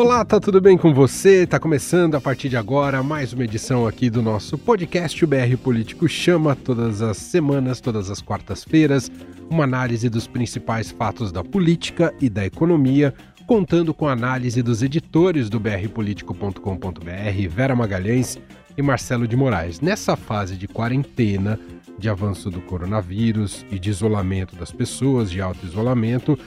Olá, 0.00 0.24
tá 0.24 0.38
tudo 0.38 0.60
bem 0.60 0.78
com 0.78 0.94
você? 0.94 1.44
Tá 1.44 1.58
começando 1.58 2.14
a 2.14 2.20
partir 2.20 2.48
de 2.48 2.56
agora 2.56 3.02
mais 3.02 3.32
uma 3.32 3.42
edição 3.42 3.84
aqui 3.84 4.08
do 4.08 4.22
nosso 4.22 4.56
podcast 4.56 5.24
o 5.24 5.26
BR 5.26 5.56
Político 5.60 6.08
Chama, 6.08 6.54
todas 6.54 7.02
as 7.02 7.16
semanas, 7.16 7.80
todas 7.80 8.08
as 8.08 8.22
quartas-feiras, 8.22 9.10
uma 9.50 9.64
análise 9.64 10.08
dos 10.08 10.28
principais 10.28 10.92
fatos 10.92 11.32
da 11.32 11.42
política 11.42 12.14
e 12.20 12.30
da 12.30 12.46
economia, 12.46 13.12
contando 13.44 13.92
com 13.92 14.06
a 14.06 14.12
análise 14.12 14.62
dos 14.62 14.84
editores 14.84 15.50
do 15.50 15.58
brpolitico.com.br, 15.58 17.48
Vera 17.50 17.74
Magalhães 17.74 18.38
e 18.76 18.82
Marcelo 18.82 19.26
de 19.26 19.34
Moraes. 19.34 19.80
Nessa 19.80 20.14
fase 20.14 20.56
de 20.56 20.68
quarentena, 20.68 21.58
de 21.98 22.08
avanço 22.08 22.48
do 22.48 22.60
coronavírus 22.60 23.66
e 23.68 23.80
de 23.80 23.90
isolamento 23.90 24.54
das 24.54 24.70
pessoas, 24.70 25.28
de 25.28 25.40
auto-isolamento, 25.40 26.38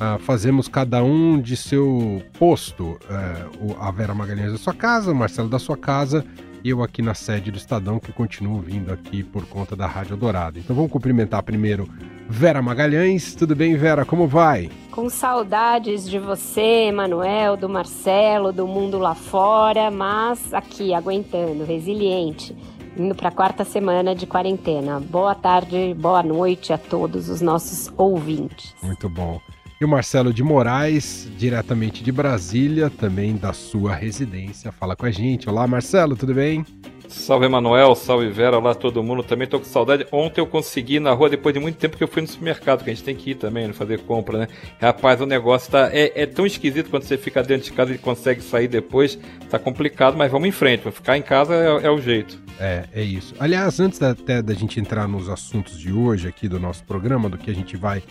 Uh, 0.00 0.18
fazemos 0.20 0.66
cada 0.66 1.04
um 1.04 1.38
de 1.38 1.56
seu 1.56 2.22
posto. 2.38 2.98
Uh, 3.04 3.76
a 3.78 3.90
Vera 3.90 4.14
Magalhães 4.14 4.52
da 4.52 4.58
sua 4.58 4.72
casa, 4.72 5.12
o 5.12 5.14
Marcelo 5.14 5.48
da 5.48 5.58
sua 5.58 5.76
casa 5.76 6.24
e 6.62 6.70
eu 6.70 6.82
aqui 6.82 7.00
na 7.00 7.14
sede 7.14 7.50
do 7.50 7.56
Estadão, 7.56 7.98
que 7.98 8.12
continuo 8.12 8.58
vindo 8.60 8.92
aqui 8.92 9.22
por 9.22 9.46
conta 9.46 9.74
da 9.74 9.86
Rádio 9.86 10.16
Dourado. 10.16 10.58
Então 10.58 10.76
vamos 10.76 10.90
cumprimentar 10.90 11.42
primeiro 11.42 11.88
Vera 12.28 12.60
Magalhães. 12.60 13.34
Tudo 13.34 13.56
bem, 13.56 13.76
Vera? 13.76 14.04
Como 14.04 14.26
vai? 14.26 14.70
Com 14.90 15.08
saudades 15.08 16.08
de 16.08 16.18
você, 16.18 16.92
Manuel, 16.92 17.56
do 17.56 17.68
Marcelo, 17.68 18.52
do 18.52 18.66
mundo 18.66 18.98
lá 18.98 19.14
fora, 19.14 19.90
mas 19.90 20.52
aqui 20.52 20.92
aguentando, 20.92 21.64
resiliente 21.64 22.56
indo 22.96 23.14
para 23.14 23.28
a 23.28 23.32
quarta 23.32 23.64
semana 23.64 24.14
de 24.14 24.26
quarentena. 24.26 25.00
Boa 25.00 25.34
tarde, 25.34 25.94
boa 25.94 26.22
noite 26.22 26.72
a 26.72 26.76
todos 26.76 27.28
os 27.28 27.40
nossos 27.40 27.90
ouvintes. 27.96 28.74
Muito 28.82 29.08
bom. 29.08 29.40
E 29.80 29.84
o 29.84 29.88
Marcelo 29.88 30.30
de 30.30 30.42
Moraes, 30.42 31.26
diretamente 31.38 32.04
de 32.04 32.12
Brasília, 32.12 32.90
também 32.90 33.34
da 33.34 33.54
sua 33.54 33.94
residência, 33.94 34.70
fala 34.70 34.94
com 34.94 35.06
a 35.06 35.10
gente. 35.10 35.48
Olá, 35.48 35.66
Marcelo, 35.66 36.14
tudo 36.14 36.34
bem? 36.34 36.66
Salve 37.08 37.46
Emanuel, 37.46 37.94
salve 37.94 38.28
Vera, 38.28 38.58
olá 38.58 38.74
todo 38.74 39.02
mundo. 39.02 39.22
Também 39.22 39.48
tô 39.48 39.58
com 39.58 39.64
saudade. 39.64 40.06
Ontem 40.12 40.42
eu 40.42 40.46
consegui 40.46 40.96
ir 40.96 41.00
na 41.00 41.12
rua 41.12 41.30
depois 41.30 41.54
de 41.54 41.60
muito 41.60 41.78
tempo 41.78 41.96
que 41.96 42.04
eu 42.04 42.08
fui 42.08 42.20
no 42.20 42.28
supermercado, 42.28 42.84
que 42.84 42.90
a 42.90 42.94
gente 42.94 43.02
tem 43.02 43.16
que 43.16 43.30
ir 43.30 43.36
também, 43.36 43.68
né, 43.68 43.72
fazer 43.72 44.00
compra, 44.00 44.40
né? 44.40 44.48
Rapaz, 44.78 45.18
o 45.18 45.24
negócio 45.24 45.72
tá 45.72 45.88
é, 45.90 46.12
é, 46.14 46.26
tão 46.26 46.44
esquisito 46.44 46.90
quando 46.90 47.04
você 47.04 47.16
fica 47.16 47.42
dentro 47.42 47.64
de 47.64 47.72
casa 47.72 47.94
e 47.94 47.96
consegue 47.96 48.42
sair 48.42 48.68
depois. 48.68 49.18
Tá 49.48 49.58
complicado, 49.58 50.14
mas 50.14 50.30
vamos 50.30 50.46
em 50.46 50.52
frente. 50.52 50.90
Ficar 50.90 51.16
em 51.16 51.22
casa 51.22 51.54
é, 51.54 51.86
é 51.86 51.90
o 51.90 51.98
jeito. 51.98 52.38
É, 52.60 52.84
é 52.92 53.02
isso. 53.02 53.34
Aliás, 53.40 53.80
antes 53.80 53.98
da, 53.98 54.10
até 54.10 54.42
da 54.42 54.52
gente 54.52 54.78
entrar 54.78 55.08
nos 55.08 55.30
assuntos 55.30 55.78
de 55.78 55.90
hoje 55.90 56.28
aqui 56.28 56.50
do 56.50 56.60
nosso 56.60 56.84
programa, 56.84 57.30
do 57.30 57.38
que 57.38 57.50
a 57.50 57.54
gente 57.54 57.78
vai 57.78 58.02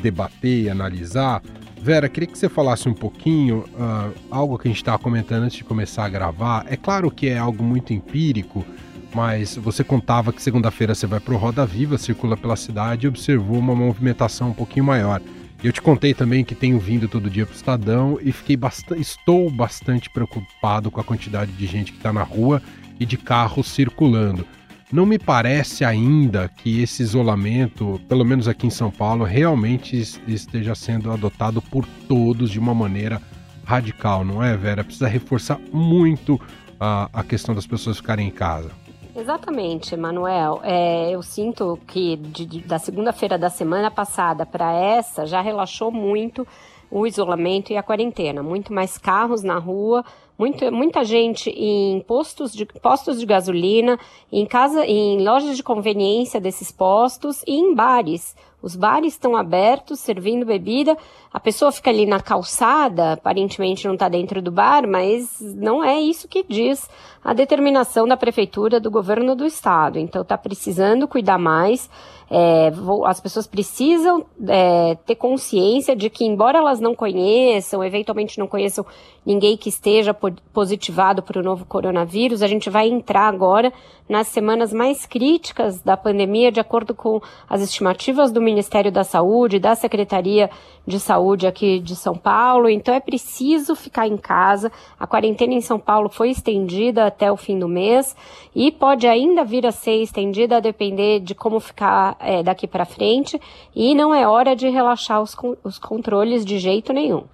debater 0.00 0.64
e 0.64 0.70
analisar, 0.70 1.42
Vera, 1.82 2.10
queria 2.10 2.28
que 2.28 2.38
você 2.38 2.48
falasse 2.48 2.88
um 2.90 2.94
pouquinho, 2.94 3.64
uh, 3.72 4.12
algo 4.30 4.58
que 4.58 4.68
a 4.68 4.70
gente 4.70 4.76
estava 4.76 4.98
comentando 4.98 5.44
antes 5.44 5.56
de 5.56 5.64
começar 5.64 6.04
a 6.04 6.08
gravar. 6.10 6.66
É 6.68 6.76
claro 6.76 7.10
que 7.10 7.26
é 7.26 7.38
algo 7.38 7.64
muito 7.64 7.94
empírico, 7.94 8.66
mas 9.14 9.56
você 9.56 9.82
contava 9.82 10.30
que 10.30 10.42
segunda-feira 10.42 10.94
você 10.94 11.06
vai 11.06 11.20
para 11.20 11.32
o 11.32 11.38
Roda 11.38 11.64
Viva, 11.64 11.96
circula 11.96 12.36
pela 12.36 12.54
cidade 12.54 13.06
e 13.06 13.08
observou 13.08 13.58
uma 13.58 13.74
movimentação 13.74 14.50
um 14.50 14.52
pouquinho 14.52 14.84
maior. 14.84 15.22
Eu 15.64 15.72
te 15.72 15.80
contei 15.80 16.12
também 16.12 16.44
que 16.44 16.54
tenho 16.54 16.78
vindo 16.78 17.08
todo 17.08 17.30
dia 17.30 17.46
para 17.46 17.54
o 17.54 17.56
Estadão 17.56 18.18
e 18.20 18.30
fiquei 18.30 18.58
bastante, 18.58 19.00
estou 19.00 19.50
bastante 19.50 20.10
preocupado 20.10 20.90
com 20.90 21.00
a 21.00 21.04
quantidade 21.04 21.52
de 21.52 21.66
gente 21.66 21.92
que 21.92 21.98
está 21.98 22.12
na 22.12 22.22
rua 22.22 22.62
e 22.98 23.06
de 23.06 23.16
carros 23.16 23.68
circulando. 23.68 24.46
Não 24.92 25.06
me 25.06 25.20
parece 25.20 25.84
ainda 25.84 26.48
que 26.48 26.82
esse 26.82 27.00
isolamento, 27.00 28.00
pelo 28.08 28.24
menos 28.24 28.48
aqui 28.48 28.66
em 28.66 28.70
São 28.70 28.90
Paulo, 28.90 29.24
realmente 29.24 29.96
esteja 30.26 30.74
sendo 30.74 31.12
adotado 31.12 31.62
por 31.62 31.86
todos 32.08 32.50
de 32.50 32.58
uma 32.58 32.74
maneira 32.74 33.22
radical, 33.64 34.24
não 34.24 34.42
é, 34.42 34.56
Vera? 34.56 34.82
Precisa 34.82 35.06
reforçar 35.06 35.60
muito 35.72 36.40
a, 36.80 37.08
a 37.12 37.22
questão 37.22 37.54
das 37.54 37.68
pessoas 37.68 37.98
ficarem 37.98 38.26
em 38.26 38.32
casa. 38.32 38.72
Exatamente, 39.14 39.96
Manuel. 39.96 40.60
É, 40.64 41.10
eu 41.10 41.22
sinto 41.22 41.78
que 41.86 42.16
de, 42.16 42.44
de, 42.44 42.60
da 42.62 42.80
segunda-feira 42.80 43.38
da 43.38 43.48
semana 43.48 43.92
passada 43.92 44.44
para 44.44 44.72
essa 44.72 45.24
já 45.24 45.40
relaxou 45.40 45.92
muito 45.92 46.44
o 46.90 47.06
isolamento 47.06 47.72
e 47.72 47.76
a 47.76 47.82
quarentena. 47.82 48.42
Muito 48.42 48.72
mais 48.72 48.98
carros 48.98 49.44
na 49.44 49.58
rua, 49.58 50.04
muito, 50.40 50.72
muita 50.72 51.04
gente 51.04 51.50
em 51.50 52.00
postos 52.00 52.50
de, 52.50 52.64
postos 52.64 53.20
de 53.20 53.26
gasolina, 53.26 53.98
em 54.32 54.46
casa, 54.46 54.86
em 54.86 55.22
lojas 55.22 55.54
de 55.54 55.62
conveniência 55.62 56.40
desses 56.40 56.72
postos 56.72 57.44
e 57.46 57.52
em 57.52 57.74
bares. 57.74 58.34
Os 58.62 58.74
bares 58.74 59.12
estão 59.12 59.36
abertos, 59.36 60.00
servindo 60.00 60.46
bebida. 60.46 60.96
A 61.30 61.38
pessoa 61.38 61.70
fica 61.70 61.90
ali 61.90 62.06
na 62.06 62.20
calçada, 62.20 63.12
aparentemente 63.12 63.86
não 63.86 63.94
está 63.94 64.08
dentro 64.08 64.40
do 64.40 64.50
bar, 64.50 64.88
mas 64.88 65.40
não 65.40 65.84
é 65.84 66.00
isso 66.00 66.26
que 66.26 66.42
diz 66.42 66.88
a 67.22 67.34
determinação 67.34 68.08
da 68.08 68.16
prefeitura 68.16 68.80
do 68.80 68.90
governo 68.90 69.34
do 69.34 69.44
estado. 69.44 69.98
Então 69.98 70.22
está 70.22 70.38
precisando 70.38 71.06
cuidar 71.06 71.38
mais. 71.38 71.90
É, 72.32 72.70
as 73.06 73.20
pessoas 73.20 73.46
precisam 73.48 74.24
é, 74.46 74.94
ter 75.04 75.16
consciência 75.16 75.96
de 75.96 76.08
que, 76.08 76.24
embora 76.24 76.58
elas 76.58 76.78
não 76.78 76.94
conheçam, 76.94 77.82
eventualmente 77.82 78.38
não 78.38 78.46
conheçam 78.46 78.86
ninguém 79.26 79.56
que 79.56 79.68
esteja 79.68 80.14
positivado 80.52 81.22
para 81.22 81.40
o 81.40 81.42
novo 81.42 81.64
coronavírus, 81.64 82.42
a 82.42 82.46
gente 82.46 82.70
vai 82.70 82.88
entrar 82.88 83.26
agora 83.26 83.72
nas 84.08 84.28
semanas 84.28 84.72
mais 84.72 85.06
críticas 85.06 85.80
da 85.82 85.96
pandemia, 85.96 86.52
de 86.52 86.60
acordo 86.60 86.94
com 86.94 87.20
as 87.48 87.60
estimativas 87.62 88.30
do 88.30 88.40
Ministério 88.40 88.90
da 88.90 89.04
Saúde, 89.04 89.58
da 89.58 89.74
Secretaria 89.74 90.48
de 90.86 90.98
Saúde 90.98 91.46
aqui 91.46 91.78
de 91.78 91.94
São 91.94 92.14
Paulo. 92.14 92.68
Então 92.68 92.94
é 92.94 93.00
preciso 93.00 93.74
ficar 93.74 94.06
em 94.06 94.16
casa. 94.16 94.70
A 94.98 95.06
quarentena 95.06 95.54
em 95.54 95.60
São 95.60 95.78
Paulo 95.78 96.08
foi 96.08 96.30
estendida 96.30 97.06
até 97.06 97.30
o 97.30 97.36
fim 97.36 97.58
do 97.58 97.68
mês 97.68 98.16
e 98.54 98.72
pode 98.72 99.06
ainda 99.06 99.44
vir 99.44 99.66
a 99.66 99.72
ser 99.72 100.02
estendida 100.02 100.56
a 100.56 100.60
depender 100.60 101.20
de 101.20 101.34
como 101.34 101.60
ficar 101.60 102.16
é, 102.20 102.42
daqui 102.42 102.66
para 102.66 102.84
frente. 102.84 103.40
E 103.74 103.94
não 103.94 104.14
é 104.14 104.26
hora 104.26 104.56
de 104.56 104.68
relaxar 104.68 105.22
os, 105.22 105.36
os 105.62 105.78
controles 105.78 106.44
de 106.44 106.58
jeito 106.58 106.92
nenhum. 106.92 107.24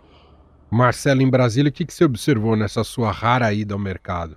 Marcelo, 0.70 1.22
em 1.22 1.30
Brasília, 1.30 1.70
o 1.70 1.72
que, 1.72 1.86
que 1.86 1.94
você 1.94 2.04
observou 2.04 2.56
nessa 2.56 2.82
sua 2.82 3.10
rara 3.10 3.52
ida 3.52 3.74
ao 3.74 3.80
mercado? 3.80 4.36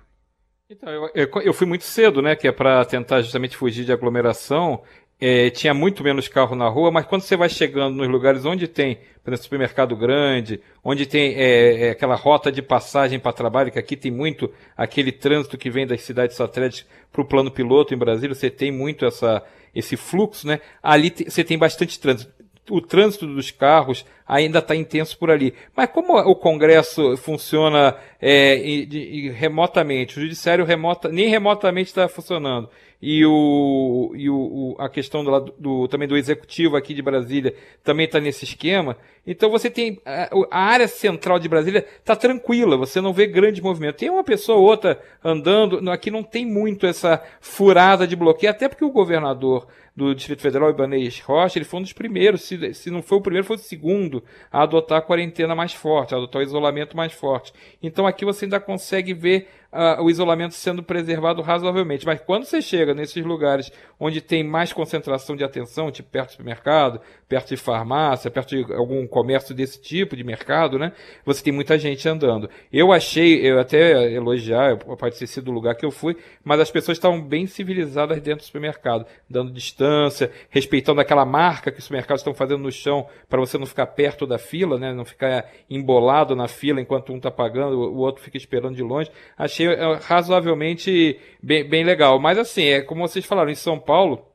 Então, 0.70 0.88
eu, 0.88 1.10
eu, 1.14 1.42
eu 1.42 1.52
fui 1.52 1.66
muito 1.66 1.82
cedo, 1.82 2.22
né? 2.22 2.36
Que 2.36 2.46
é 2.46 2.52
para 2.52 2.84
tentar 2.84 3.22
justamente 3.22 3.56
fugir 3.56 3.84
de 3.84 3.92
aglomeração. 3.92 4.82
É, 5.20 5.50
tinha 5.50 5.74
muito 5.74 6.02
menos 6.02 6.28
carro 6.28 6.56
na 6.56 6.66
rua, 6.68 6.90
mas 6.90 7.04
quando 7.04 7.22
você 7.22 7.36
vai 7.36 7.48
chegando 7.48 7.94
nos 7.96 8.08
lugares 8.08 8.46
onde 8.46 8.66
tem, 8.66 8.98
por 9.22 9.30
exemplo, 9.30 9.44
supermercado 9.44 9.94
grande, 9.94 10.60
onde 10.82 11.04
tem 11.04 11.34
é, 11.34 11.88
é, 11.88 11.90
aquela 11.90 12.14
rota 12.14 12.50
de 12.50 12.62
passagem 12.62 13.18
para 13.18 13.32
trabalho, 13.32 13.70
que 13.70 13.78
aqui 13.78 13.96
tem 13.96 14.10
muito 14.10 14.50
aquele 14.74 15.12
trânsito 15.12 15.58
que 15.58 15.68
vem 15.68 15.86
das 15.86 16.00
cidades 16.00 16.36
satélites 16.36 16.86
para 17.12 17.20
o 17.20 17.24
plano 17.26 17.50
piloto 17.50 17.92
em 17.92 17.98
Brasília, 17.98 18.34
você 18.34 18.48
tem 18.48 18.72
muito 18.72 19.04
essa, 19.04 19.42
esse 19.74 19.94
fluxo, 19.94 20.46
né? 20.46 20.60
Ali 20.82 21.10
te, 21.10 21.24
você 21.24 21.44
tem 21.44 21.58
bastante 21.58 22.00
trânsito 22.00 22.40
o 22.70 22.80
trânsito 22.80 23.26
dos 23.26 23.50
carros 23.50 24.06
ainda 24.26 24.60
está 24.60 24.74
intenso 24.76 25.18
por 25.18 25.30
ali. 25.30 25.52
Mas 25.76 25.90
como 25.90 26.16
o 26.16 26.36
Congresso 26.36 27.16
funciona 27.16 27.96
é, 28.20 28.56
e, 28.56 29.26
e, 29.26 29.30
remotamente, 29.30 30.18
o 30.18 30.22
Judiciário 30.22 30.64
remota, 30.64 31.08
nem 31.08 31.28
remotamente 31.28 31.88
está 31.88 32.08
funcionando, 32.08 32.70
e, 33.02 33.24
o, 33.24 34.12
e 34.14 34.28
o, 34.28 34.76
a 34.78 34.88
questão 34.88 35.24
do, 35.24 35.40
do, 35.58 35.88
também 35.88 36.06
do 36.06 36.16
Executivo 36.16 36.76
aqui 36.76 36.92
de 36.92 37.02
Brasília 37.02 37.54
também 37.82 38.06
está 38.06 38.20
nesse 38.20 38.44
esquema, 38.44 38.96
então 39.26 39.50
você 39.50 39.70
tem 39.70 40.00
a, 40.04 40.28
a 40.50 40.58
área 40.58 40.88
central 40.88 41.38
de 41.38 41.48
Brasília 41.48 41.86
está 41.98 42.16
tranquila, 42.16 42.76
você 42.76 43.00
não 43.00 43.12
vê 43.12 43.26
grande 43.26 43.62
movimento. 43.62 43.96
Tem 43.96 44.10
uma 44.10 44.24
pessoa 44.24 44.58
ou 44.58 44.64
outra 44.64 45.00
andando, 45.22 45.90
aqui 45.90 46.10
não 46.10 46.22
tem 46.22 46.46
muito 46.46 46.86
essa 46.86 47.22
furada 47.40 48.06
de 48.06 48.16
bloqueio, 48.16 48.50
até 48.50 48.68
porque 48.68 48.84
o 48.84 48.90
governador 48.90 49.66
do 49.94 50.14
Distrito 50.14 50.40
Federal, 50.40 50.70
Ibanez 50.70 51.20
Rocha, 51.20 51.58
ele 51.58 51.64
foi 51.64 51.80
um 51.80 51.82
dos 51.82 51.92
primeiros, 51.92 52.42
se, 52.42 52.74
se 52.74 52.90
não 52.90 53.02
foi 53.02 53.18
o 53.18 53.20
primeiro, 53.20 53.46
foi 53.46 53.56
o 53.56 53.58
segundo 53.58 54.22
a 54.50 54.62
adotar 54.62 54.98
a 54.98 55.02
quarentena 55.02 55.54
mais 55.54 55.74
forte, 55.74 56.14
a 56.14 56.16
adotar 56.16 56.40
o 56.40 56.44
isolamento 56.44 56.96
mais 56.96 57.12
forte. 57.12 57.52
Então 57.82 58.06
aqui 58.06 58.24
você 58.24 58.46
ainda 58.46 58.58
consegue 58.58 59.12
ver 59.12 59.48
uh, 59.72 60.02
o 60.02 60.10
isolamento 60.10 60.54
sendo 60.54 60.82
preservado 60.82 61.42
razoavelmente. 61.42 62.06
Mas 62.06 62.20
quando 62.20 62.44
você 62.44 62.60
chega 62.60 62.94
nesses 62.94 63.24
lugares 63.24 63.72
onde 63.98 64.20
tem 64.20 64.42
mais 64.42 64.72
concentração 64.72 65.36
de 65.36 65.44
atenção, 65.44 65.90
tipo 65.90 66.08
perto 66.10 66.28
do 66.28 66.32
supermercado, 66.32 67.00
perto 67.28 67.48
de 67.48 67.56
farmácia, 67.56 68.30
perto 68.30 68.56
de 68.56 68.72
algum 68.74 69.06
comércio 69.06 69.54
desse 69.54 69.80
tipo 69.80 70.16
de 70.16 70.24
mercado, 70.24 70.78
né? 70.78 70.92
Você 71.24 71.42
tem 71.42 71.52
muita 71.52 71.78
gente 71.78 72.08
andando. 72.08 72.48
Eu 72.72 72.92
achei, 72.92 73.46
eu 73.46 73.58
até 73.58 74.12
elogiar, 74.12 74.76
pode 74.76 75.18
ter 75.18 75.26
sido 75.26 75.50
o 75.50 75.54
lugar 75.54 75.74
que 75.74 75.84
eu 75.84 75.90
fui, 75.90 76.16
mas 76.42 76.60
as 76.60 76.70
pessoas 76.70 76.98
estavam 76.98 77.20
bem 77.20 77.46
civilizadas 77.46 78.20
dentro 78.20 78.40
do 78.40 78.44
supermercado, 78.44 79.06
dando 79.28 79.52
distância, 79.52 80.30
respeitando 80.48 81.00
aquela 81.00 81.24
marca 81.24 81.70
que 81.70 81.78
os 81.78 81.84
supermercados 81.84 82.20
estão 82.20 82.34
fazendo 82.34 82.62
no 82.62 82.72
chão 82.72 83.06
para 83.28 83.40
você 83.40 83.56
não 83.58 83.66
ficar 83.66 83.86
perto 83.86 84.26
da 84.26 84.38
fila, 84.38 84.78
né? 84.78 84.92
Não 84.92 85.04
ficar 85.04 85.48
embolado 85.68 86.34
na 86.34 86.48
fila 86.48 86.80
enquanto 86.80 87.12
um 87.12 87.16
está 87.16 87.30
pagando, 87.30 87.76
o 87.78 87.98
outro 87.98 88.22
fica 88.22 88.36
esperando 88.36 88.74
de 88.74 88.82
longe. 88.82 89.10
Achei 89.36 89.59
achei 89.60 89.66
é, 89.66 89.94
razoavelmente 90.02 91.18
bem, 91.42 91.64
bem 91.64 91.84
legal. 91.84 92.18
Mas 92.18 92.38
assim, 92.38 92.64
é 92.64 92.80
como 92.80 93.06
vocês 93.06 93.24
falaram, 93.24 93.50
em 93.50 93.54
São 93.54 93.78
Paulo, 93.78 94.26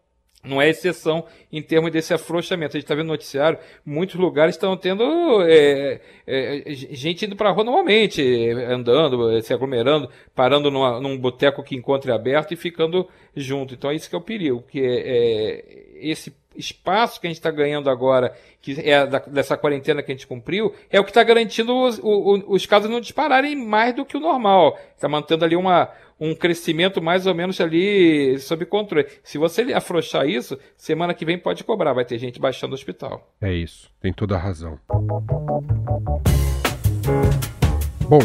não 0.44 0.62
é 0.62 0.70
exceção 0.70 1.26
em 1.52 1.62
termos 1.62 1.92
desse 1.92 2.14
afrouxamento. 2.14 2.78
A 2.78 2.80
gente 2.80 2.86
está 2.86 2.94
vendo 2.94 3.08
no 3.08 3.14
noticiário, 3.14 3.58
muitos 3.86 4.16
lugares 4.16 4.56
estão 4.56 4.78
tendo 4.78 5.04
é, 5.44 6.00
é, 6.28 6.64
gente 6.68 7.26
indo 7.26 7.36
para 7.36 7.50
a 7.50 7.52
rua 7.52 7.64
normalmente, 7.64 8.22
andando, 8.70 9.42
se 9.42 9.54
aglomerando, 9.54 10.10
parando 10.36 10.70
numa, 10.70 11.02
num 11.02 11.18
boteco 11.18 11.64
que 11.64 11.76
encontre 11.76 12.12
aberto 12.12 12.54
e 12.54 12.58
ficando 12.58 13.08
junto. 13.36 13.74
Então 13.74 13.90
é 13.90 13.96
isso 13.96 14.10
que 14.10 14.16
é 14.16 14.20
o 14.20 14.22
perigo, 14.22 14.64
que 14.70 14.80
é, 14.80 15.00
é 15.00 16.10
esse 16.10 16.32
espaço 16.58 17.20
que 17.20 17.28
a 17.28 17.30
gente 17.30 17.38
está 17.38 17.52
ganhando 17.52 17.90
agora, 17.90 18.36
que 18.62 18.80
é 18.80 19.06
da, 19.06 19.20
dessa 19.20 19.58
quarentena 19.58 20.02
que 20.02 20.12
a 20.12 20.16
gente 20.16 20.28
cumpriu, 20.28 20.74
é 20.90 21.00
o 21.00 21.04
que 21.04 21.12
está 21.12 21.24
garantindo 21.24 21.76
os, 21.76 22.00
os, 22.02 22.44
os, 22.48 22.66
casos 22.66 22.90
não 22.90 23.00
dispararem 23.00 23.56
mais 23.56 23.94
do 23.94 24.06
que 24.06 24.18
o 24.18 24.20
normal. 24.20 24.78
Está 24.96 25.08
mantendo 25.08 25.46
ali 25.46 25.56
uma, 25.56 25.90
um 26.20 26.34
crescimento 26.34 27.02
mais 27.02 27.28
ou 27.28 27.36
menos 27.36 27.60
ali 27.60 28.40
sob 28.40 28.66
controle. 28.66 29.08
Se 29.24 29.38
você 29.38 29.62
afrouxar 29.74 30.28
isso, 30.28 30.58
semana 30.78 31.14
que 31.14 31.26
vem 31.26 31.38
pode 31.38 31.64
cobrar, 31.64 31.94
vai 31.94 32.06
ter 32.06 32.18
gente 32.18 32.40
baixando 32.40 32.74
o 32.74 32.76
hospital. 32.76 33.32
É 33.42 33.54
isso, 33.54 33.90
tem 34.02 34.14
toda 34.14 34.36
a 34.36 34.40
razão. 34.40 34.80
Bom, 38.08 38.20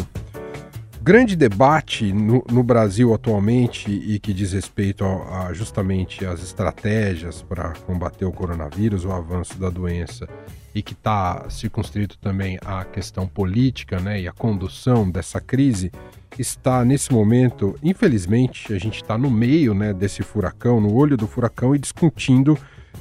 grande 1.03 1.35
debate 1.35 2.13
no, 2.13 2.45
no, 2.51 2.63
Brasil 2.63 3.15
atualmente 3.15 3.91
e 3.91 4.19
que 4.19 4.33
diz 4.35 4.53
respeito 4.53 5.05
a, 5.05 5.47
a 5.47 5.53
justamente 5.53 6.27
às 6.27 6.43
estratégias 6.43 7.43
para 7.43 7.73
combater 7.87 8.25
o 8.25 8.33
coronavírus, 8.33 9.05
o 9.05 9.13
avanço 9.13 9.59
da 9.59 9.71
doença 9.71 10.29
e 10.75 10.83
que 10.83 10.93
está 10.93 11.49
circunscrito 11.49 12.19
também 12.19 12.59
à 12.65 12.85
questão 12.85 13.27
política 13.27 13.99
né, 13.99 14.21
e 14.21 14.29
à 14.29 14.33
condução 14.33 15.11
dessa 15.11 15.41
crise, 15.41 15.91
está 16.39 16.85
nesse 16.85 17.13
momento, 17.13 17.77
infelizmente, 17.83 18.73
a 18.73 18.79
gente 18.79 19.03
está 19.03 19.19
no 19.19 19.31
meio 19.31 19.75
né, 19.75 19.93
desse 19.93 20.23
furacão, 20.23 20.81
no 20.81 20.95
olho 20.95 21.17
do 21.17 21.27
furacão 21.27 21.75
e 21.75 21.79
discutindo 21.79 22.57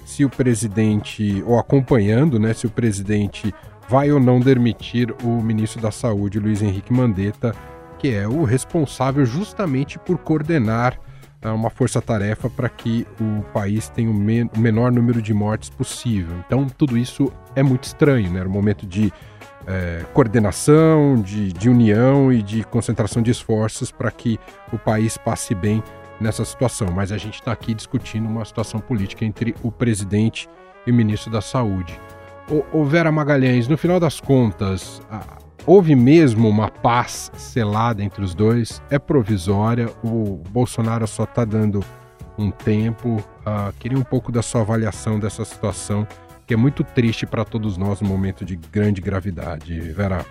se 0.06 0.26
o 0.26 0.30
presidente, 0.30 1.44
ou 1.46 1.60
acompanhando 1.60 2.40
né, 2.40 2.54
se 2.54 2.66
o 2.66 2.72
presidente 2.72 3.54
vai 3.88 4.12
ou 4.12 4.20
não 4.20 4.40
demitir 4.40 5.14
o 5.24 5.42
ministro 5.42 5.82
da 5.82 5.92
Saúde, 5.92 6.40
Luiz 6.40 6.62
Henrique 6.62 6.92
Mandetta, 6.92 7.56
que 8.00 8.14
é 8.16 8.28
o 8.28 8.44
responsável 8.44 9.26
justamente 9.26 10.00
por 10.00 10.18
coordenar 10.18 10.98
uh, 11.44 11.50
uma 11.50 11.70
força-tarefa 11.70 12.50
para 12.50 12.70
que 12.70 13.06
o 13.20 13.44
país 13.52 13.90
tenha 13.90 14.10
o, 14.10 14.14
men 14.14 14.50
o, 14.56 14.60
menor 14.60 14.92
número 14.92 15.22
de 15.22 15.34
mortes 15.34 15.70
possível. 15.70 16.36
Então, 16.46 16.66
tudo 16.68 16.98
isso 16.98 17.32
é 17.56 17.62
muito 17.62 17.84
estranho, 17.84 18.32
né? 18.32 18.40
Era 18.40 18.50
um 18.50 18.52
momento 18.52 18.88
de 18.88 19.14
é, 19.68 20.04
coordenação, 20.14 21.22
de, 21.22 21.52
de 21.52 21.70
união 21.70 22.32
e 22.32 22.42
de 22.42 22.64
concentração 22.64 23.22
de 23.22 23.30
esforços 23.30 23.92
para 23.92 24.10
que 24.10 24.40
o 24.72 24.80
país 24.80 25.18
passe 25.18 25.54
bem 25.54 25.84
nessa 26.20 26.44
situação. 26.46 26.88
Mas 26.92 27.12
a 27.12 27.18
gente 27.18 27.36
está 27.36 27.52
aqui 27.52 27.74
discutindo 27.74 28.28
uma 28.28 28.46
situação 28.46 28.80
política 28.80 29.26
entre 29.26 29.54
o 29.62 29.72
presidente 29.72 30.50
e 30.88 30.92
o 30.92 30.94
ministro 30.94 31.30
da 31.30 31.42
Saúde. 31.42 32.00
O, 32.50 32.80
o 32.80 32.86
Vera 32.86 33.12
Magalhães, 33.12 33.68
no 33.68 33.78
final 33.78 34.00
das 34.00 34.20
contas, 34.20 35.02
a, 35.12 35.39
houve 35.66 35.96
mesmo 35.96 36.48
uma 36.48 36.70
paz 36.70 37.32
selada 37.36 38.04
entre 38.04 38.24
os 38.24 38.34
dois? 38.34 38.82
É 38.90 38.98
provisória? 38.98 39.90
O 40.04 40.42
Bolsonaro 40.50 41.08
só 41.08 41.24
está 41.24 41.46
dando 41.46 41.84
um 42.38 42.52
tempo? 42.52 43.18
Uh, 43.18 43.74
queria 43.80 43.98
um 43.98 44.04
pouco 44.04 44.32
da 44.32 44.42
sua 44.42 44.62
avaliação 44.62 45.20
dessa 45.20 45.44
situação, 45.46 46.08
que 46.48 46.54
é 46.54 46.58
muito 46.58 46.84
triste 46.84 47.26
para 47.26 47.46
todos 47.46 47.78
nós 47.78 48.02
no 48.02 48.08
momento 48.08 48.44
de 48.44 48.56
grande 48.56 49.02
gravidade. 49.02 49.80
Vera. 49.80 50.26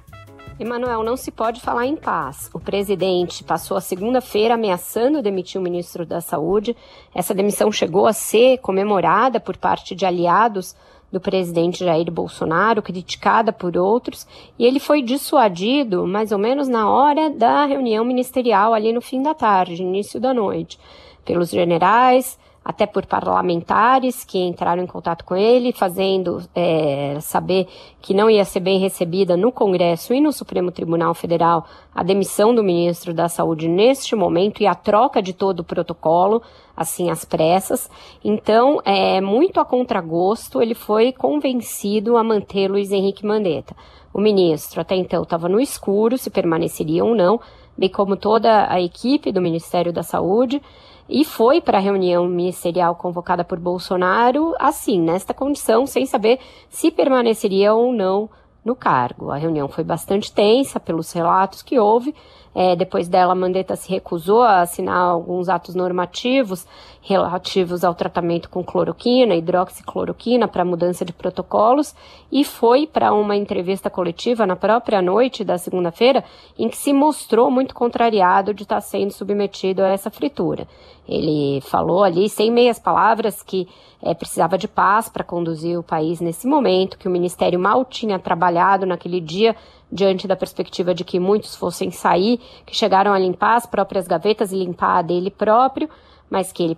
Emanuel, 0.58 1.04
não 1.04 1.16
se 1.16 1.30
pode 1.30 1.60
falar 1.60 1.86
em 1.86 1.94
paz. 1.94 2.50
O 2.52 2.58
presidente 2.58 3.44
passou 3.44 3.76
a 3.76 3.80
segunda-feira 3.80 4.54
ameaçando 4.54 5.22
demitir 5.22 5.60
o 5.60 5.62
ministro 5.62 6.04
da 6.04 6.20
Saúde. 6.20 6.76
Essa 7.14 7.32
demissão 7.32 7.70
chegou 7.70 8.08
a 8.08 8.12
ser 8.12 8.58
comemorada 8.58 9.38
por 9.38 9.56
parte 9.56 9.94
de 9.94 10.04
aliados 10.04 10.74
do 11.10 11.20
presidente 11.20 11.84
Jair 11.84 12.10
Bolsonaro, 12.10 12.82
criticada 12.82 13.52
por 13.52 13.76
outros, 13.76 14.26
e 14.58 14.64
ele 14.66 14.78
foi 14.78 15.02
dissuadido 15.02 16.06
mais 16.06 16.32
ou 16.32 16.38
menos 16.38 16.68
na 16.68 16.88
hora 16.90 17.30
da 17.30 17.64
reunião 17.64 18.04
ministerial, 18.04 18.74
ali 18.74 18.92
no 18.92 19.00
fim 19.00 19.22
da 19.22 19.34
tarde, 19.34 19.82
início 19.82 20.20
da 20.20 20.34
noite, 20.34 20.78
pelos 21.24 21.50
generais, 21.50 22.38
até 22.68 22.84
por 22.84 23.06
parlamentares 23.06 24.24
que 24.24 24.38
entraram 24.38 24.82
em 24.82 24.86
contato 24.86 25.24
com 25.24 25.34
ele, 25.34 25.72
fazendo 25.72 26.42
é, 26.54 27.16
saber 27.18 27.66
que 27.98 28.12
não 28.12 28.28
ia 28.28 28.44
ser 28.44 28.60
bem 28.60 28.78
recebida 28.78 29.38
no 29.38 29.50
Congresso 29.50 30.12
e 30.12 30.20
no 30.20 30.30
Supremo 30.34 30.70
Tribunal 30.70 31.14
Federal 31.14 31.64
a 31.94 32.02
demissão 32.02 32.54
do 32.54 32.62
ministro 32.62 33.14
da 33.14 33.26
Saúde 33.26 33.66
neste 33.66 34.14
momento 34.14 34.62
e 34.62 34.66
a 34.66 34.74
troca 34.74 35.22
de 35.22 35.32
todo 35.32 35.60
o 35.60 35.64
protocolo, 35.64 36.42
assim, 36.76 37.08
às 37.08 37.24
pressas. 37.24 37.88
Então, 38.22 38.82
é, 38.84 39.18
muito 39.18 39.60
a 39.60 39.64
contragosto, 39.64 40.60
ele 40.60 40.74
foi 40.74 41.10
convencido 41.10 42.18
a 42.18 42.22
manter 42.22 42.70
Luiz 42.70 42.92
Henrique 42.92 43.24
Mandetta. 43.24 43.74
O 44.12 44.20
ministro 44.20 44.82
até 44.82 44.94
então 44.94 45.22
estava 45.22 45.48
no 45.48 45.58
escuro 45.58 46.18
se 46.18 46.28
permaneceria 46.28 47.02
ou 47.02 47.14
não, 47.14 47.40
bem 47.78 47.88
como 47.88 48.14
toda 48.14 48.70
a 48.70 48.78
equipe 48.78 49.32
do 49.32 49.40
Ministério 49.40 49.90
da 49.90 50.02
Saúde 50.02 50.60
e 51.08 51.24
foi 51.24 51.60
para 51.60 51.78
a 51.78 51.80
reunião 51.80 52.26
ministerial 52.28 52.94
convocada 52.94 53.44
por 53.44 53.58
Bolsonaro, 53.58 54.54
assim, 54.58 55.00
nesta 55.00 55.32
condição, 55.32 55.86
sem 55.86 56.04
saber 56.04 56.38
se 56.68 56.90
permaneceria 56.90 57.72
ou 57.72 57.92
não 57.92 58.28
no 58.64 58.76
cargo. 58.76 59.30
A 59.30 59.36
reunião 59.36 59.68
foi 59.68 59.82
bastante 59.82 60.30
tensa 60.30 60.78
pelos 60.78 61.12
relatos 61.12 61.62
que 61.62 61.78
houve. 61.78 62.14
É, 62.60 62.74
depois 62.74 63.06
dela, 63.06 63.36
Mandetta 63.36 63.76
se 63.76 63.88
recusou 63.88 64.42
a 64.42 64.62
assinar 64.62 64.98
alguns 64.98 65.48
atos 65.48 65.76
normativos 65.76 66.66
relativos 67.00 67.84
ao 67.84 67.94
tratamento 67.94 68.50
com 68.50 68.64
cloroquina, 68.64 69.36
hidroxicloroquina, 69.36 70.48
para 70.48 70.64
mudança 70.64 71.04
de 71.04 71.12
protocolos, 71.12 71.94
e 72.32 72.42
foi 72.42 72.84
para 72.84 73.14
uma 73.14 73.36
entrevista 73.36 73.88
coletiva 73.88 74.44
na 74.44 74.56
própria 74.56 75.00
noite 75.00 75.44
da 75.44 75.56
segunda-feira, 75.56 76.24
em 76.58 76.68
que 76.68 76.76
se 76.76 76.92
mostrou 76.92 77.48
muito 77.48 77.76
contrariado 77.76 78.52
de 78.52 78.64
estar 78.64 78.80
sendo 78.80 79.12
submetido 79.12 79.84
a 79.84 79.90
essa 79.90 80.10
fritura. 80.10 80.66
Ele 81.08 81.60
falou 81.60 82.02
ali, 82.02 82.28
sem 82.28 82.50
meias 82.50 82.80
palavras, 82.80 83.40
que 83.40 83.68
é, 84.02 84.12
precisava 84.14 84.58
de 84.58 84.66
paz 84.66 85.08
para 85.08 85.22
conduzir 85.22 85.78
o 85.78 85.82
país 85.82 86.20
nesse 86.20 86.46
momento, 86.46 86.98
que 86.98 87.06
o 87.06 87.10
ministério 87.10 87.58
mal 87.58 87.84
tinha 87.84 88.18
trabalhado 88.18 88.84
naquele 88.84 89.20
dia 89.20 89.54
diante 89.90 90.28
da 90.28 90.36
perspectiva 90.36 90.94
de 90.94 91.04
que 91.04 91.18
muitos 91.18 91.54
fossem 91.54 91.90
sair, 91.90 92.40
que 92.66 92.76
chegaram 92.76 93.12
a 93.12 93.18
limpar 93.18 93.56
as 93.56 93.66
próprias 93.66 94.06
gavetas 94.06 94.52
e 94.52 94.56
limpar 94.56 94.98
a 94.98 95.02
dele 95.02 95.30
próprio, 95.30 95.88
mas 96.30 96.52
que 96.52 96.62
ele 96.62 96.76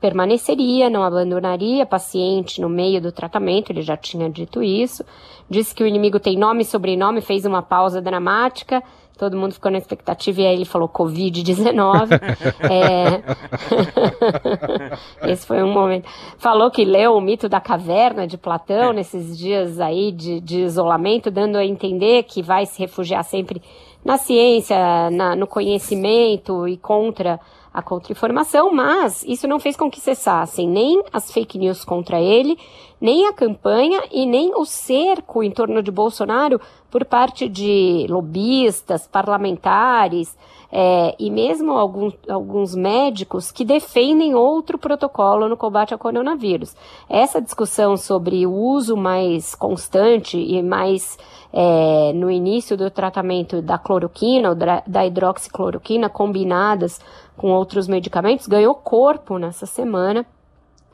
permaneceria, 0.00 0.88
não 0.88 1.02
abandonaria 1.02 1.84
paciente 1.84 2.60
no 2.60 2.68
meio 2.68 3.02
do 3.02 3.12
tratamento, 3.12 3.70
ele 3.70 3.82
já 3.82 3.96
tinha 3.96 4.30
dito 4.30 4.62
isso. 4.62 5.04
Disse 5.48 5.74
que 5.74 5.82
o 5.82 5.86
inimigo 5.86 6.18
tem 6.18 6.38
nome 6.38 6.62
e 6.62 6.64
sobrenome, 6.64 7.20
fez 7.20 7.44
uma 7.44 7.62
pausa 7.62 8.00
dramática, 8.00 8.82
todo 9.18 9.36
mundo 9.36 9.52
ficou 9.52 9.70
na 9.70 9.78
expectativa 9.78 10.40
e 10.40 10.46
aí 10.46 10.54
ele 10.54 10.64
falou 10.64 10.88
Covid-19. 10.88 12.20
é... 12.70 13.20
Esse 15.28 15.44
foi 15.44 15.62
um 15.62 15.72
momento. 15.72 16.08
Falou 16.38 16.70
que 16.70 16.84
leu 16.84 17.16
o 17.16 17.20
mito 17.20 17.48
da 17.48 17.60
caverna 17.60 18.26
de 18.26 18.38
Platão 18.38 18.92
nesses 18.92 19.36
dias 19.36 19.80
aí 19.80 20.12
de, 20.12 20.40
de 20.40 20.60
isolamento, 20.60 21.30
dando 21.30 21.56
a 21.56 21.64
entender 21.64 22.22
que 22.22 22.40
vai 22.40 22.64
se 22.64 22.78
refugiar 22.78 23.24
sempre 23.24 23.60
na 24.04 24.16
ciência, 24.16 25.10
na, 25.10 25.34
no 25.34 25.48
conhecimento 25.48 26.68
e 26.68 26.76
contra 26.76 27.40
a 27.78 27.82
contra-informação, 27.82 28.72
mas 28.72 29.22
isso 29.24 29.46
não 29.46 29.58
fez 29.58 29.76
com 29.76 29.90
que 29.90 30.00
cessassem 30.00 30.68
nem 30.68 31.02
as 31.12 31.30
fake 31.32 31.58
news 31.58 31.84
contra 31.84 32.20
ele, 32.20 32.58
nem 33.00 33.26
a 33.26 33.32
campanha 33.32 34.02
e 34.10 34.26
nem 34.26 34.54
o 34.54 34.64
cerco 34.64 35.42
em 35.42 35.50
torno 35.50 35.82
de 35.82 35.90
Bolsonaro 35.90 36.60
por 36.90 37.04
parte 37.04 37.48
de 37.48 38.06
lobistas, 38.08 39.06
parlamentares 39.06 40.36
é, 40.70 41.14
e 41.18 41.30
mesmo 41.30 41.72
alguns, 41.72 42.74
médicos 42.74 43.50
que 43.50 43.64
defendem 43.64 44.34
outro 44.34 44.78
protocolo 44.78 45.48
no 45.48 45.56
combate 45.56 45.92
ao 45.92 45.98
coronavírus. 45.98 46.76
Essa 47.08 47.40
discussão 47.40 47.96
sobre 47.96 48.46
o 48.46 48.52
uso 48.52 48.96
mais 48.96 49.54
constante 49.54 50.38
e 50.38 50.62
mais 50.62 51.18
é, 51.52 52.12
no 52.14 52.30
início 52.30 52.76
do 52.76 52.90
tratamento 52.90 53.62
da 53.62 53.78
cloroquina 53.78 54.50
ou 54.50 54.54
da 54.54 55.06
hidroxicloroquina 55.06 56.10
combinadas 56.10 57.00
com 57.38 57.50
outros 57.52 57.88
medicamentos 57.88 58.46
ganhou 58.46 58.74
corpo 58.74 59.38
nessa 59.38 59.64
semana 59.64 60.26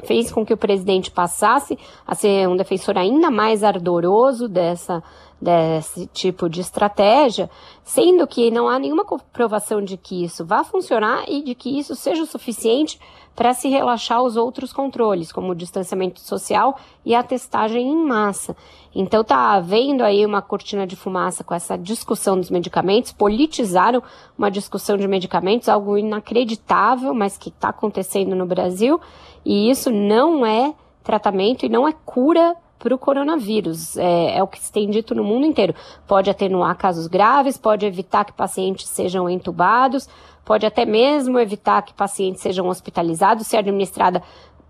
fez 0.03 0.31
com 0.31 0.45
que 0.45 0.53
o 0.53 0.57
presidente 0.57 1.11
passasse 1.11 1.79
a 2.07 2.15
ser 2.15 2.49
um 2.49 2.57
defensor 2.57 2.99
ainda 2.99 3.31
mais 3.31 3.63
ardoroso 3.63 4.49
dessa 4.49 5.03
desse 5.41 6.07
tipo 6.07 6.49
de 6.49 6.63
estratégia, 6.63 7.51
sendo 7.83 8.27
que 8.27 8.51
não 8.51 8.67
há 8.67 8.79
nenhuma 8.79 9.05
comprovação 9.05 9.83
de 9.83 9.99
que 9.99 10.25
isso 10.25 10.45
vá 10.45 10.65
funcionar 10.65 11.25
e 11.29 11.43
de 11.43 11.55
que 11.55 11.79
isso 11.79 11.95
seja 11.95 12.23
o 12.23 12.27
suficiente 12.27 12.99
para 13.35 13.53
se 13.53 13.69
relaxar 13.69 14.23
os 14.23 14.37
outros 14.37 14.73
controles, 14.73 15.33
como 15.33 15.53
o 15.53 15.55
distanciamento 15.55 16.21
social 16.21 16.79
e 17.05 17.15
a 17.15 17.23
testagem 17.23 17.89
em 17.89 18.05
massa. 18.05 18.57
Então 18.95 19.23
está 19.23 19.53
havendo 19.53 20.05
aí 20.05 20.25
uma 20.25 20.41
cortina 20.41 20.87
de 20.87 20.95
fumaça 20.95 21.43
com 21.43 21.53
essa 21.53 21.77
discussão 21.77 22.37
dos 22.37 22.51
medicamentos, 22.51 23.13
politizaram 23.13 24.03
uma 24.39 24.51
discussão 24.51 24.97
de 24.97 25.09
medicamentos, 25.09 25.69
algo 25.69 25.99
inacreditável, 25.99 27.13
mas 27.13 27.37
que 27.37 27.49
está 27.49 27.71
acontecendo 27.71 28.37
no 28.37 28.47
Brasil, 28.47 29.01
e 29.45 29.69
isso 29.69 29.91
não 29.91 30.47
é 30.47 30.75
tratamento 31.03 31.67
e 31.67 31.69
não 31.69 31.87
é 31.89 31.93
cura 31.93 32.57
para 32.79 32.95
o 32.95 32.99
coronavírus. 32.99 33.97
É, 33.97 34.37
é, 34.37 34.43
o 34.43 34.47
que 34.47 34.61
se 34.61 34.71
tem 34.71 34.91
dito 34.91 35.15
no 35.15 35.25
mundo 35.25 35.47
inteiro. 35.47 35.75
Pode 36.07 36.29
atenuar 36.29 36.77
casos 36.77 37.07
graves, 37.07 37.57
pode 37.57 37.87
evitar 37.87 38.25
que 38.25 38.33
pacientes 38.33 38.89
sejam 38.89 39.29
entubados, 39.29 40.07
pode 40.45 40.67
até 40.67 40.85
mesmo 40.85 41.39
evitar 41.39 41.83
que 41.83 41.95
pacientes 41.95 42.43
sejam 42.43 42.69
hospitalizados, 42.69 43.47
se 43.47 43.57
administrada 43.57 44.23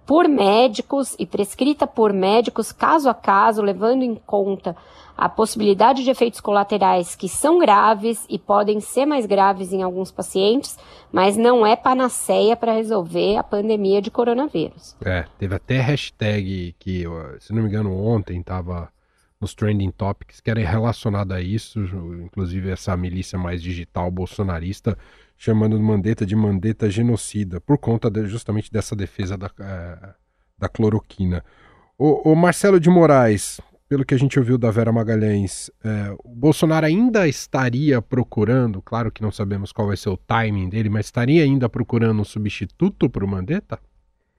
por 0.07 0.29
médicos 0.29 1.17
e 1.19 1.27
prescrita 1.27 1.87
por 1.87 2.13
médicos 2.13 2.73
caso 2.73 3.09
a 3.09 3.15
caso, 3.15 3.63
levando 3.63 4.03
em 4.03 4.15
conta 4.15 4.77
a 5.17 5.29
possibilidade 5.29 6.03
de 6.03 6.11
efeitos 6.11 6.41
colaterais 6.41 7.15
que 7.15 7.29
são 7.29 7.59
graves 7.59 8.27
e 8.29 8.39
podem 8.39 8.81
ser 8.81 9.07
mais 9.07 9.27
graves 9.27 9.73
em 9.73 9.83
alguns 9.83 10.11
pacientes, 10.11 10.77
mas 11.13 11.37
não 11.37 11.65
é 11.65 11.77
panaceia 11.77 12.57
para 12.57 12.73
resolver 12.73 13.37
a 13.37 13.45
pandemia 13.45 14.03
de 14.03 14.11
coronavírus. 14.11 14.97
É, 15.05 15.25
teve 15.39 15.55
até 15.55 15.81
hashtag 15.81 16.75
que, 16.79 17.05
se 17.39 17.53
não 17.53 17.63
me 17.63 17.69
engano, 17.69 17.97
ontem 17.97 18.41
estava 18.41 18.93
nos 19.41 19.55
trending 19.55 19.91
topics 19.91 20.41
que 20.41 20.51
era 20.51 20.61
relacionado 20.61 21.33
a 21.33 21.41
isso, 21.41 21.81
inclusive 22.25 22.71
essa 22.71 22.97
milícia 22.97 23.39
mais 23.39 23.63
digital 23.63 24.11
bolsonarista 24.11 24.99
chamando 25.37 25.79
Mandetta 25.81 26.25
de 26.25 26.35
Mandetta 26.35 26.89
genocida, 26.89 27.61
por 27.61 27.79
conta 27.79 28.11
de, 28.11 28.27
justamente 28.27 28.71
dessa 28.71 28.95
defesa 28.95 29.37
da, 29.37 29.51
é, 29.61 30.15
da 30.59 30.69
cloroquina. 30.69 31.45
O, 31.99 32.33
o, 32.33 32.37
Marcelo 32.37 32.81
de 32.81 32.91
Moraes, 32.91 33.61
pelo 33.89 34.05
que 34.05 34.15
a 34.15 34.19
gente 34.19 34.39
ouviu 34.39 34.59
da 34.59 34.71
Vera 34.71 34.93
Magalhães, 34.93 35.71
é, 35.85 36.15
o 36.25 36.35
Bolsonaro 36.35 36.87
ainda 36.87 37.29
estaria 37.29 38.01
procurando, 38.03 38.83
claro 38.83 39.13
que 39.13 39.23
não 39.23 39.31
sabemos 39.31 39.73
qual 39.73 39.89
vai 39.89 39.97
ser 39.97 40.11
o 40.11 40.17
timing 40.17 40.69
dele, 40.69 40.89
mas 40.89 41.07
estaria 41.07 41.43
ainda 41.43 41.69
procurando 41.69 42.21
um 42.21 42.25
substituto 42.25 43.09
para 43.09 43.25
o 43.25 43.29
Mandetta? 43.29 43.79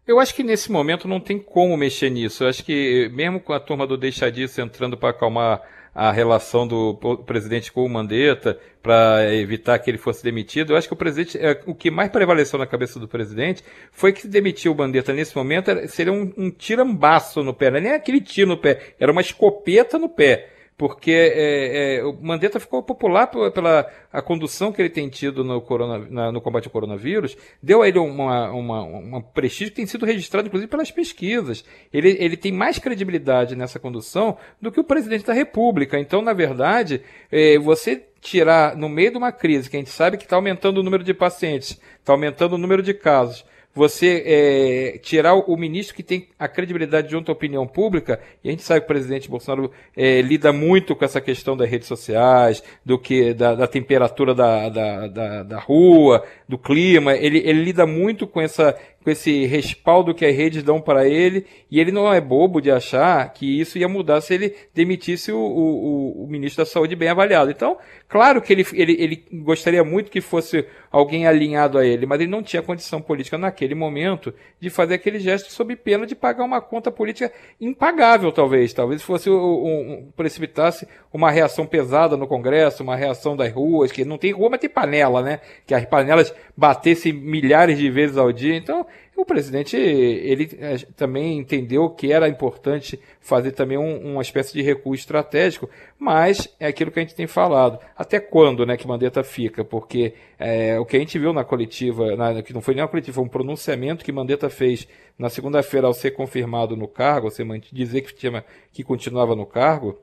Eu 0.07 0.19
acho 0.19 0.35
que 0.35 0.43
nesse 0.43 0.71
momento 0.71 1.07
não 1.07 1.19
tem 1.19 1.39
como 1.39 1.75
mexer 1.75 2.09
nisso. 2.11 2.43
Eu 2.43 2.49
acho 2.49 2.63
que 2.63 3.09
mesmo 3.13 3.39
com 3.39 3.53
a 3.53 3.59
turma 3.59 3.87
do 3.87 3.97
Deixa 3.97 4.31
Disso 4.31 4.61
entrando 4.61 4.95
para 4.95 5.09
acalmar 5.09 5.61
a 5.95 6.11
relação 6.11 6.67
do 6.67 6.93
presidente 7.25 7.71
com 7.71 7.83
o 7.85 7.89
Mandetta 7.89 8.59
para 8.83 9.33
evitar 9.33 9.79
que 9.79 9.89
ele 9.89 9.97
fosse 9.97 10.21
demitido. 10.21 10.73
Eu 10.73 10.77
acho 10.77 10.87
que 10.87 10.93
o 10.93 10.97
presidente, 10.97 11.37
é, 11.37 11.59
o 11.65 11.73
que 11.73 11.89
mais 11.89 12.11
prevaleceu 12.11 12.59
na 12.59 12.67
cabeça 12.67 12.99
do 12.99 13.07
presidente 13.07 13.63
foi 13.91 14.11
que 14.11 14.27
demitiu 14.27 14.73
o 14.73 14.75
Mandetta 14.75 15.13
nesse 15.13 15.35
momento 15.35 15.71
seria 15.87 16.11
um, 16.11 16.31
um 16.37 16.51
tirambaço 16.51 17.41
no 17.41 17.53
pé, 17.53 17.71
não 17.71 17.77
é 17.77 17.81
nem 17.81 17.93
aquele 17.93 18.19
tiro 18.19 18.49
no 18.49 18.57
pé, 18.57 18.93
era 18.99 19.11
uma 19.11 19.21
escopeta 19.21 19.97
no 19.97 20.09
pé 20.09 20.49
porque 20.77 21.11
é, 21.11 21.97
é, 21.97 22.03
o 22.03 22.13
Mandetta 22.21 22.59
ficou 22.59 22.83
popular 22.83 23.27
pela 23.27 23.89
a 24.11 24.21
condução 24.21 24.73
que 24.73 24.81
ele 24.81 24.89
tem 24.89 25.07
tido 25.07 25.43
no, 25.43 25.61
corona, 25.61 26.05
na, 26.09 26.31
no 26.31 26.41
combate 26.41 26.65
ao 26.65 26.71
coronavírus, 26.71 27.37
deu 27.63 27.81
a 27.81 27.87
ele 27.87 27.97
uma, 27.97 28.51
uma, 28.51 28.81
uma 28.81 29.21
prestígio 29.21 29.71
que 29.71 29.77
tem 29.77 29.85
sido 29.85 30.05
registrado, 30.05 30.47
inclusive, 30.47 30.69
pelas 30.69 30.91
pesquisas. 30.91 31.63
Ele, 31.93 32.17
ele 32.19 32.35
tem 32.35 32.51
mais 32.51 32.77
credibilidade 32.77 33.55
nessa 33.55 33.79
condução 33.79 34.37
do 34.61 34.71
que 34.71 34.79
o 34.79 34.83
presidente 34.83 35.25
da 35.25 35.33
República. 35.33 35.97
Então, 35.97 36.21
na 36.21 36.33
verdade, 36.33 37.01
é, 37.31 37.57
você 37.57 38.05
tirar, 38.19 38.75
no 38.75 38.89
meio 38.89 39.11
de 39.11 39.17
uma 39.17 39.31
crise, 39.31 39.69
que 39.69 39.77
a 39.77 39.79
gente 39.79 39.91
sabe 39.91 40.17
que 40.17 40.23
está 40.23 40.35
aumentando 40.35 40.79
o 40.79 40.83
número 40.83 41.03
de 41.03 41.13
pacientes, 41.13 41.79
está 41.99 42.11
aumentando 42.11 42.53
o 42.53 42.57
número 42.57 42.81
de 42.81 42.93
casos, 42.93 43.45
você 43.75 44.23
é, 44.25 44.97
tirar 44.99 45.35
o 45.35 45.57
ministro 45.57 45.93
que 45.93 46.01
tem 46.01 46.29
a 46.39 46.47
credibilidade 46.47 47.11
junto 47.11 47.29
à 47.29 47.33
opinião 47.33 47.67
pública, 47.67 48.21
e 48.41 48.47
a 48.47 48.51
gente 48.51 48.63
sabe 48.63 48.79
que 48.79 48.85
o 48.85 48.87
presidente 48.87 49.29
Bolsonaro 49.29 49.69
é, 49.95 50.21
lida 50.21 50.53
muito 50.53 50.95
com 50.95 51.03
essa 51.03 51.19
questão 51.19 51.57
das 51.57 51.69
redes 51.69 51.87
sociais, 51.87 52.63
do 52.85 52.97
que 52.97 53.33
da, 53.33 53.53
da 53.53 53.67
temperatura 53.67 54.33
da, 54.33 54.69
da, 54.69 55.07
da, 55.07 55.43
da, 55.43 55.59
rua, 55.59 56.23
do 56.47 56.57
clima, 56.57 57.13
ele, 57.15 57.39
ele 57.39 57.63
lida 57.63 57.85
muito 57.85 58.27
com 58.27 58.39
essa 58.39 58.75
com 59.05 59.11
esse 59.11 59.45
respaldo 59.45 60.15
que 60.15 60.25
as 60.25 60.35
redes 60.35 60.63
dão 60.63 60.81
para 60.81 61.07
ele, 61.07 61.45
e 61.69 61.79
ele 61.79 61.91
não 61.91 62.11
é 62.11 62.19
bobo 62.19 62.59
de 62.59 62.71
achar 62.71 63.31
que 63.31 63.61
isso 63.61 63.77
ia 63.77 63.87
mudar 63.87 64.19
se 64.19 64.33
ele 64.33 64.55
demitisse 64.73 65.31
o, 65.31 65.37
o, 65.37 66.23
o 66.23 66.27
ministro 66.27 66.65
da 66.65 66.69
Saúde 66.69 66.95
bem 66.95 67.09
avaliado. 67.09 67.51
Então, 67.51 67.77
claro 68.09 68.41
que 68.41 68.51
ele, 68.51 68.65
ele, 68.73 68.97
ele 68.99 69.25
gostaria 69.43 69.83
muito 69.83 70.09
que 70.09 70.21
fosse 70.21 70.65
alguém 70.91 71.27
alinhado 71.27 71.77
a 71.77 71.85
ele, 71.85 72.07
mas 72.07 72.19
ele 72.19 72.31
não 72.31 72.41
tinha 72.41 72.63
condição 72.63 72.99
política 72.99 73.37
naquele 73.37 73.75
momento 73.75 74.33
de 74.59 74.71
fazer 74.71 74.95
aquele 74.95 75.19
gesto 75.19 75.51
sob 75.51 75.75
pena 75.75 76.07
de 76.07 76.15
pagar 76.15 76.43
uma 76.43 76.59
conta 76.59 76.89
política 76.89 77.31
impagável, 77.61 78.31
talvez. 78.31 78.73
Talvez 78.73 79.03
fosse 79.03 79.29
um, 79.29 79.35
um, 79.35 80.11
precipitasse 80.17 80.87
uma 81.13 81.29
reação 81.29 81.67
pesada 81.67 82.17
no 82.17 82.25
Congresso, 82.25 82.81
uma 82.81 82.95
reação 82.95 83.37
das 83.37 83.53
ruas, 83.53 83.91
que 83.91 84.03
não 84.03 84.17
tem 84.17 84.31
rua, 84.31 84.49
mas 84.49 84.61
tem 84.61 84.69
panela, 84.69 85.21
né? 85.21 85.41
Que 85.67 85.75
as 85.75 85.85
panelas 85.85 86.33
batessem 86.55 87.13
milhares 87.13 87.77
de 87.77 87.89
vezes 87.89 88.17
ao 88.17 88.31
dia. 88.31 88.55
Então, 88.55 88.85
o 89.15 89.23
presidente 89.23 89.77
ele 89.77 90.49
é, 90.59 90.77
também 90.95 91.37
entendeu 91.37 91.89
que 91.89 92.11
era 92.11 92.27
importante 92.27 92.99
fazer 93.21 93.53
também 93.53 93.77
um, 93.77 94.13
uma 94.13 94.21
espécie 94.21 94.53
de 94.53 94.61
recuo 94.61 94.93
estratégico, 94.93 95.69
mas 95.97 96.53
é 96.59 96.67
aquilo 96.67 96.91
que 96.91 96.99
a 96.99 97.01
gente 97.01 97.15
tem 97.15 97.25
falado. 97.25 97.79
Até 97.97 98.19
quando 98.19 98.65
né, 98.65 98.75
que 98.75 98.87
Mandetta 98.87 99.23
fica? 99.23 99.63
Porque 99.63 100.13
é, 100.37 100.77
o 100.79 100.85
que 100.85 100.97
a 100.97 100.99
gente 100.99 101.17
viu 101.17 101.31
na 101.31 101.45
coletiva, 101.45 102.15
na, 102.15 102.41
que 102.43 102.53
não 102.53 102.61
foi 102.61 102.73
nem 102.73 102.83
uma 102.83 102.89
coletiva, 102.89 103.15
foi 103.15 103.23
um 103.23 103.29
pronunciamento 103.29 104.03
que 104.03 104.11
Mandetta 104.11 104.49
fez 104.49 104.87
na 105.17 105.29
segunda-feira 105.29 105.87
ao 105.87 105.93
ser 105.93 106.11
confirmado 106.11 106.75
no 106.75 106.87
cargo, 106.87 107.27
ou 107.27 107.31
seja, 107.31 107.49
dizer 107.71 108.01
que, 108.01 108.13
tinha, 108.13 108.43
que 108.73 108.83
continuava 108.83 109.33
no 109.33 109.45
cargo, 109.45 109.97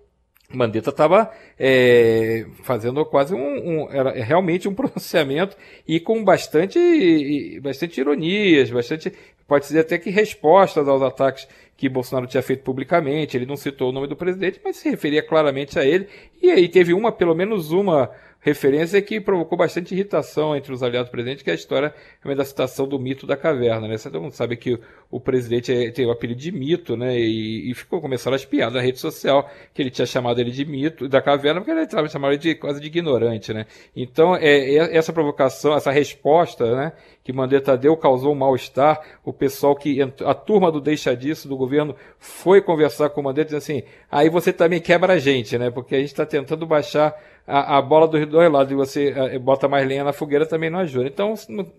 Mandetta 0.56 0.90
estava 0.90 1.30
é, 1.58 2.46
fazendo 2.62 3.04
quase 3.04 3.34
um, 3.34 3.38
um, 3.38 3.90
era 3.90 4.12
realmente 4.12 4.68
um 4.68 4.74
pronunciamento 4.74 5.56
e 5.86 5.98
com 5.98 6.22
bastante 6.24 7.60
bastante 7.60 8.00
ironias, 8.00 8.70
bastante 8.70 9.12
pode 9.46 9.66
dizer 9.66 9.80
até 9.80 9.98
que 9.98 10.10
respostas 10.10 10.88
aos 10.88 11.02
ataques 11.02 11.46
que 11.76 11.88
Bolsonaro 11.88 12.26
tinha 12.26 12.42
feito 12.42 12.62
publicamente. 12.62 13.36
Ele 13.36 13.44
não 13.44 13.56
citou 13.56 13.90
o 13.90 13.92
nome 13.92 14.06
do 14.06 14.16
presidente, 14.16 14.60
mas 14.64 14.76
se 14.76 14.88
referia 14.88 15.22
claramente 15.22 15.78
a 15.78 15.84
ele. 15.84 16.08
E 16.40 16.50
aí 16.50 16.68
teve 16.68 16.94
uma, 16.94 17.12
pelo 17.12 17.34
menos 17.34 17.70
uma 17.70 18.10
referência 18.42 19.00
que 19.00 19.20
provocou 19.20 19.56
bastante 19.56 19.94
irritação 19.94 20.54
entre 20.56 20.72
os 20.72 20.82
aliados 20.82 21.08
do 21.08 21.12
presidente, 21.12 21.44
que 21.44 21.50
é 21.50 21.52
a 21.52 21.56
história 21.56 21.94
da 22.24 22.44
citação 22.44 22.88
do 22.88 22.98
mito 22.98 23.24
da 23.24 23.36
caverna. 23.36 23.86
Né? 23.86 23.96
Todo 23.96 24.20
mundo 24.20 24.32
sabe 24.32 24.56
que 24.56 24.78
o 25.08 25.20
presidente 25.20 25.72
é, 25.72 25.90
tem 25.92 26.04
o 26.04 26.10
apelido 26.10 26.40
de 26.40 26.50
mito, 26.50 26.96
né? 26.96 27.16
E, 27.16 27.70
e 27.70 27.74
ficou 27.74 28.00
começaram 28.00 28.34
as 28.34 28.44
piadas 28.44 28.74
na 28.74 28.80
rede 28.80 28.98
social 28.98 29.48
que 29.72 29.80
ele 29.80 29.90
tinha 29.90 30.06
chamado 30.06 30.40
ele 30.40 30.50
de 30.50 30.64
mito 30.64 31.08
da 31.08 31.22
caverna, 31.22 31.60
porque 31.60 31.70
ele 31.70 31.82
estava 31.82 32.08
chamando 32.08 32.32
ele 32.32 32.40
de 32.40 32.54
quase 32.56 32.80
de 32.80 32.86
ignorante, 32.86 33.52
né? 33.52 33.66
Então, 33.94 34.34
é, 34.34 34.74
é, 34.74 34.96
essa 34.96 35.12
provocação, 35.12 35.76
essa 35.76 35.92
resposta, 35.92 36.74
né? 36.74 36.92
Que 37.24 37.32
Mandetta 37.32 37.76
deu 37.76 37.96
causou 37.96 38.32
um 38.32 38.36
mal-estar. 38.36 39.00
O 39.24 39.32
pessoal 39.32 39.76
que 39.76 40.00
a 40.02 40.34
turma 40.34 40.72
do 40.72 40.80
deixa 40.80 41.14
disso 41.14 41.48
do 41.48 41.56
governo 41.56 41.94
foi 42.18 42.60
conversar 42.60 43.10
com 43.10 43.20
o 43.20 43.24
Mandetta 43.24 43.56
dizendo 43.56 43.80
assim: 43.80 43.88
aí 44.10 44.28
você 44.28 44.52
também 44.52 44.80
quebra 44.80 45.14
a 45.14 45.18
gente, 45.18 45.56
né? 45.56 45.70
Porque 45.70 45.94
a 45.94 45.98
gente 45.98 46.08
está 46.08 46.26
tentando 46.26 46.66
baixar 46.66 47.14
a, 47.46 47.78
a 47.78 47.82
bola 47.82 48.06
dos 48.06 48.26
dois 48.26 48.50
lados 48.50 48.72
e 48.72 48.74
você 48.74 49.14
a, 49.16 49.38
bota 49.38 49.68
mais 49.68 49.86
lenha 49.86 50.04
na 50.04 50.12
fogueira 50.12 50.46
também 50.46 50.70
não 50.70 50.78
ajuda. 50.80 51.06
Então, 51.06 51.34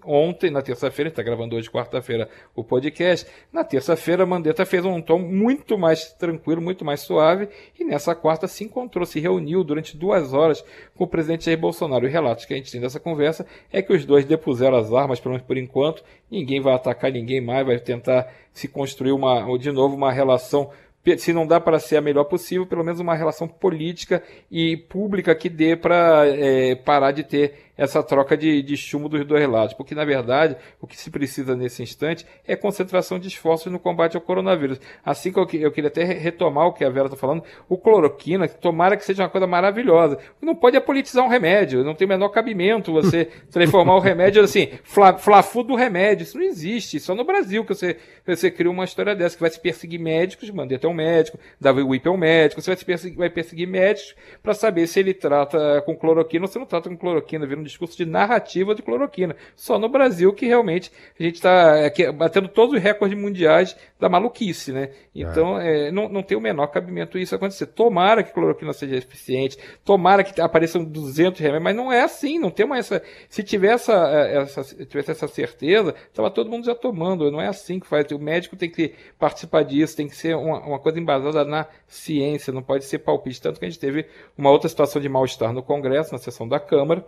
ontem, 0.06 0.50
na 0.50 0.62
terça-feira, 0.62 1.10
está 1.10 1.24
gravando 1.24 1.56
hoje, 1.56 1.70
quarta-feira, 1.70 2.30
o 2.56 2.64
podcast. 2.64 3.30
Na 3.52 3.64
terça-feira, 3.64 4.26
Mandetta 4.26 4.66
fez 4.66 4.84
um 4.86 5.02
tom 5.02 5.20
muito 5.20 5.78
mais 5.78 6.12
tranquilo, 6.14 6.62
muito 6.62 6.84
mais 6.84 7.02
suave. 7.02 7.48
E 7.80 7.84
nessa 7.84 8.14
quarta 8.14 8.48
se 8.48 8.64
encontrou, 8.64 9.06
se 9.06 9.20
reuniu 9.20 9.64
durante 9.64 9.96
duas 9.96 10.34
horas 10.34 10.64
com 10.96 11.06
o 11.06 11.08
presidente 11.08 11.46
Jair 11.46 11.58
Bolsonaro. 11.58 12.06
E 12.06 12.10
relatos 12.10 12.46
que 12.46 12.54
a 12.54 12.58
gente 12.58 12.72
tem 12.72 12.82
dessa 12.82 13.00
conversa 13.00 13.46
é 13.72 13.82
que 13.82 13.94
os 13.94 14.06
dois 14.06 14.26
depuseram 14.26 14.78
as 14.78 14.92
armas, 14.92 15.20
pelo 15.20 15.33
menos 15.34 15.48
por 15.48 15.58
enquanto. 15.58 16.04
Ninguém 16.30 16.62
vai 16.62 16.74
atacar 16.74 17.12
ninguém 17.12 17.42
mais, 17.42 17.66
vai 17.66 17.80
tentar 17.80 18.32
se 18.54 18.68
construir 18.68 19.12
uma, 19.12 19.58
de 19.58 19.72
novo 19.72 19.96
uma 19.96 20.12
relação 20.12 20.70
se 21.18 21.34
não 21.34 21.46
dá 21.46 21.60
para 21.60 21.80
ser 21.80 21.98
a 21.98 22.02
melhor 22.02 22.24
possível, 22.24 22.66
pelo 22.66 22.84
menos 22.84 23.00
uma 23.00 23.14
relação 23.14 23.46
política 23.46 24.24
e 24.50 24.78
pública 24.78 25.36
que 25.36 25.50
dê 25.50 25.76
para 25.76 26.26
é, 26.26 26.76
parar 26.76 27.12
de 27.12 27.24
ter 27.24 27.73
essa 27.78 28.04
troca 28.04 28.38
de, 28.38 28.62
de 28.62 28.78
chumbo 28.78 29.10
dos 29.10 29.26
dois 29.26 29.48
lados, 29.50 29.74
porque 29.74 29.96
na 29.96 30.06
verdade 30.06 30.56
o 30.80 30.88
que 30.88 30.98
se 30.98 31.10
precisa 31.10 31.56
nesse 31.56 31.82
instante 31.82 32.26
é 32.48 32.56
concentração 32.56 33.20
de 33.20 33.28
esforços 33.28 33.72
no 33.72 33.80
combate 33.80 34.16
ao 34.16 34.22
coronavírus. 34.22 34.80
Assim 35.04 35.32
que 35.32 35.40
eu, 35.40 35.48
eu 35.62 35.72
queria 35.72 35.88
até 35.88 36.04
retomar 36.04 36.68
o 36.68 36.74
que 36.74 36.84
a 36.84 36.90
Vera 36.90 37.08
está 37.08 37.18
falando, 37.18 37.44
o 37.68 37.78
cloroquina, 37.78 38.48
tomara 38.48 38.96
que 38.96 39.04
seja 39.04 39.24
uma 39.24 39.30
coisa 39.30 39.48
maravilhosa. 39.48 40.18
Não 40.42 40.56
pode 40.56 40.78
apolitizar 40.78 41.26
um 41.26 41.30
remédio, 41.30 41.84
não 41.84 41.96
tem 41.96 42.06
o 42.06 42.10
menor 42.10 42.30
cabimento 42.30 42.92
você 42.92 43.26
transformar 43.52 43.96
o 43.96 44.00
remédio 44.00 44.44
assim, 44.44 44.70
fla, 44.84 45.18
flafu 45.18 45.64
do 45.64 45.76
remédio. 45.76 46.24
Isso 46.24 46.38
não 46.38 46.46
existe, 46.46 47.00
só 47.00 47.16
no 47.16 47.24
Brasil 47.24 47.64
que 47.66 47.74
você, 47.74 47.98
você 48.26 48.52
cria 48.52 48.70
uma 48.70 48.86
história 48.86 49.16
dessa, 49.16 49.36
que 49.36 49.42
vai 49.42 49.50
se 49.50 49.60
perseguir 49.60 50.00
médicos, 50.00 50.50
mandei 50.52 50.78
até 50.78 50.88
um 50.88 50.94
médico, 50.94 51.40
dava 51.60 51.84
o 51.84 51.96
IP 51.96 52.08
ao 52.08 52.18
médico, 52.18 52.62
você 52.62 52.72
vai, 52.72 52.78
se 52.78 52.86
perseguir, 52.86 53.18
vai 53.18 53.30
perseguir 53.30 53.68
médicos 53.68 54.16
para 54.42 54.54
saber 54.54 54.86
se 54.88 55.00
ele 55.00 55.14
trata 55.14 55.82
com 55.86 55.96
cloroquina 55.96 56.46
ou 56.46 56.52
se 56.52 56.60
não 56.60 56.66
trata 56.66 56.90
com 56.90 56.98
cloroquina, 56.98 57.46
vira 57.46 57.63
um 57.64 57.66
discurso 57.66 57.98
de 57.98 58.06
narrativa 58.06 58.74
de 58.74 58.82
cloroquina. 58.82 59.36
Só 59.56 59.78
no 59.78 59.90
Brasil 59.90 60.34
que 60.34 60.46
realmente 60.46 60.92
a 61.20 61.24
gente 61.24 61.36
está 61.36 61.92
batendo 62.16 62.48
todos 62.48 62.76
os 62.76 62.82
recordes 62.82 63.18
mundiais 63.18 63.76
da 64.00 64.10
maluquice, 64.10 64.72
né? 64.72 64.90
Então, 65.14 65.60
é. 65.60 65.88
É, 65.88 65.92
não, 65.92 66.10
não 66.10 66.24
tem 66.24 66.38
o 66.38 66.42
menor 66.42 66.68
cabimento 66.68 67.18
isso 67.18 67.36
acontecer. 67.36 67.68
Tomara 67.68 68.24
que 68.24 68.34
cloroquina 68.34 68.74
seja 68.74 68.96
eficiente, 68.96 69.58
tomara 69.84 70.24
que 70.24 70.40
apareçam 70.40 70.84
200 70.84 71.40
remédios, 71.40 71.64
mas 71.64 71.76
não 71.76 71.92
é 71.92 72.04
assim, 72.04 72.40
não 72.40 72.50
tem 72.50 72.66
mais 72.66 72.92
essa... 72.92 73.04
Se 73.30 73.44
tivesse 73.44 73.74
essa, 73.74 74.62
essa, 74.62 74.86
tivesse 74.86 75.12
essa 75.12 75.28
certeza, 75.28 75.94
estava 76.08 76.30
todo 76.30 76.50
mundo 76.50 76.66
já 76.66 76.76
tomando, 76.76 77.32
não 77.32 77.42
é 77.42 77.48
assim 77.48 77.80
que 77.80 77.88
faz. 77.88 78.10
O 78.12 78.20
médico 78.20 78.56
tem 78.56 78.70
que 78.70 78.94
participar 79.18 79.64
disso, 79.64 79.96
tem 79.96 80.08
que 80.08 80.16
ser 80.16 80.36
uma, 80.36 80.60
uma 80.60 80.80
coisa 80.80 81.00
embasada 81.00 81.44
na 81.46 81.68
ciência, 81.88 82.54
não 82.54 82.62
pode 82.62 82.86
ser 82.86 83.00
palpite. 83.00 83.42
Tanto 83.42 83.60
que 83.60 83.66
a 83.66 83.70
gente 83.70 83.80
teve 83.80 84.06
uma 84.38 84.52
outra 84.52 84.70
situação 84.70 85.02
de 85.02 85.10
mal-estar 85.10 85.54
no 85.54 85.64
Congresso, 85.64 86.12
na 86.12 86.18
sessão 86.18 86.48
da 86.48 86.60
Câmara, 86.60 87.06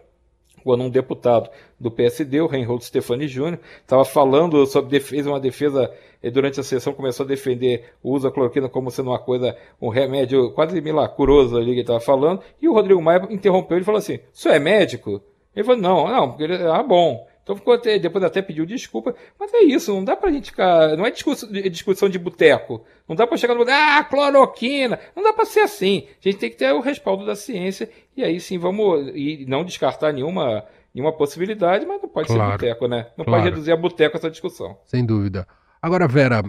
quando 0.63 0.83
um 0.83 0.89
deputado 0.89 1.49
do 1.79 1.91
PSD, 1.91 2.41
o 2.41 2.47
Reinhold 2.47 2.83
Stefani 2.83 3.27
Júnior, 3.27 3.59
estava 3.81 4.03
falando 4.05 4.65
sobre 4.65 4.99
fez 4.99 5.27
uma 5.27 5.39
defesa 5.39 5.91
eh, 6.21 6.31
durante 6.31 6.59
a 6.59 6.63
sessão 6.63 6.93
começou 6.93 7.23
a 7.23 7.27
defender 7.27 7.93
o 8.01 8.13
uso 8.13 8.27
da 8.27 8.33
cloroquina 8.33 8.67
como 8.67 8.89
sendo 8.89 9.09
uma 9.09 9.19
coisa, 9.19 9.55
um 9.81 9.89
remédio 9.89 10.51
quase 10.51 10.79
milagroso 10.81 11.57
ali 11.57 11.67
que 11.67 11.71
ele 11.71 11.81
estava 11.81 11.99
falando, 11.99 12.41
e 12.61 12.67
o 12.67 12.73
Rodrigo 12.73 13.01
Maia 13.01 13.27
interrompeu 13.29 13.77
e 13.77 13.83
falou 13.83 13.99
assim: 13.99 14.19
"Isso 14.33 14.49
é 14.49 14.59
médico?" 14.59 15.21
Ele 15.55 15.65
falou: 15.65 15.81
"Não, 15.81 16.07
não, 16.07 16.29
porque 16.29 16.43
ele, 16.43 16.55
ah, 16.55 16.83
bom." 16.83 17.25
Então 17.45 17.55
ficou 17.55 17.75
até, 17.75 17.99
depois 17.99 18.23
até 18.23 18.41
pediu 18.41 18.65
desculpa, 18.65 19.13
mas 19.39 19.53
é 19.53 19.59
isso, 19.59 19.93
não 19.93 20.03
dá 20.03 20.15
pra 20.15 20.31
gente 20.31 20.49
ficar. 20.49 20.97
Não 20.97 21.05
é 21.05 21.11
discussão, 21.11 21.47
discussão 21.51 22.09
de 22.09 22.17
boteco. 22.17 22.83
Não 23.07 23.15
dá 23.15 23.27
pra 23.27 23.37
chegar 23.37 23.53
no 23.53 23.59
boteco, 23.59 23.77
ah, 23.79 24.03
cloroquina. 24.03 24.99
Não 25.15 25.21
dá 25.21 25.31
pra 25.31 25.45
ser 25.45 25.59
assim. 25.59 26.07
A 26.19 26.27
gente 26.27 26.39
tem 26.39 26.49
que 26.49 26.57
ter 26.57 26.73
o 26.73 26.81
respaldo 26.81 27.23
da 27.23 27.35
ciência 27.35 27.87
e 28.17 28.23
aí 28.23 28.39
sim 28.39 28.57
vamos. 28.57 29.11
E 29.13 29.45
não 29.47 29.63
descartar 29.63 30.11
nenhuma, 30.11 30.65
nenhuma 30.91 31.15
possibilidade, 31.15 31.85
mas 31.85 32.01
não 32.01 32.09
pode 32.09 32.29
claro, 32.29 32.43
ser 32.43 32.51
boteco, 32.53 32.87
né? 32.87 33.09
Não 33.15 33.23
claro. 33.23 33.43
pode 33.43 33.53
reduzir 33.53 33.71
a 33.71 33.77
boteco 33.77 34.17
essa 34.17 34.31
discussão. 34.31 34.79
Sem 34.87 35.05
dúvida. 35.05 35.47
Agora, 35.79 36.07
Vera, 36.07 36.43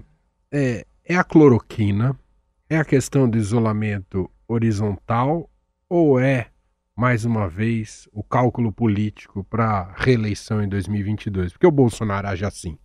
é, 0.50 0.86
é 1.04 1.14
a 1.14 1.22
cloroquina? 1.22 2.18
É 2.70 2.78
a 2.78 2.84
questão 2.86 3.28
do 3.28 3.36
isolamento 3.36 4.30
horizontal 4.48 5.50
ou 5.90 6.18
é 6.18 6.46
mais 6.96 7.26
uma 7.26 7.46
vez, 7.46 8.08
o 8.10 8.22
cálculo 8.22 8.72
político 8.72 9.44
para 9.44 9.92
reeleição 9.96 10.62
em 10.62 10.68
2022? 10.68 11.52
Porque 11.52 11.66
o 11.66 11.70
Bolsonaro 11.70 12.26
age 12.26 12.44
assim. 12.46 12.78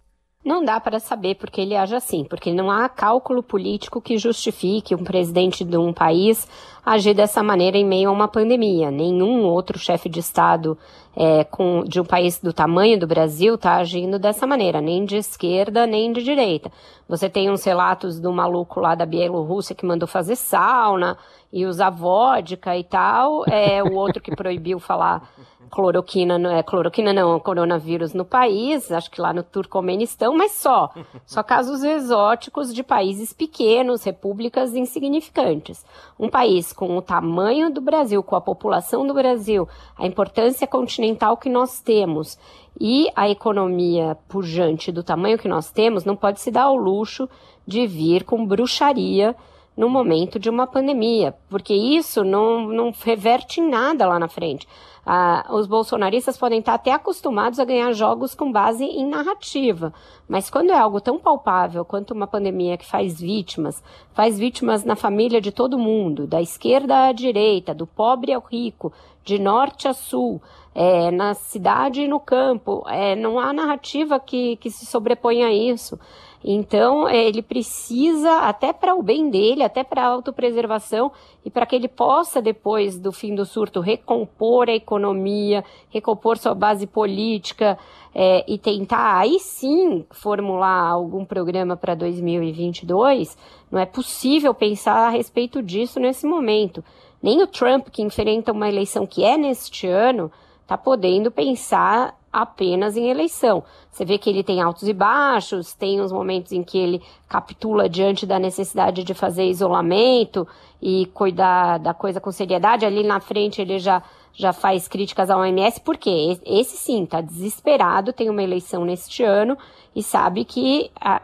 Não 0.44 0.66
dá 0.66 0.80
para 0.80 1.00
saber 1.00 1.36
porque 1.36 1.62
ele 1.62 1.76
age 1.76 1.96
assim, 1.96 2.26
porque 2.26 2.52
não 2.52 2.70
há 2.70 2.90
cálculo 2.90 3.44
político 3.44 4.02
que 4.02 4.18
justifique 4.18 4.96
um 4.96 5.04
presidente 5.04 5.64
de 5.64 5.78
um 5.78 5.94
país 5.94 6.48
agir 6.84 7.14
dessa 7.14 7.44
maneira 7.44 7.78
em 7.78 7.86
meio 7.86 8.10
a 8.10 8.12
uma 8.12 8.28
pandemia. 8.28 8.90
Nenhum 8.90 9.44
outro 9.44 9.78
chefe 9.78 10.10
de 10.10 10.20
Estado 10.20 10.76
é, 11.16 11.44
com, 11.44 11.84
de 11.84 12.02
um 12.02 12.06
país 12.06 12.40
do 12.40 12.52
tamanho 12.52 13.00
do 13.00 13.06
Brasil 13.06 13.54
está 13.54 13.76
agindo 13.76 14.18
dessa 14.18 14.48
maneira, 14.48 14.82
nem 14.82 15.06
de 15.06 15.16
esquerda 15.16 15.86
nem 15.86 16.12
de 16.12 16.24
direita. 16.24 16.72
Você 17.08 17.30
tem 17.30 17.52
uns 17.52 17.64
relatos 17.64 18.20
do 18.20 18.34
maluco 18.34 18.80
lá 18.80 18.96
da 18.96 19.06
Bielorrússia 19.06 19.76
que 19.76 19.86
mandou 19.86 20.08
fazer 20.08 20.36
sauna 20.36 21.18
e 21.52 21.66
usar 21.66 21.90
vodka 21.90 22.78
e 22.78 22.84
tal, 22.84 23.44
é 23.48 23.84
o 23.84 23.94
outro 23.94 24.22
que 24.22 24.36
proibiu 24.36 24.80
falar 24.80 25.30
cloroquina, 25.72 26.38
não 26.38 26.52
é 26.52 26.62
cloroquina 26.62 27.14
não, 27.14 27.40
coronavírus 27.40 28.14
no 28.14 28.26
país, 28.26 28.92
acho 28.92 29.10
que 29.10 29.22
lá 29.22 29.34
no 29.34 29.42
Turcomenistão, 29.42 30.36
mas 30.36 30.52
só. 30.52 30.90
Só 31.26 31.42
casos 31.42 31.82
exóticos 31.82 32.74
de 32.74 32.84
países 32.84 33.32
pequenos, 33.32 34.04
repúblicas 34.04 34.76
insignificantes. 34.76 35.86
Um 36.20 36.30
país 36.30 36.74
com 36.74 36.98
o 36.98 37.02
tamanho 37.02 37.72
do 37.72 37.80
Brasil, 37.80 38.22
com 38.22 38.36
a 38.36 38.42
população 38.42 39.08
do 39.08 39.14
Brasil, 39.14 39.68
a 39.98 40.06
importância 40.06 40.68
continental 40.68 41.38
que 41.38 41.50
nós 41.50 41.80
temos 41.80 42.38
e 42.80 43.08
a 43.16 43.30
economia 43.30 44.18
pujante 44.28 44.92
do 44.92 45.04
tamanho 45.04 45.38
que 45.38 45.48
nós 45.48 45.72
temos, 45.72 46.04
não 46.04 46.16
pode 46.16 46.42
se 46.42 46.52
dar 46.52 46.64
ao 46.64 46.76
luxo 46.76 47.30
de 47.66 47.88
vir 47.88 48.24
com 48.24 48.46
bruxaria 48.46 49.36
no 49.82 49.90
momento 49.90 50.38
de 50.38 50.48
uma 50.48 50.68
pandemia, 50.68 51.36
porque 51.50 51.74
isso 51.74 52.24
não, 52.24 52.68
não 52.68 52.94
reverte 53.04 53.60
em 53.60 53.68
nada 53.68 54.08
lá 54.08 54.20
na 54.20 54.28
frente. 54.28 54.68
Ah, 55.04 55.48
os 55.50 55.66
bolsonaristas 55.66 56.38
podem 56.38 56.60
estar 56.60 56.76
até 56.76 56.92
acostumados 56.92 57.60
a 57.60 57.66
ganhar 57.66 57.92
jogos 57.92 58.36
com 58.36 58.52
base 58.52 58.86
em 58.86 59.08
narrativa, 59.08 59.92
mas 60.30 60.52
quando 60.52 60.70
é 60.70 60.78
algo 60.78 61.02
tão 61.02 61.18
palpável 61.18 61.84
quanto 61.84 62.14
uma 62.14 62.28
pandemia 62.28 62.78
que 62.78 62.86
faz 62.86 63.20
vítimas, 63.20 63.84
faz 64.14 64.38
vítimas 64.38 64.84
na 64.84 64.96
família 64.96 65.42
de 65.42 65.52
todo 65.52 65.80
mundo, 65.80 66.28
da 66.28 66.40
esquerda 66.40 67.08
à 67.08 67.12
direita, 67.12 67.74
do 67.74 67.88
pobre 67.88 68.34
ao 68.34 68.42
rico, 68.42 68.94
de 69.24 69.40
norte 69.40 69.88
a 69.88 69.94
sul, 69.94 70.40
é, 70.76 71.10
na 71.10 71.34
cidade 71.34 72.02
e 72.02 72.08
no 72.08 72.20
campo, 72.20 72.84
é, 72.88 73.16
não 73.16 73.40
há 73.40 73.52
narrativa 73.52 74.20
que, 74.20 74.58
que 74.58 74.70
se 74.70 74.86
sobreponha 74.86 75.48
a 75.48 75.52
isso. 75.52 76.00
Então, 76.44 77.08
é, 77.08 77.24
ele 77.28 77.42
precisa, 77.42 78.40
até 78.40 78.74
para 78.74 78.96
o 78.96 79.04
bem 79.04 79.30
dele, 79.30 79.64
até 79.64 79.84
para 79.84 80.04
a 80.04 80.08
autopreservação 80.08 81.12
e 81.46 81.52
para 81.52 81.66
que 81.66 81.76
ele 81.76 81.88
possa, 81.88 82.42
depois 82.42 82.98
do 82.98 83.12
fim 83.12 83.36
do 83.36 83.46
surto, 83.46 83.80
recompor 83.80 84.68
a 84.68 84.74
economia, 84.74 85.64
recompor 85.90 86.38
sua 86.38 86.56
base 86.56 86.88
política 86.88 87.78
é, 88.14 88.44
e 88.52 88.58
tentar 88.58 89.20
aí 89.20 89.40
sim 89.40 90.04
formular 90.10 90.90
algum 90.90 91.24
programa 91.24 91.78
para 91.78 91.94
2022, 91.94 93.38
não 93.72 93.80
é 93.80 93.86
possível 93.86 94.54
pensar 94.54 95.08
a 95.08 95.10
respeito 95.10 95.62
disso 95.62 96.00
nesse 96.00 96.26
momento. 96.26 96.84
Nem 97.22 97.44
o 97.44 97.48
Trump, 97.48 97.90
que 97.90 98.02
enfrenta 98.02 98.52
uma 98.52 98.68
eleição 98.68 99.06
que 99.06 99.24
é 99.24 99.38
neste 99.38 99.86
ano, 99.86 100.32
está 100.72 100.78
podendo 100.78 101.30
pensar 101.30 102.16
apenas 102.32 102.96
em 102.96 103.10
eleição. 103.10 103.62
Você 103.92 104.06
vê 104.06 104.18
que 104.18 104.30
ele 104.30 104.42
tem 104.42 104.62
altos 104.62 104.88
e 104.88 104.94
baixos, 104.94 105.74
tem 105.74 106.00
os 106.00 106.14
momentos 106.14 106.54
em 106.54 106.64
que 106.64 106.78
ele 106.78 107.02
capitula 107.28 107.90
diante 107.90 108.26
da 108.26 108.40
necessidade 108.40 109.04
de 109.04 109.14
fazer 109.14 109.44
isolamento 109.50 110.48
e 110.82 111.08
cuidar 111.08 111.78
da 111.78 111.94
coisa 111.94 112.22
com 112.22 112.32
seriedade. 112.32 112.86
Ali 112.86 113.04
na 113.04 113.20
frente 113.20 113.62
ele 113.62 113.80
já, 113.80 114.02
já 114.32 114.54
faz 114.54 114.88
críticas 114.88 115.30
à 115.30 115.38
OMS, 115.38 115.82
porque 115.82 116.40
esse 116.46 116.78
sim 116.78 117.04
está 117.04 117.20
desesperado, 117.20 118.14
tem 118.14 118.30
uma 118.30 118.42
eleição 118.42 118.86
neste 118.86 119.24
ano 119.24 119.58
e 119.94 120.02
sabe 120.02 120.46
que 120.46 120.90
a, 120.96 121.22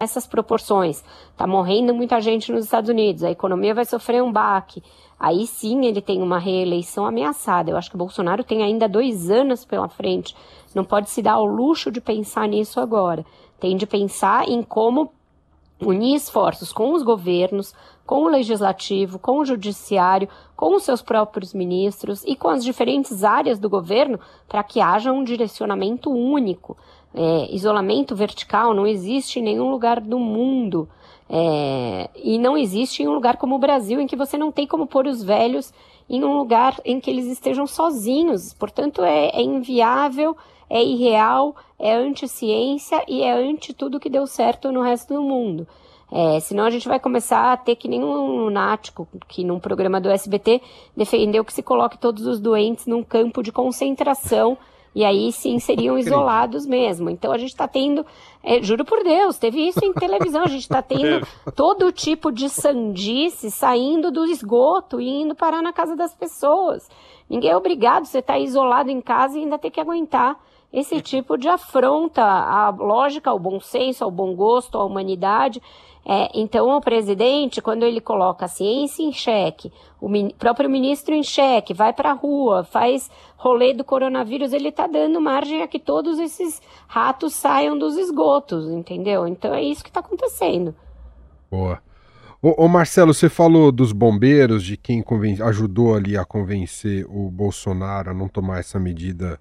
essas 0.00 0.26
proporções, 0.26 1.04
está 1.30 1.46
morrendo 1.46 1.94
muita 1.94 2.20
gente 2.20 2.50
nos 2.50 2.64
Estados 2.64 2.88
Unidos, 2.90 3.22
a 3.22 3.30
economia 3.30 3.74
vai 3.74 3.84
sofrer 3.84 4.22
um 4.22 4.32
baque 4.32 4.82
aí 5.20 5.46
sim 5.46 5.84
ele 5.84 6.00
tem 6.00 6.22
uma 6.22 6.38
reeleição 6.38 7.04
ameaçada. 7.04 7.70
Eu 7.70 7.76
acho 7.76 7.90
que 7.90 7.96
o 7.96 7.98
Bolsonaro 7.98 8.42
tem 8.42 8.62
ainda 8.62 8.88
dois 8.88 9.30
anos 9.30 9.66
pela 9.66 9.86
frente. 9.86 10.34
Não 10.74 10.82
pode 10.82 11.10
se 11.10 11.20
dar 11.20 11.34
ao 11.34 11.44
luxo 11.44 11.90
de 11.90 12.00
pensar 12.00 12.48
nisso 12.48 12.80
agora. 12.80 13.26
Tem 13.60 13.76
de 13.76 13.86
pensar 13.86 14.48
em 14.48 14.62
como 14.62 15.12
unir 15.78 16.14
esforços 16.14 16.72
com 16.72 16.94
os 16.94 17.02
governos, 17.02 17.74
com 18.10 18.24
o 18.24 18.28
legislativo, 18.28 19.20
com 19.20 19.38
o 19.38 19.44
judiciário, 19.44 20.28
com 20.56 20.74
os 20.74 20.82
seus 20.82 21.00
próprios 21.00 21.54
ministros 21.54 22.24
e 22.24 22.34
com 22.34 22.48
as 22.48 22.64
diferentes 22.64 23.22
áreas 23.22 23.56
do 23.56 23.70
governo 23.70 24.18
para 24.48 24.64
que 24.64 24.80
haja 24.80 25.12
um 25.12 25.22
direcionamento 25.22 26.10
único. 26.10 26.76
É, 27.14 27.54
isolamento 27.54 28.16
vertical 28.16 28.74
não 28.74 28.84
existe 28.84 29.38
em 29.38 29.44
nenhum 29.44 29.70
lugar 29.70 30.00
do 30.00 30.18
mundo. 30.18 30.88
É, 31.28 32.10
e 32.16 32.36
não 32.36 32.58
existe 32.58 33.00
em 33.00 33.06
um 33.06 33.14
lugar 33.14 33.36
como 33.36 33.54
o 33.54 33.60
Brasil, 33.60 34.00
em 34.00 34.08
que 34.08 34.16
você 34.16 34.36
não 34.36 34.50
tem 34.50 34.66
como 34.66 34.88
pôr 34.88 35.06
os 35.06 35.22
velhos 35.22 35.72
em 36.08 36.24
um 36.24 36.36
lugar 36.36 36.80
em 36.84 36.98
que 36.98 37.10
eles 37.10 37.26
estejam 37.26 37.64
sozinhos. 37.64 38.52
Portanto, 38.54 39.04
é, 39.04 39.28
é 39.28 39.40
inviável, 39.40 40.36
é 40.68 40.82
irreal, 40.82 41.54
é 41.78 41.94
anti-ciência 41.94 43.04
e 43.06 43.22
é 43.22 43.30
anti 43.32 43.72
tudo 43.72 44.00
que 44.00 44.10
deu 44.10 44.26
certo 44.26 44.72
no 44.72 44.82
resto 44.82 45.14
do 45.14 45.22
mundo. 45.22 45.64
É, 46.12 46.40
senão 46.40 46.64
a 46.64 46.70
gente 46.70 46.88
vai 46.88 46.98
começar 46.98 47.52
a 47.52 47.56
ter 47.56 47.76
que 47.76 47.88
nem 47.88 48.02
um 48.02 48.44
lunático 48.44 49.06
que 49.28 49.44
num 49.44 49.60
programa 49.60 50.00
do 50.00 50.10
SBT 50.10 50.60
defendeu 50.96 51.44
que 51.44 51.52
se 51.52 51.62
coloque 51.62 51.98
todos 51.98 52.26
os 52.26 52.40
doentes 52.40 52.86
num 52.86 53.02
campo 53.02 53.42
de 53.42 53.52
concentração 53.52 54.58
e 54.94 55.04
aí 55.04 55.30
sim 55.30 55.58
seriam 55.58 55.96
isolados 55.96 56.66
mesmo. 56.66 57.10
Então 57.10 57.32
a 57.32 57.38
gente 57.38 57.50
está 57.50 57.68
tendo, 57.68 58.04
é, 58.42 58.60
juro 58.62 58.84
por 58.84 59.04
Deus, 59.04 59.38
teve 59.38 59.68
isso 59.68 59.84
em 59.84 59.92
televisão, 59.92 60.42
a 60.42 60.48
gente 60.48 60.62
está 60.62 60.82
tendo 60.82 61.26
todo 61.54 61.92
tipo 61.92 62.32
de 62.32 62.48
sandice 62.48 63.50
saindo 63.50 64.10
do 64.10 64.26
esgoto 64.26 65.00
e 65.00 65.22
indo 65.22 65.34
parar 65.34 65.62
na 65.62 65.72
casa 65.72 65.94
das 65.94 66.14
pessoas. 66.14 66.88
Ninguém 67.28 67.50
é 67.50 67.56
obrigado, 67.56 68.06
você 68.06 68.18
está 68.18 68.38
isolado 68.38 68.90
em 68.90 69.00
casa 69.00 69.38
e 69.38 69.42
ainda 69.42 69.58
ter 69.58 69.70
que 69.70 69.80
aguentar 69.80 70.36
esse 70.72 71.00
tipo 71.00 71.36
de 71.36 71.48
afronta 71.48 72.22
à 72.22 72.70
lógica, 72.70 73.30
ao 73.30 73.38
bom 73.38 73.60
senso, 73.60 74.04
ao 74.04 74.10
bom 74.10 74.34
gosto, 74.34 74.78
à 74.78 74.84
humanidade. 74.84 75.60
É, 76.04 76.30
então, 76.34 76.68
o 76.68 76.80
presidente, 76.80 77.60
quando 77.60 77.84
ele 77.84 78.00
coloca 78.00 78.46
a 78.46 78.48
ciência 78.48 79.02
em 79.02 79.12
xeque, 79.12 79.72
o 80.00 80.08
min 80.08 80.30
próprio 80.30 80.68
ministro 80.68 81.14
em 81.14 81.22
xeque, 81.22 81.74
vai 81.74 81.92
para 81.92 82.10
a 82.10 82.14
rua, 82.14 82.64
faz 82.64 83.10
rolê 83.36 83.74
do 83.74 83.84
coronavírus, 83.84 84.52
ele 84.52 84.68
está 84.68 84.86
dando 84.86 85.20
margem 85.20 85.62
a 85.62 85.68
que 85.68 85.78
todos 85.78 86.18
esses 86.18 86.60
ratos 86.88 87.34
saiam 87.34 87.78
dos 87.78 87.96
esgotos, 87.96 88.70
entendeu? 88.70 89.26
Então, 89.26 89.54
é 89.54 89.62
isso 89.62 89.82
que 89.82 89.90
está 89.90 90.00
acontecendo. 90.00 90.74
Boa. 91.50 91.80
Ô, 92.42 92.64
ô, 92.64 92.68
Marcelo, 92.68 93.12
você 93.12 93.28
falou 93.28 93.70
dos 93.70 93.92
bombeiros, 93.92 94.64
de 94.64 94.76
quem 94.78 95.04
ajudou 95.44 95.94
ali 95.94 96.16
a 96.16 96.24
convencer 96.24 97.04
o 97.06 97.30
Bolsonaro 97.30 98.10
a 98.10 98.14
não 98.14 98.28
tomar 98.28 98.60
essa 98.60 98.78
medida 98.80 99.38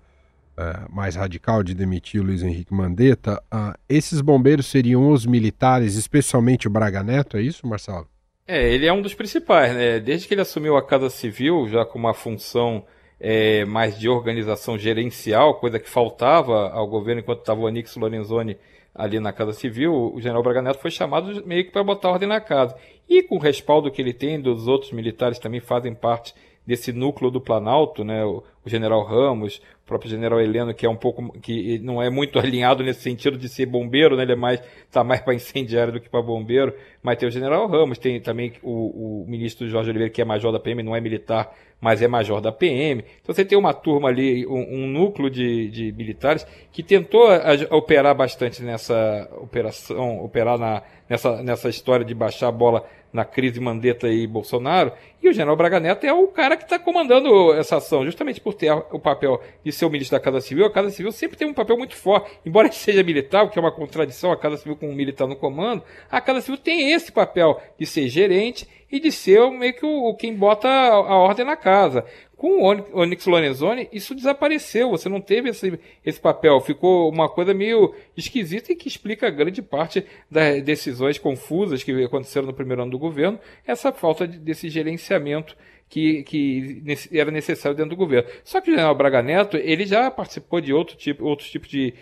é, 0.60 0.90
mais 0.90 1.16
radical 1.16 1.64
de 1.64 1.74
demitir 1.74 2.20
o 2.20 2.26
Luiz 2.26 2.44
Henrique 2.44 2.74
Mandetta, 2.74 3.42
uh, 3.54 3.74
esses 3.88 4.20
bombeiros 4.20 4.66
seriam 4.66 5.10
os 5.10 5.26
militares, 5.26 5.96
especialmente 5.96 6.68
o 6.68 6.70
Braga 6.70 7.02
Neto, 7.02 7.38
é 7.38 7.42
isso, 7.42 7.66
Marcelo? 7.66 8.08
É, 8.46 8.74
ele 8.74 8.86
é 8.86 8.92
um 8.92 9.02
dos 9.02 9.14
principais, 9.14 9.74
né? 9.74 10.00
Desde 10.00 10.28
que 10.28 10.34
ele 10.34 10.42
assumiu 10.42 10.76
a 10.76 10.86
Casa 10.86 11.10
Civil, 11.10 11.68
já 11.70 11.86
com 11.86 11.98
uma 11.98 12.14
função 12.14 12.84
é, 13.20 13.64
mais 13.64 13.98
de 13.98 14.10
organização 14.10 14.78
gerencial, 14.78 15.60
coisa 15.60 15.80
que 15.80 15.90
faltava 15.90 16.70
ao 16.72 16.88
governo 16.88 17.22
enquanto 17.22 17.40
estava 17.40 17.62
o 17.62 17.68
Anix 17.68 17.96
Lorenzoni 17.96 18.58
ali 18.94 19.20
na 19.20 19.32
Casa 19.32 19.54
Civil, 19.54 19.94
o 20.14 20.20
general 20.20 20.44
Braga 20.44 20.62
Neto 20.62 20.82
foi 20.82 20.92
chamado 20.92 21.46
meio 21.46 21.64
que 21.64 21.72
para 21.72 21.84
botar 21.84 22.10
ordem 22.10 22.28
na 22.28 22.42
casa. 22.42 22.76
E 23.08 23.24
com 23.24 23.36
o 23.36 23.40
respaldo 23.40 23.90
que 23.90 24.02
ele 24.02 24.14
tem 24.14 24.42
dos 24.42 24.68
outros 24.68 24.92
militares 24.92 25.40
também 25.40 25.60
fazem 25.60 25.94
parte 25.94 26.34
desse 26.66 26.92
núcleo 26.92 27.32
do 27.32 27.42
Planalto, 27.42 28.04
né? 28.04 28.22
O 28.66 28.70
general 28.70 29.04
Ramos, 29.04 29.62
o 29.84 29.88
próprio 29.88 30.10
general 30.10 30.40
Heleno, 30.40 30.74
que 30.74 30.86
é 30.86 30.90
um 30.90 30.96
pouco 30.96 31.32
que 31.40 31.80
não 31.80 32.02
é 32.02 32.10
muito 32.10 32.38
alinhado 32.40 32.84
nesse 32.84 33.02
sentido 33.02 33.38
de 33.38 33.48
ser 33.50 33.66
bombeiro, 33.66 34.16
né? 34.16 34.24
Ele 34.24 34.34
é 34.34 34.36
mais 34.36 34.62
tá 34.92 35.04
mais 35.04 35.22
para 35.22 35.34
incendiário 35.34 35.94
do 35.94 36.00
que 36.00 36.10
para 36.10 36.22
bombeiro, 36.22 36.74
mas 37.02 37.18
tem 37.18 37.28
o 37.28 37.32
general 37.32 37.68
Ramos, 37.68 37.98
tem 37.98 38.20
também 38.20 38.54
o, 38.62 39.24
o 39.24 39.26
ministro 39.28 39.68
Jorge 39.68 39.90
Oliveira 39.90 40.12
que 40.12 40.22
é 40.22 40.26
major 40.26 40.52
da 40.52 40.60
PM, 40.60 40.84
não 40.84 40.96
é 40.96 41.02
militar, 41.02 41.54
mas 41.82 42.02
é 42.02 42.08
major 42.08 42.42
da 42.42 42.52
PM. 42.52 43.04
Então 43.22 43.34
você 43.34 43.46
tem 43.46 43.58
uma 43.58 43.74
turma 43.74 44.10
ali, 44.10 44.46
um, 44.46 44.84
um 44.84 44.88
núcleo 44.88 45.30
de, 45.30 45.70
de, 45.70 45.92
militares 45.94 46.46
que 46.72 46.84
tentou 46.84 47.28
operar 47.72 48.16
bastante 48.16 48.62
nessa 48.62 49.30
operação, 49.42 50.24
operar 50.24 50.58
na, 50.58 50.84
nessa, 51.10 51.42
nessa 51.42 51.70
história 51.70 52.06
de 52.06 52.14
baixar 52.14 52.50
a 52.50 52.52
bola 52.52 52.86
na 53.12 53.26
crise 53.26 53.60
Mandetta 53.60 54.08
e 54.08 54.28
Bolsonaro, 54.28 54.92
e 55.22 55.28
o 55.28 55.34
general 55.34 55.56
Braga 55.56 55.80
Neto 55.80 56.06
é 56.06 56.14
o 56.14 56.28
cara 56.28 56.56
que 56.56 56.64
está 56.64 56.78
comandando 56.78 57.54
essa 57.54 57.78
ação, 57.78 58.06
justamente 58.06 58.40
por 58.40 58.49
ter 58.54 58.72
o 58.72 59.00
papel 59.00 59.42
de 59.64 59.72
ser 59.72 59.86
o 59.86 59.90
ministro 59.90 60.18
da 60.18 60.24
Casa 60.24 60.42
Civil. 60.42 60.66
A 60.66 60.72
Casa 60.72 60.90
Civil 60.90 61.12
sempre 61.12 61.38
tem 61.38 61.48
um 61.48 61.54
papel 61.54 61.78
muito 61.78 61.96
forte, 61.96 62.32
embora 62.46 62.72
seja 62.74 63.04
militar, 63.04 63.44
o 63.44 63.50
que 63.50 63.58
é 63.58 63.62
uma 63.62 63.72
contradição, 63.72 64.32
a 64.32 64.38
Casa 64.38 64.58
Civil 64.58 64.76
com 64.76 64.90
um 64.90 64.96
militar 64.96 65.28
no 65.28 65.36
comando, 65.36 65.84
a 66.10 66.20
Casa 66.22 66.42
Civil 66.42 66.58
tem 66.58 66.92
esse 66.92 67.12
papel 67.12 67.62
de 67.78 67.86
ser 67.86 68.08
gerente 68.08 68.68
e 68.92 69.00
de 69.00 69.12
ser 69.12 69.50
meio 69.52 69.74
que 69.74 69.86
o, 69.86 70.14
quem 70.16 70.36
bota 70.36 70.68
a, 70.68 70.94
a 70.94 71.18
ordem 71.18 71.46
na 71.46 71.56
casa. 71.56 72.06
Com 72.40 72.64
o 72.64 73.02
Onyx 73.02 73.26
Lorenzoni, 73.26 73.90
isso 73.92 74.16
desapareceu. 74.16 74.92
Você 74.92 75.10
não 75.10 75.20
teve 75.20 75.50
esse, 75.50 75.78
esse 76.06 76.20
papel. 76.22 76.62
Ficou 76.62 77.10
uma 77.10 77.28
coisa 77.28 77.54
meio 77.54 77.94
esquisita 78.16 78.72
e 78.72 78.78
que 78.78 78.88
explica 78.88 79.30
grande 79.30 79.62
parte 79.62 80.06
das 80.32 80.64
decisões 80.64 81.18
confusas 81.18 81.84
que 81.84 81.92
aconteceram 82.02 82.48
no 82.48 82.54
primeiro 82.54 82.82
ano 82.82 82.92
do 82.92 82.98
governo. 82.98 83.38
Essa 83.68 83.92
falta 83.92 84.26
de, 84.26 84.40
desse 84.40 84.70
gerenciamento 84.70 85.54
que, 85.90 86.24
que 86.24 86.84
era 87.12 87.32
necessário 87.32 87.76
dentro 87.76 87.90
do 87.90 87.96
governo. 87.96 88.30
Só 88.44 88.62
que 88.62 88.70
o 88.70 88.74
general 88.74 88.94
Braga 88.94 89.24
Neto, 89.24 89.58
ele 89.58 89.86
já 89.86 90.12
participou 90.12 90.62
de 90.62 90.72
outro 90.72 90.96
tipo, 90.96 91.26
outros 91.26 91.50
tipos 91.50 91.68
de, 91.68 91.94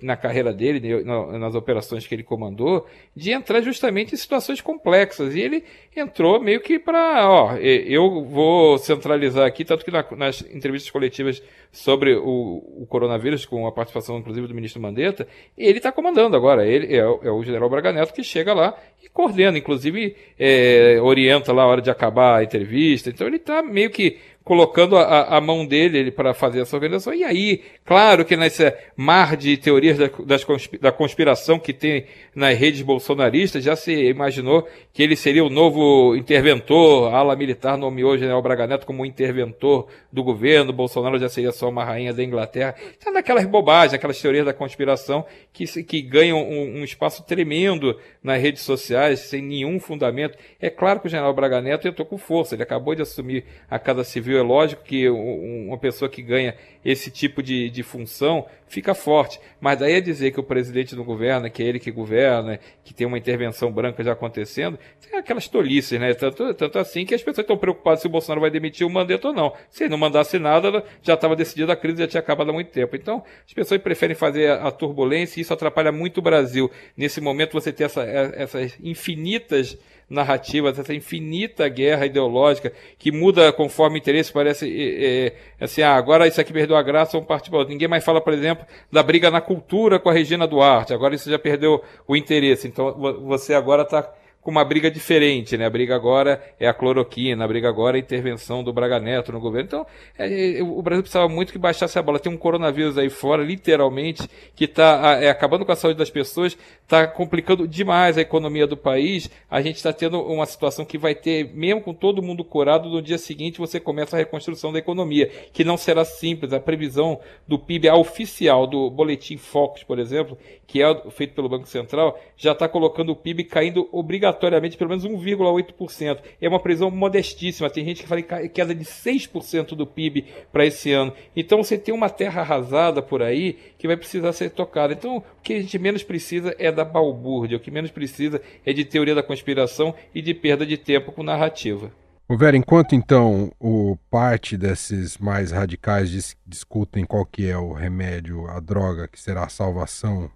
na 0.00 0.16
carreira 0.16 0.52
dele, 0.52 1.04
nas 1.04 1.54
operações 1.54 2.06
que 2.06 2.14
ele 2.14 2.22
comandou, 2.22 2.86
de 3.14 3.30
entrar 3.30 3.60
justamente 3.60 4.14
em 4.14 4.16
situações 4.16 4.62
complexas. 4.62 5.34
E 5.34 5.40
ele 5.40 5.62
entrou 5.94 6.40
meio 6.40 6.60
que 6.60 6.78
para, 6.78 7.28
ó, 7.28 7.56
eu 7.56 8.24
vou 8.24 8.78
centralizar 8.78 9.46
aqui, 9.46 9.64
tanto 9.64 9.84
que 9.84 9.90
na, 9.90 10.04
nas 10.16 10.40
entrevistas 10.42 10.90
coletivas 10.90 11.42
sobre 11.70 12.14
o, 12.14 12.62
o, 12.82 12.86
coronavírus, 12.88 13.44
com 13.44 13.66
a 13.66 13.72
participação 13.72 14.18
inclusive 14.18 14.46
do 14.46 14.54
ministro 14.54 14.80
Mandetta, 14.80 15.26
ele 15.56 15.78
está 15.78 15.92
comandando 15.92 16.36
agora. 16.36 16.66
Ele 16.66 16.94
é, 16.94 16.98
é, 16.98 17.30
o 17.30 17.42
general 17.42 17.68
Braga 17.68 17.92
Neto 17.92 18.12
que 18.12 18.22
chega 18.22 18.54
lá 18.54 18.76
e 19.02 19.08
coordena, 19.08 19.58
inclusive 19.58 20.16
é, 20.38 20.98
orienta 21.02 21.52
lá 21.52 21.62
a 21.62 21.66
hora 21.66 21.82
de 21.82 21.90
acabar 21.90 22.38
a 22.38 22.44
entrevista. 22.44 23.10
Então 23.10 23.26
ele 23.26 23.36
está 23.36 23.62
meio 23.62 23.90
que 23.90 24.18
colocando 24.48 24.96
a, 24.96 25.36
a 25.36 25.40
mão 25.42 25.66
dele 25.66 26.10
para 26.10 26.32
fazer 26.32 26.62
essa 26.62 26.74
organização. 26.74 27.12
E 27.12 27.22
aí, 27.22 27.60
claro 27.84 28.24
que 28.24 28.34
nesse 28.34 28.72
mar 28.96 29.36
de 29.36 29.58
teorias 29.58 29.98
da, 29.98 30.08
das, 30.24 30.42
da 30.80 30.90
conspiração 30.90 31.58
que 31.58 31.74
tem 31.74 32.06
nas 32.34 32.56
redes 32.56 32.80
bolsonaristas, 32.80 33.62
já 33.62 33.76
se 33.76 33.92
imaginou 33.92 34.66
que 34.90 35.02
ele 35.02 35.16
seria 35.16 35.44
o 35.44 35.50
novo 35.50 36.16
interventor, 36.16 37.12
a 37.12 37.18
ala 37.18 37.36
militar 37.36 37.76
nomeou 37.76 38.12
o 38.12 38.16
general 38.16 38.40
Braga 38.40 38.66
Neto 38.66 38.86
como 38.86 39.04
interventor 39.04 39.86
do 40.10 40.24
governo, 40.24 40.72
Bolsonaro 40.72 41.18
já 41.18 41.28
seria 41.28 41.52
só 41.52 41.68
uma 41.68 41.84
rainha 41.84 42.14
da 42.14 42.24
Inglaterra. 42.24 42.74
São 42.98 43.12
daquelas 43.12 43.44
bobagens, 43.44 43.92
aquelas 43.92 44.18
teorias 44.18 44.46
da 44.46 44.54
conspiração 44.54 45.26
que, 45.52 45.66
que 45.84 46.00
ganham 46.00 46.38
um, 46.38 46.80
um 46.80 46.84
espaço 46.84 47.22
tremendo 47.26 47.98
nas 48.22 48.40
redes 48.40 48.62
sociais, 48.62 49.20
sem 49.20 49.42
nenhum 49.42 49.78
fundamento. 49.78 50.38
É 50.58 50.70
claro 50.70 51.00
que 51.00 51.06
o 51.06 51.10
general 51.10 51.34
Braga 51.34 51.60
Neto 51.60 51.86
entrou 51.86 52.06
com 52.06 52.16
força, 52.16 52.54
ele 52.54 52.62
acabou 52.62 52.94
de 52.94 53.02
assumir 53.02 53.44
a 53.68 53.78
Casa 53.78 54.04
Civil 54.04 54.37
é 54.38 54.42
lógico 54.42 54.82
que 54.82 55.08
uma 55.08 55.78
pessoa 55.78 56.08
que 56.08 56.22
ganha 56.22 56.54
esse 56.84 57.10
tipo 57.10 57.42
de, 57.42 57.68
de 57.68 57.82
função 57.82 58.46
fica 58.66 58.94
forte. 58.94 59.40
Mas 59.60 59.78
daí 59.78 59.94
é 59.94 60.00
dizer 60.00 60.30
que 60.30 60.40
o 60.40 60.42
presidente 60.42 60.94
não 60.94 61.04
governa, 61.04 61.50
que 61.50 61.62
é 61.62 61.66
ele 61.66 61.78
que 61.78 61.90
governa, 61.90 62.58
que 62.84 62.94
tem 62.94 63.06
uma 63.06 63.18
intervenção 63.18 63.72
branca 63.72 64.02
já 64.02 64.12
acontecendo, 64.12 64.78
tem 65.00 65.18
aquelas 65.18 65.48
tolices, 65.48 65.98
né? 65.98 66.14
Tanto, 66.14 66.54
tanto 66.54 66.78
assim 66.78 67.04
que 67.04 67.14
as 67.14 67.22
pessoas 67.22 67.44
estão 67.44 67.56
preocupadas 67.56 68.00
se 68.00 68.06
o 68.06 68.10
Bolsonaro 68.10 68.40
vai 68.40 68.50
demitir 68.50 68.86
o 68.86 68.90
Mandetta 68.90 69.28
ou 69.28 69.34
não. 69.34 69.52
Se 69.70 69.84
ele 69.84 69.90
não 69.90 69.98
mandasse 69.98 70.38
nada, 70.38 70.84
já 71.02 71.14
estava 71.14 71.34
decidido, 71.34 71.72
a 71.72 71.76
crise 71.76 71.98
já 71.98 72.08
tinha 72.08 72.20
acabado 72.20 72.50
há 72.50 72.52
muito 72.52 72.70
tempo. 72.70 72.94
Então, 72.94 73.22
as 73.46 73.52
pessoas 73.52 73.80
preferem 73.80 74.14
fazer 74.14 74.50
a, 74.50 74.68
a 74.68 74.70
turbulência 74.70 75.40
e 75.40 75.42
isso 75.42 75.52
atrapalha 75.52 75.92
muito 75.92 76.18
o 76.18 76.22
Brasil. 76.22 76.70
Nesse 76.96 77.20
momento 77.20 77.52
você 77.52 77.72
tem 77.72 77.84
essa, 77.84 78.02
essas 78.02 78.78
infinitas 78.82 79.78
narrativas, 80.08 80.78
essa 80.78 80.94
infinita 80.94 81.68
guerra 81.68 82.06
ideológica 82.06 82.72
que 82.98 83.12
muda 83.12 83.52
conforme 83.52 83.98
interesse, 83.98 84.32
parece 84.32 84.66
é, 84.68 85.34
assim, 85.60 85.82
ah, 85.82 85.94
agora 85.94 86.26
isso 86.26 86.40
aqui 86.40 86.52
perdeu 86.52 86.76
a 86.76 86.82
graça, 86.82 87.12
vamos 87.12 87.28
partir 87.28 87.50
para 87.50 87.64
Ninguém 87.64 87.88
mais 87.88 88.04
fala, 88.04 88.20
por 88.20 88.32
exemplo, 88.32 88.66
da 88.90 89.02
briga 89.02 89.30
na 89.30 89.40
cultura 89.40 89.98
com 89.98 90.08
a 90.08 90.12
Regina 90.12 90.46
Duarte, 90.46 90.94
agora 90.94 91.14
isso 91.14 91.30
já 91.30 91.38
perdeu 91.38 91.82
o 92.06 92.16
interesse, 92.16 92.66
então 92.66 92.94
você 93.26 93.52
agora 93.52 93.82
está 93.82 94.10
com 94.40 94.50
uma 94.50 94.64
briga 94.64 94.90
diferente, 94.90 95.56
né? 95.56 95.66
A 95.66 95.70
briga 95.70 95.94
agora 95.94 96.42
é 96.58 96.66
a 96.66 96.72
cloroquina, 96.72 97.44
a 97.44 97.48
briga 97.48 97.68
agora 97.68 97.98
é 97.98 98.00
a 98.00 98.02
intervenção 98.02 98.62
do 98.64 98.72
Braga 98.72 98.98
Neto 98.98 99.32
no 99.32 99.40
governo. 99.40 99.66
Então, 99.66 99.86
é, 100.18 100.58
é, 100.58 100.62
o 100.62 100.80
Brasil 100.80 101.02
precisava 101.02 101.28
muito 101.28 101.52
que 101.52 101.58
baixasse 101.58 101.98
a 101.98 102.02
bola. 102.02 102.18
Tem 102.18 102.32
um 102.32 102.36
coronavírus 102.36 102.96
aí 102.96 103.10
fora, 103.10 103.42
literalmente, 103.42 104.28
que 104.54 104.64
está 104.64 105.18
é, 105.20 105.28
acabando 105.28 105.66
com 105.66 105.72
a 105.72 105.76
saúde 105.76 105.98
das 105.98 106.08
pessoas, 106.08 106.56
está 106.82 107.06
complicando 107.06 107.66
demais 107.66 108.16
a 108.16 108.20
economia 108.20 108.66
do 108.66 108.76
país. 108.76 109.28
A 109.50 109.60
gente 109.60 109.76
está 109.76 109.92
tendo 109.92 110.18
uma 110.22 110.46
situação 110.46 110.84
que 110.84 110.96
vai 110.96 111.14
ter, 111.14 111.52
mesmo 111.52 111.82
com 111.82 111.92
todo 111.92 112.22
mundo 112.22 112.44
curado, 112.44 112.88
no 112.88 113.02
dia 113.02 113.18
seguinte 113.18 113.58
você 113.58 113.78
começa 113.78 114.16
a 114.16 114.18
reconstrução 114.18 114.72
da 114.72 114.78
economia, 114.78 115.26
que 115.52 115.64
não 115.64 115.76
será 115.76 116.04
simples. 116.04 116.52
A 116.52 116.60
previsão 116.60 117.20
do 117.46 117.58
PIB 117.58 117.90
oficial 117.90 118.66
do 118.66 118.88
Boletim 118.88 119.36
Focus, 119.36 119.82
por 119.82 119.98
exemplo, 119.98 120.38
que 120.66 120.82
é 120.82 121.10
feito 121.10 121.34
pelo 121.34 121.48
Banco 121.48 121.66
Central, 121.66 122.18
já 122.36 122.52
está 122.52 122.68
colocando 122.68 123.10
o 123.10 123.16
PIB 123.16 123.44
caindo 123.44 123.88
obrigatoriamente 123.92 124.27
obrigatoriamente 124.28 124.76
pelo 124.76 124.90
menos 124.90 125.04
1,8%. 125.04 126.18
É 126.40 126.48
uma 126.48 126.60
previsão 126.60 126.90
modestíssima. 126.90 127.70
Tem 127.70 127.84
gente 127.84 128.02
que 128.02 128.08
fala 128.08 128.20
em 128.20 128.48
queda 128.48 128.74
de 128.74 128.84
6% 128.84 129.74
do 129.74 129.86
PIB 129.86 130.26
para 130.52 130.66
esse 130.66 130.92
ano. 130.92 131.12
Então 131.34 131.62
você 131.62 131.76
tem 131.76 131.94
uma 131.94 132.08
terra 132.08 132.42
arrasada 132.42 133.02
por 133.02 133.22
aí 133.22 133.56
que 133.78 133.86
vai 133.86 133.96
precisar 133.96 134.32
ser 134.32 134.50
tocada. 134.50 134.92
Então 134.92 135.18
o 135.18 135.42
que 135.42 135.54
a 135.54 135.60
gente 135.60 135.78
menos 135.78 136.02
precisa 136.02 136.54
é 136.58 136.70
da 136.70 136.84
balbúrdia. 136.84 137.56
O 137.56 137.60
que 137.60 137.70
menos 137.70 137.90
precisa 137.90 138.40
é 138.64 138.72
de 138.72 138.84
teoria 138.84 139.14
da 139.14 139.22
conspiração 139.22 139.94
e 140.14 140.22
de 140.22 140.34
perda 140.34 140.64
de 140.64 140.76
tempo 140.76 141.12
com 141.12 141.22
narrativa. 141.22 141.90
O 142.30 142.36
Vera, 142.36 142.58
enquanto 142.58 142.94
então 142.94 143.50
o 143.58 143.96
parte 144.10 144.58
desses 144.58 145.16
mais 145.16 145.50
radicais 145.50 146.10
dis 146.10 146.36
discutem 146.46 147.06
qual 147.06 147.24
que 147.24 147.48
é 147.48 147.56
o 147.56 147.72
remédio, 147.72 148.46
a 148.48 148.60
droga 148.60 149.08
que 149.08 149.18
será 149.18 149.44
a 149.44 149.48
salvação 149.48 150.30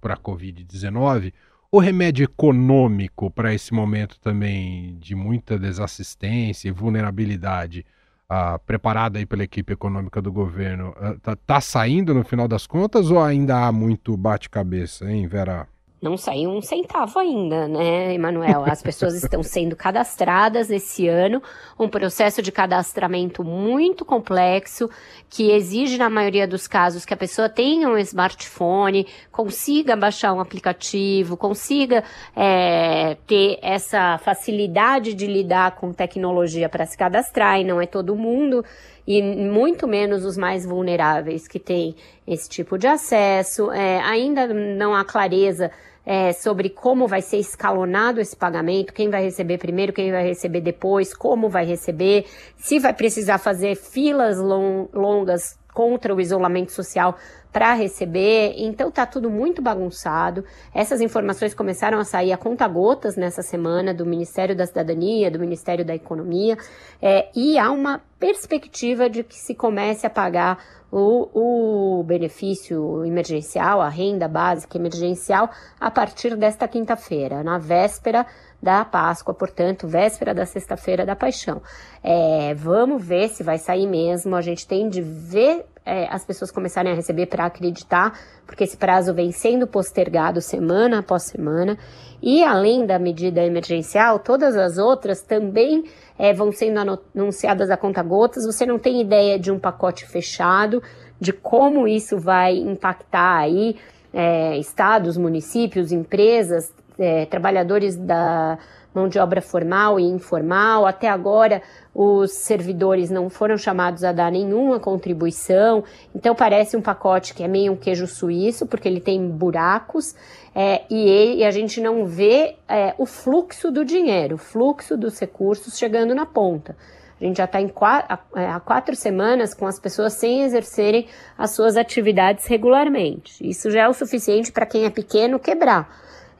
para 0.00 0.14
a 0.14 0.16
Covid-19, 0.16 1.32
o 1.70 1.78
remédio 1.78 2.24
econômico 2.24 3.30
para 3.30 3.52
esse 3.52 3.74
momento 3.74 4.18
também 4.20 4.96
de 4.98 5.14
muita 5.14 5.58
desassistência 5.58 6.68
e 6.68 6.72
vulnerabilidade 6.72 7.84
uh, 8.30 8.58
preparada 8.60 9.18
aí 9.18 9.26
pela 9.26 9.44
equipe 9.44 9.72
econômica 9.72 10.22
do 10.22 10.32
governo, 10.32 10.94
está 11.16 11.32
uh, 11.32 11.36
tá 11.36 11.60
saindo 11.60 12.14
no 12.14 12.24
final 12.24 12.48
das 12.48 12.66
contas 12.66 13.10
ou 13.10 13.22
ainda 13.22 13.66
há 13.66 13.72
muito 13.72 14.16
bate-cabeça, 14.16 15.10
hein, 15.10 15.26
Vera? 15.26 15.68
Não 16.00 16.16
saiu 16.16 16.50
um 16.50 16.62
centavo 16.62 17.18
ainda, 17.18 17.66
né, 17.66 18.14
Emanuel? 18.14 18.64
As 18.64 18.82
pessoas 18.82 19.14
estão 19.14 19.42
sendo 19.42 19.74
cadastradas 19.74 20.70
esse 20.70 21.08
ano, 21.08 21.42
um 21.78 21.88
processo 21.88 22.40
de 22.40 22.52
cadastramento 22.52 23.42
muito 23.42 24.04
complexo, 24.04 24.88
que 25.28 25.50
exige, 25.50 25.98
na 25.98 26.08
maioria 26.08 26.46
dos 26.46 26.68
casos, 26.68 27.04
que 27.04 27.12
a 27.12 27.16
pessoa 27.16 27.48
tenha 27.48 27.88
um 27.88 27.98
smartphone, 27.98 29.06
consiga 29.32 29.96
baixar 29.96 30.32
um 30.32 30.40
aplicativo, 30.40 31.36
consiga 31.36 32.04
é, 32.36 33.16
ter 33.26 33.58
essa 33.60 34.18
facilidade 34.18 35.14
de 35.14 35.26
lidar 35.26 35.72
com 35.72 35.92
tecnologia 35.92 36.68
para 36.68 36.86
se 36.86 36.96
cadastrar, 36.96 37.60
e 37.60 37.64
não 37.64 37.80
é 37.80 37.86
todo 37.86 38.14
mundo 38.14 38.64
e 39.08 39.22
muito 39.22 39.88
menos 39.88 40.22
os 40.22 40.36
mais 40.36 40.66
vulneráveis 40.66 41.48
que 41.48 41.58
têm 41.58 41.96
esse 42.26 42.46
tipo 42.46 42.76
de 42.76 42.86
acesso. 42.86 43.72
É, 43.72 44.00
ainda 44.00 44.46
não 44.46 44.94
há 44.94 45.02
clareza 45.02 45.70
é, 46.08 46.32
sobre 46.32 46.70
como 46.70 47.06
vai 47.06 47.20
ser 47.20 47.36
escalonado 47.36 48.18
esse 48.18 48.34
pagamento, 48.34 48.94
quem 48.94 49.10
vai 49.10 49.22
receber 49.22 49.58
primeiro, 49.58 49.92
quem 49.92 50.10
vai 50.10 50.24
receber 50.24 50.62
depois, 50.62 51.12
como 51.12 51.50
vai 51.50 51.66
receber, 51.66 52.24
se 52.56 52.78
vai 52.78 52.94
precisar 52.94 53.36
fazer 53.36 53.76
filas 53.76 54.38
long, 54.38 54.88
longas 54.94 55.58
contra 55.78 56.12
o 56.12 56.20
isolamento 56.20 56.72
social 56.72 57.16
para 57.52 57.72
receber. 57.72 58.54
Então 58.56 58.90
tá 58.90 59.06
tudo 59.06 59.30
muito 59.30 59.62
bagunçado. 59.62 60.44
Essas 60.74 61.00
informações 61.00 61.54
começaram 61.54 62.00
a 62.00 62.04
sair 62.04 62.32
a 62.32 62.36
conta 62.36 62.66
gotas 62.66 63.14
nessa 63.14 63.42
semana 63.42 63.94
do 63.94 64.04
Ministério 64.04 64.56
da 64.56 64.66
Cidadania, 64.66 65.30
do 65.30 65.38
Ministério 65.38 65.84
da 65.84 65.94
Economia, 65.94 66.58
é, 67.00 67.28
e 67.32 67.56
há 67.56 67.70
uma 67.70 68.02
perspectiva 68.18 69.08
de 69.08 69.22
que 69.22 69.36
se 69.36 69.54
comece 69.54 70.04
a 70.04 70.10
pagar 70.10 70.58
o, 70.90 71.98
o 72.00 72.02
benefício 72.02 73.04
emergencial, 73.04 73.80
a 73.80 73.88
renda 73.88 74.26
básica 74.26 74.76
emergencial, 74.76 75.48
a 75.78 75.92
partir 75.92 76.34
desta 76.34 76.66
quinta-feira, 76.66 77.44
na 77.44 77.56
véspera 77.56 78.26
da 78.62 78.84
Páscoa, 78.84 79.32
portanto, 79.32 79.86
véspera 79.86 80.34
da 80.34 80.44
Sexta-feira 80.44 81.06
da 81.06 81.14
Paixão. 81.14 81.62
É, 82.02 82.54
vamos 82.54 83.04
ver 83.04 83.28
se 83.28 83.42
vai 83.42 83.58
sair 83.58 83.86
mesmo. 83.86 84.34
A 84.34 84.40
gente 84.40 84.66
tem 84.66 84.88
de 84.88 85.00
ver 85.00 85.64
é, 85.86 86.06
as 86.10 86.24
pessoas 86.24 86.50
começarem 86.50 86.92
a 86.92 86.94
receber 86.94 87.26
para 87.26 87.46
acreditar, 87.46 88.18
porque 88.46 88.64
esse 88.64 88.76
prazo 88.76 89.14
vem 89.14 89.32
sendo 89.32 89.66
postergado 89.66 90.40
semana 90.40 90.98
após 90.98 91.22
semana. 91.22 91.78
E 92.20 92.42
além 92.42 92.84
da 92.84 92.98
medida 92.98 93.44
emergencial, 93.44 94.18
todas 94.18 94.56
as 94.56 94.76
outras 94.76 95.22
também 95.22 95.84
é, 96.18 96.34
vão 96.34 96.50
sendo 96.52 97.00
anunciadas 97.14 97.70
a 97.70 97.76
conta 97.76 98.02
gotas. 98.02 98.44
Você 98.44 98.66
não 98.66 98.78
tem 98.78 99.00
ideia 99.00 99.38
de 99.38 99.52
um 99.52 99.58
pacote 99.58 100.04
fechado, 100.04 100.82
de 101.20 101.32
como 101.32 101.86
isso 101.86 102.18
vai 102.18 102.56
impactar 102.56 103.38
aí 103.38 103.76
é, 104.12 104.58
estados, 104.58 105.16
municípios, 105.16 105.92
empresas, 105.92 106.72
é, 106.98 107.26
trabalhadores 107.26 107.96
da 107.96 108.58
mão 108.94 109.08
de 109.08 109.18
obra 109.18 109.40
formal 109.40 110.00
e 110.00 110.04
informal. 110.04 110.86
Até 110.86 111.08
agora, 111.08 111.62
os 111.94 112.32
servidores 112.32 113.10
não 113.10 113.30
foram 113.30 113.56
chamados 113.56 114.02
a 114.02 114.12
dar 114.12 114.32
nenhuma 114.32 114.80
contribuição. 114.80 115.84
Então, 116.14 116.34
parece 116.34 116.76
um 116.76 116.82
pacote 116.82 117.34
que 117.34 117.42
é 117.42 117.48
meio 117.48 117.72
um 117.72 117.76
queijo 117.76 118.06
suíço, 118.06 118.66
porque 118.66 118.88
ele 118.88 119.00
tem 119.00 119.28
buracos 119.28 120.14
é, 120.54 120.82
e, 120.90 121.08
ele, 121.08 121.40
e, 121.40 121.44
a 121.44 121.50
gente 121.50 121.80
não 121.80 122.04
vê 122.04 122.56
é, 122.68 122.94
o 122.98 123.06
fluxo 123.06 123.70
do 123.70 123.84
dinheiro, 123.84 124.34
o 124.34 124.38
fluxo 124.38 124.96
dos 124.96 125.18
recursos 125.18 125.78
chegando 125.78 126.14
na 126.14 126.26
ponta. 126.26 126.76
A 127.20 127.24
gente 127.24 127.36
já 127.36 127.44
está 127.44 127.60
é, 127.60 128.46
há 128.46 128.60
quatro 128.60 128.94
semanas 128.94 129.52
com 129.52 129.66
as 129.66 129.78
pessoas 129.78 130.14
sem 130.14 130.42
exercerem 130.42 131.06
as 131.36 131.50
suas 131.50 131.76
atividades 131.76 132.46
regularmente. 132.46 133.48
Isso 133.48 133.70
já 133.70 133.82
é 133.82 133.88
o 133.88 133.92
suficiente 133.92 134.52
para 134.52 134.66
quem 134.66 134.84
é 134.84 134.90
pequeno 134.90 135.38
quebrar. 135.38 135.88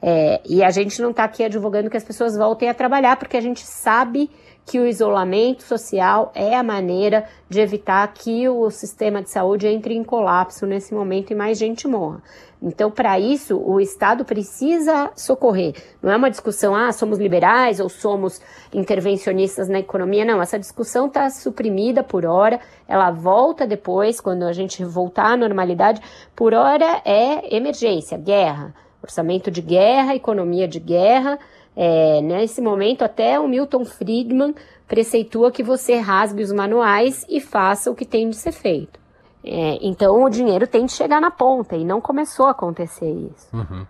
É, 0.01 0.41
e 0.45 0.63
a 0.63 0.69
gente 0.69 1.01
não 1.01 1.11
está 1.11 1.23
aqui 1.23 1.43
advogando 1.43 1.89
que 1.89 1.97
as 1.97 2.03
pessoas 2.03 2.37
voltem 2.37 2.69
a 2.69 2.73
trabalhar, 2.73 3.17
porque 3.17 3.37
a 3.37 3.41
gente 3.41 3.65
sabe 3.65 4.29
que 4.65 4.79
o 4.79 4.85
isolamento 4.85 5.63
social 5.63 6.31
é 6.35 6.55
a 6.55 6.61
maneira 6.61 7.25
de 7.49 7.59
evitar 7.59 8.07
que 8.13 8.47
o 8.47 8.69
sistema 8.69 9.19
de 9.19 9.31
saúde 9.31 9.67
entre 9.67 9.95
em 9.95 10.03
colapso 10.03 10.67
nesse 10.67 10.93
momento 10.93 11.31
e 11.31 11.35
mais 11.35 11.57
gente 11.57 11.87
morra. 11.87 12.21
Então, 12.61 12.91
para 12.91 13.19
isso, 13.19 13.57
o 13.57 13.81
Estado 13.81 14.23
precisa 14.23 15.09
socorrer. 15.15 15.73
Não 16.03 16.11
é 16.11 16.17
uma 16.17 16.29
discussão, 16.29 16.75
ah, 16.75 16.91
somos 16.91 17.17
liberais 17.17 17.79
ou 17.79 17.89
somos 17.89 18.39
intervencionistas 18.71 19.67
na 19.67 19.79
economia. 19.79 20.23
Não, 20.23 20.39
essa 20.39 20.59
discussão 20.59 21.07
está 21.07 21.29
suprimida 21.31 22.03
por 22.03 22.25
hora, 22.25 22.59
ela 22.87 23.09
volta 23.09 23.65
depois, 23.65 24.21
quando 24.21 24.43
a 24.43 24.53
gente 24.53 24.83
voltar 24.83 25.31
à 25.31 25.37
normalidade. 25.37 25.99
Por 26.35 26.53
hora 26.53 27.01
é 27.05 27.55
emergência, 27.55 28.17
guerra 28.19 28.75
orçamento 29.01 29.49
de 29.49 29.61
guerra, 29.61 30.15
economia 30.15 30.67
de 30.67 30.79
guerra. 30.79 31.39
É, 31.75 32.21
nesse 32.21 32.61
momento, 32.61 33.03
até 33.03 33.39
o 33.39 33.47
Milton 33.47 33.85
Friedman 33.85 34.53
preceitua 34.87 35.51
que 35.51 35.63
você 35.63 35.97
rasgue 35.97 36.43
os 36.43 36.51
manuais 36.51 37.25
e 37.29 37.39
faça 37.39 37.89
o 37.91 37.95
que 37.95 38.05
tem 38.05 38.29
de 38.29 38.35
ser 38.35 38.51
feito. 38.51 38.99
É, 39.43 39.77
então, 39.81 40.23
o 40.23 40.29
dinheiro 40.29 40.67
tem 40.67 40.85
de 40.85 40.91
chegar 40.91 41.21
na 41.21 41.31
ponta 41.31 41.75
e 41.77 41.85
não 41.85 42.01
começou 42.01 42.47
a 42.47 42.51
acontecer 42.51 43.09
isso. 43.09 43.47
Uhum. 43.53 43.85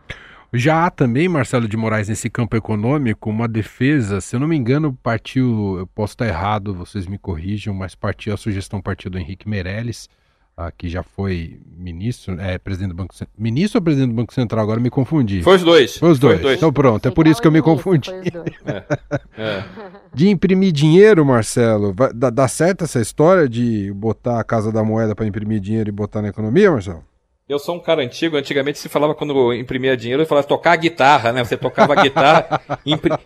Já 0.52 0.86
há 0.86 0.90
também, 0.90 1.30
Marcelo 1.30 1.68
de 1.68 1.78
Moraes, 1.78 2.10
nesse 2.10 2.28
campo 2.28 2.56
econômico, 2.56 3.30
uma 3.30 3.48
defesa, 3.48 4.20
se 4.20 4.36
eu 4.36 4.40
não 4.40 4.48
me 4.48 4.58
engano, 4.58 4.98
partiu, 5.04 5.78
eu 5.78 5.88
posso 5.88 6.14
estar 6.14 6.28
errado, 6.28 6.74
vocês 6.74 7.06
me 7.06 7.20
corrijam, 7.20 7.74
mas 7.74 7.94
partiu, 7.94 8.34
a 8.34 8.38
sugestão 8.38 8.82
partiu 8.82 9.12
do 9.12 9.20
Henrique 9.20 9.48
Meirelles, 9.48 10.10
ah, 10.60 10.74
que 10.78 10.90
já 10.90 11.02
foi 11.02 11.58
ministro, 11.78 12.38
é, 12.38 12.58
presidente 12.58 12.90
do 12.90 12.96
Banco 12.96 13.16
Central. 13.16 13.34
Ministro 13.38 13.80
ou 13.80 13.82
presidente 13.82 14.10
do 14.10 14.16
Banco 14.16 14.34
Central? 14.34 14.62
Agora 14.62 14.78
me 14.82 14.90
confundi. 14.90 15.42
Foi 15.42 15.56
os 15.56 15.64
dois. 15.64 15.98
Foi 15.98 16.12
os 16.12 16.20
dois. 16.20 16.34
Foi 16.34 16.36
os 16.36 16.44
dois. 16.44 16.58
Então 16.58 16.74
pronto, 16.74 17.08
é 17.08 17.12
por 17.12 17.26
isso 17.28 17.42
que 17.42 17.48
eu 17.48 17.52
me 17.52 17.62
confundi. 17.62 18.12
É. 18.66 18.84
É. 19.42 19.64
De 20.14 20.28
imprimir 20.28 20.74
dinheiro, 20.74 21.26
Marcelo, 21.26 21.94
vai, 21.94 22.12
dá, 22.12 22.30
dá 22.30 22.48
certo 22.50 22.84
essa 22.84 23.00
história 23.00 23.48
de 23.48 23.90
botar 23.94 24.38
a 24.38 24.44
Casa 24.44 24.70
da 24.70 24.84
Moeda 24.84 25.16
para 25.16 25.26
imprimir 25.26 25.62
dinheiro 25.62 25.88
e 25.88 25.94
botar 25.94 26.22
na 26.22 26.28
economia, 26.28 26.70
Marcelo? 26.70 27.06
Eu 27.50 27.58
sou 27.58 27.76
um 27.76 27.80
cara 27.80 28.04
antigo, 28.04 28.38
antigamente 28.38 28.78
se 28.78 28.88
falava 28.88 29.16
quando 29.16 29.52
imprimia 29.56 29.98
dinheiro, 29.98 30.24
falava 30.24 30.46
tocar 30.46 30.74
a 30.74 30.76
guitarra, 30.76 31.32
né? 31.32 31.44
Você 31.44 31.58
tocava 31.58 31.94
a 31.94 32.04
guitarra, 32.04 32.62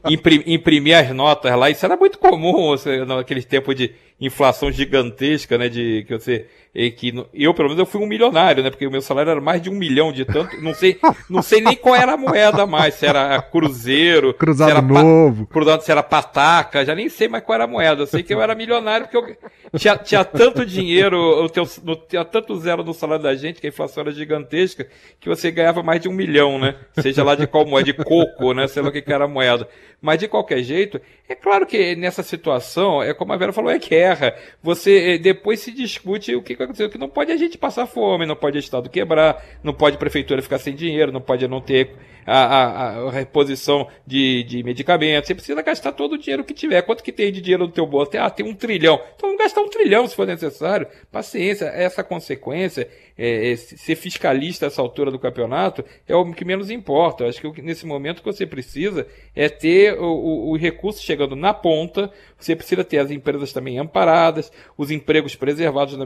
impri, 0.09 0.43
imprimia 0.45 1.01
as 1.01 1.09
notas 1.09 1.53
lá, 1.57 1.69
isso 1.69 1.85
era 1.85 1.97
muito 1.97 2.17
comum 2.17 2.67
você, 2.67 3.03
naquele 3.03 3.43
tempo 3.43 3.75
de 3.75 3.93
inflação 4.21 4.71
gigantesca, 4.71 5.57
né? 5.57 5.67
De 5.67 6.05
que 6.07 6.17
você 6.17 6.47
e 6.75 6.89
que 6.89 7.13
eu 7.33 7.53
pelo 7.53 7.69
menos 7.69 7.79
eu 7.79 7.85
fui 7.85 8.01
um 8.01 8.07
milionário, 8.07 8.63
né? 8.63 8.71
Porque 8.71 8.87
o 8.87 8.91
meu 8.91 9.01
salário 9.01 9.29
era 9.29 9.41
mais 9.41 9.61
de 9.61 9.69
um 9.69 9.75
milhão 9.75 10.11
de 10.11 10.25
tanto, 10.25 10.59
não 10.59 10.73
sei, 10.73 10.97
não 11.29 11.41
sei 11.43 11.61
nem 11.61 11.75
qual 11.75 11.95
era 11.95 12.13
a 12.13 12.17
moeda 12.17 12.65
mais, 12.65 12.95
se 12.95 13.05
era 13.05 13.39
cruzeiro, 13.41 14.33
cruzado 14.33 14.71
se 14.71 14.77
era 14.77 14.81
novo, 14.81 15.45
cruzado, 15.45 15.81
se 15.81 15.91
era 15.91 16.01
pataca, 16.01 16.83
já 16.83 16.95
nem 16.95 17.09
sei 17.09 17.27
mais 17.27 17.43
qual 17.43 17.55
era 17.55 17.65
a 17.65 17.67
moeda. 17.67 18.01
Eu 18.01 18.07
sei 18.07 18.23
que 18.23 18.33
eu 18.33 18.41
era 18.41 18.55
milionário 18.55 19.07
porque 19.07 19.37
eu 19.71 19.79
tinha, 19.79 19.95
tinha 19.97 20.25
tanto 20.25 20.65
dinheiro, 20.65 21.15
eu 21.15 21.49
tenho, 21.49 21.67
no, 21.83 21.95
tinha 21.95 22.25
tanto 22.25 22.57
zero 22.57 22.83
no 22.83 22.93
salário 22.93 23.23
da 23.23 23.35
gente 23.35 23.61
que 23.61 23.67
a 23.67 23.69
inflação 23.69 24.01
era 24.01 24.11
gigantesca 24.11 24.87
que 25.19 25.29
você 25.29 25.51
ganhava 25.51 25.83
mais 25.83 26.01
de 26.01 26.09
um 26.09 26.13
milhão, 26.13 26.57
né? 26.57 26.75
Seja 26.99 27.23
lá 27.23 27.35
de 27.35 27.45
qual 27.45 27.65
moeda, 27.65 27.85
de 27.85 27.93
coco, 27.93 28.53
né? 28.53 28.67
Sei 28.67 28.81
lá 28.81 28.89
o 28.89 28.91
que 28.91 29.03
era 29.07 29.25
a 29.25 29.27
moeda. 29.27 29.67
Mas 30.01 30.19
de 30.19 30.27
qualquer 30.27 30.61
jeito, 30.63 30.99
é 31.29 31.33
claro 31.33 31.65
que 31.65 31.95
nessa 31.95 32.21
situação, 32.21 33.01
é 33.01 33.13
como 33.13 33.31
a 33.31 33.37
Vera 33.37 33.53
falou, 33.53 33.71
é 33.71 33.79
guerra. 33.79 34.35
Você 34.61 35.13
eh, 35.13 35.17
depois 35.17 35.61
se 35.61 35.71
discute 35.71 36.35
o 36.35 36.41
que 36.41 36.55
vai 36.63 36.65
acontecer. 36.65 36.85
O 36.85 36.89
que 36.89 36.97
não 36.97 37.09
pode 37.09 37.31
a 37.31 37.37
gente 37.37 37.57
passar 37.57 37.85
fome, 37.85 38.25
não 38.25 38.35
pode 38.35 38.57
o 38.57 38.59
Estado 38.59 38.89
quebrar, 38.89 39.43
não 39.63 39.73
pode 39.73 39.95
a 39.95 39.99
prefeitura 39.99 40.41
ficar 40.41 40.57
sem 40.57 40.75
dinheiro, 40.75 41.11
não 41.11 41.21
pode 41.21 41.47
não 41.47 41.61
ter 41.61 41.91
a, 42.25 42.37
a, 42.37 43.07
a 43.07 43.11
reposição 43.11 43.87
de, 44.05 44.43
de 44.43 44.63
medicamentos. 44.63 45.27
Você 45.27 45.35
precisa 45.35 45.61
gastar 45.61 45.91
todo 45.91 46.13
o 46.13 46.17
dinheiro 46.17 46.43
que 46.43 46.53
tiver. 46.53 46.81
Quanto 46.81 47.03
que 47.03 47.11
tem 47.11 47.31
de 47.31 47.41
dinheiro 47.41 47.65
no 47.65 47.71
teu 47.71 47.85
bolso? 47.85 48.11
Ah, 48.17 48.29
tem 48.29 48.45
um 48.45 48.53
trilhão. 48.53 48.99
Então 49.15 49.29
vamos 49.29 49.37
gastar 49.37 49.61
um 49.61 49.69
trilhão 49.69 50.07
se 50.07 50.15
for 50.15 50.27
necessário. 50.27 50.87
Paciência, 51.11 51.65
essa 51.65 52.03
consequência 52.03 52.87
é, 53.17 53.51
é, 53.51 53.55
ser 53.55 53.95
fiscalista 53.95 54.65
a 54.65 54.67
essa 54.67 54.81
altura 54.81 55.11
do 55.11 55.19
campeonato 55.19 55.83
é 56.07 56.15
o 56.15 56.31
que 56.33 56.45
menos 56.45 56.71
importa. 56.71 57.23
Eu 57.23 57.29
acho 57.29 57.51
que 57.51 57.61
nesse 57.61 57.85
momento 57.85 58.21
que 58.21 58.31
você 58.31 58.45
precisa 58.45 59.05
é 59.35 59.49
ter 59.49 59.99
o, 59.99 60.05
o, 60.05 60.51
o 60.51 60.57
recurso 60.57 61.01
chegando 61.01 61.35
na 61.35 61.53
ponta, 61.53 62.11
você 62.37 62.55
precisa 62.55 62.83
ter 62.83 62.99
as 62.99 63.11
empresas 63.11 63.53
também 63.53 63.79
amparadas, 63.79 64.51
os 64.77 64.91
empregos 64.91 65.35
preservados 65.35 65.97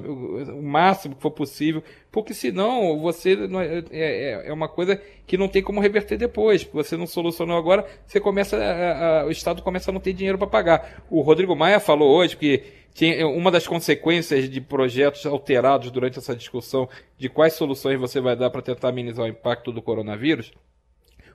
o 0.47 0.61
máximo 0.61 1.15
que 1.15 1.21
for 1.21 1.31
possível, 1.31 1.83
porque 2.11 2.33
senão 2.33 2.99
você 2.99 3.33
é, 3.33 3.83
é, 3.91 4.47
é, 4.47 4.53
uma 4.53 4.67
coisa 4.67 5.01
que 5.25 5.37
não 5.37 5.47
tem 5.47 5.61
como 5.61 5.81
reverter 5.81 6.17
depois. 6.17 6.63
Você 6.73 6.97
não 6.97 7.07
solucionou 7.07 7.57
agora, 7.57 7.85
você 8.05 8.19
começa 8.19 8.57
a, 8.57 9.21
a, 9.21 9.25
o 9.25 9.31
Estado 9.31 9.61
começa 9.61 9.91
a 9.91 9.93
não 9.93 9.99
ter 9.99 10.13
dinheiro 10.13 10.37
para 10.37 10.47
pagar. 10.47 11.03
O 11.09 11.21
Rodrigo 11.21 11.55
Maia 11.55 11.79
falou 11.79 12.15
hoje 12.15 12.37
que 12.37 12.63
tinha 12.93 13.27
uma 13.27 13.51
das 13.51 13.67
consequências 13.67 14.49
de 14.49 14.59
projetos 14.59 15.25
alterados 15.25 15.91
durante 15.91 16.17
essa 16.17 16.35
discussão 16.35 16.89
de 17.17 17.29
quais 17.29 17.53
soluções 17.53 17.99
você 17.99 18.19
vai 18.19 18.35
dar 18.35 18.49
para 18.49 18.61
tentar 18.61 18.89
amenizar 18.89 19.25
o 19.25 19.29
impacto 19.29 19.71
do 19.71 19.81
coronavírus 19.81 20.51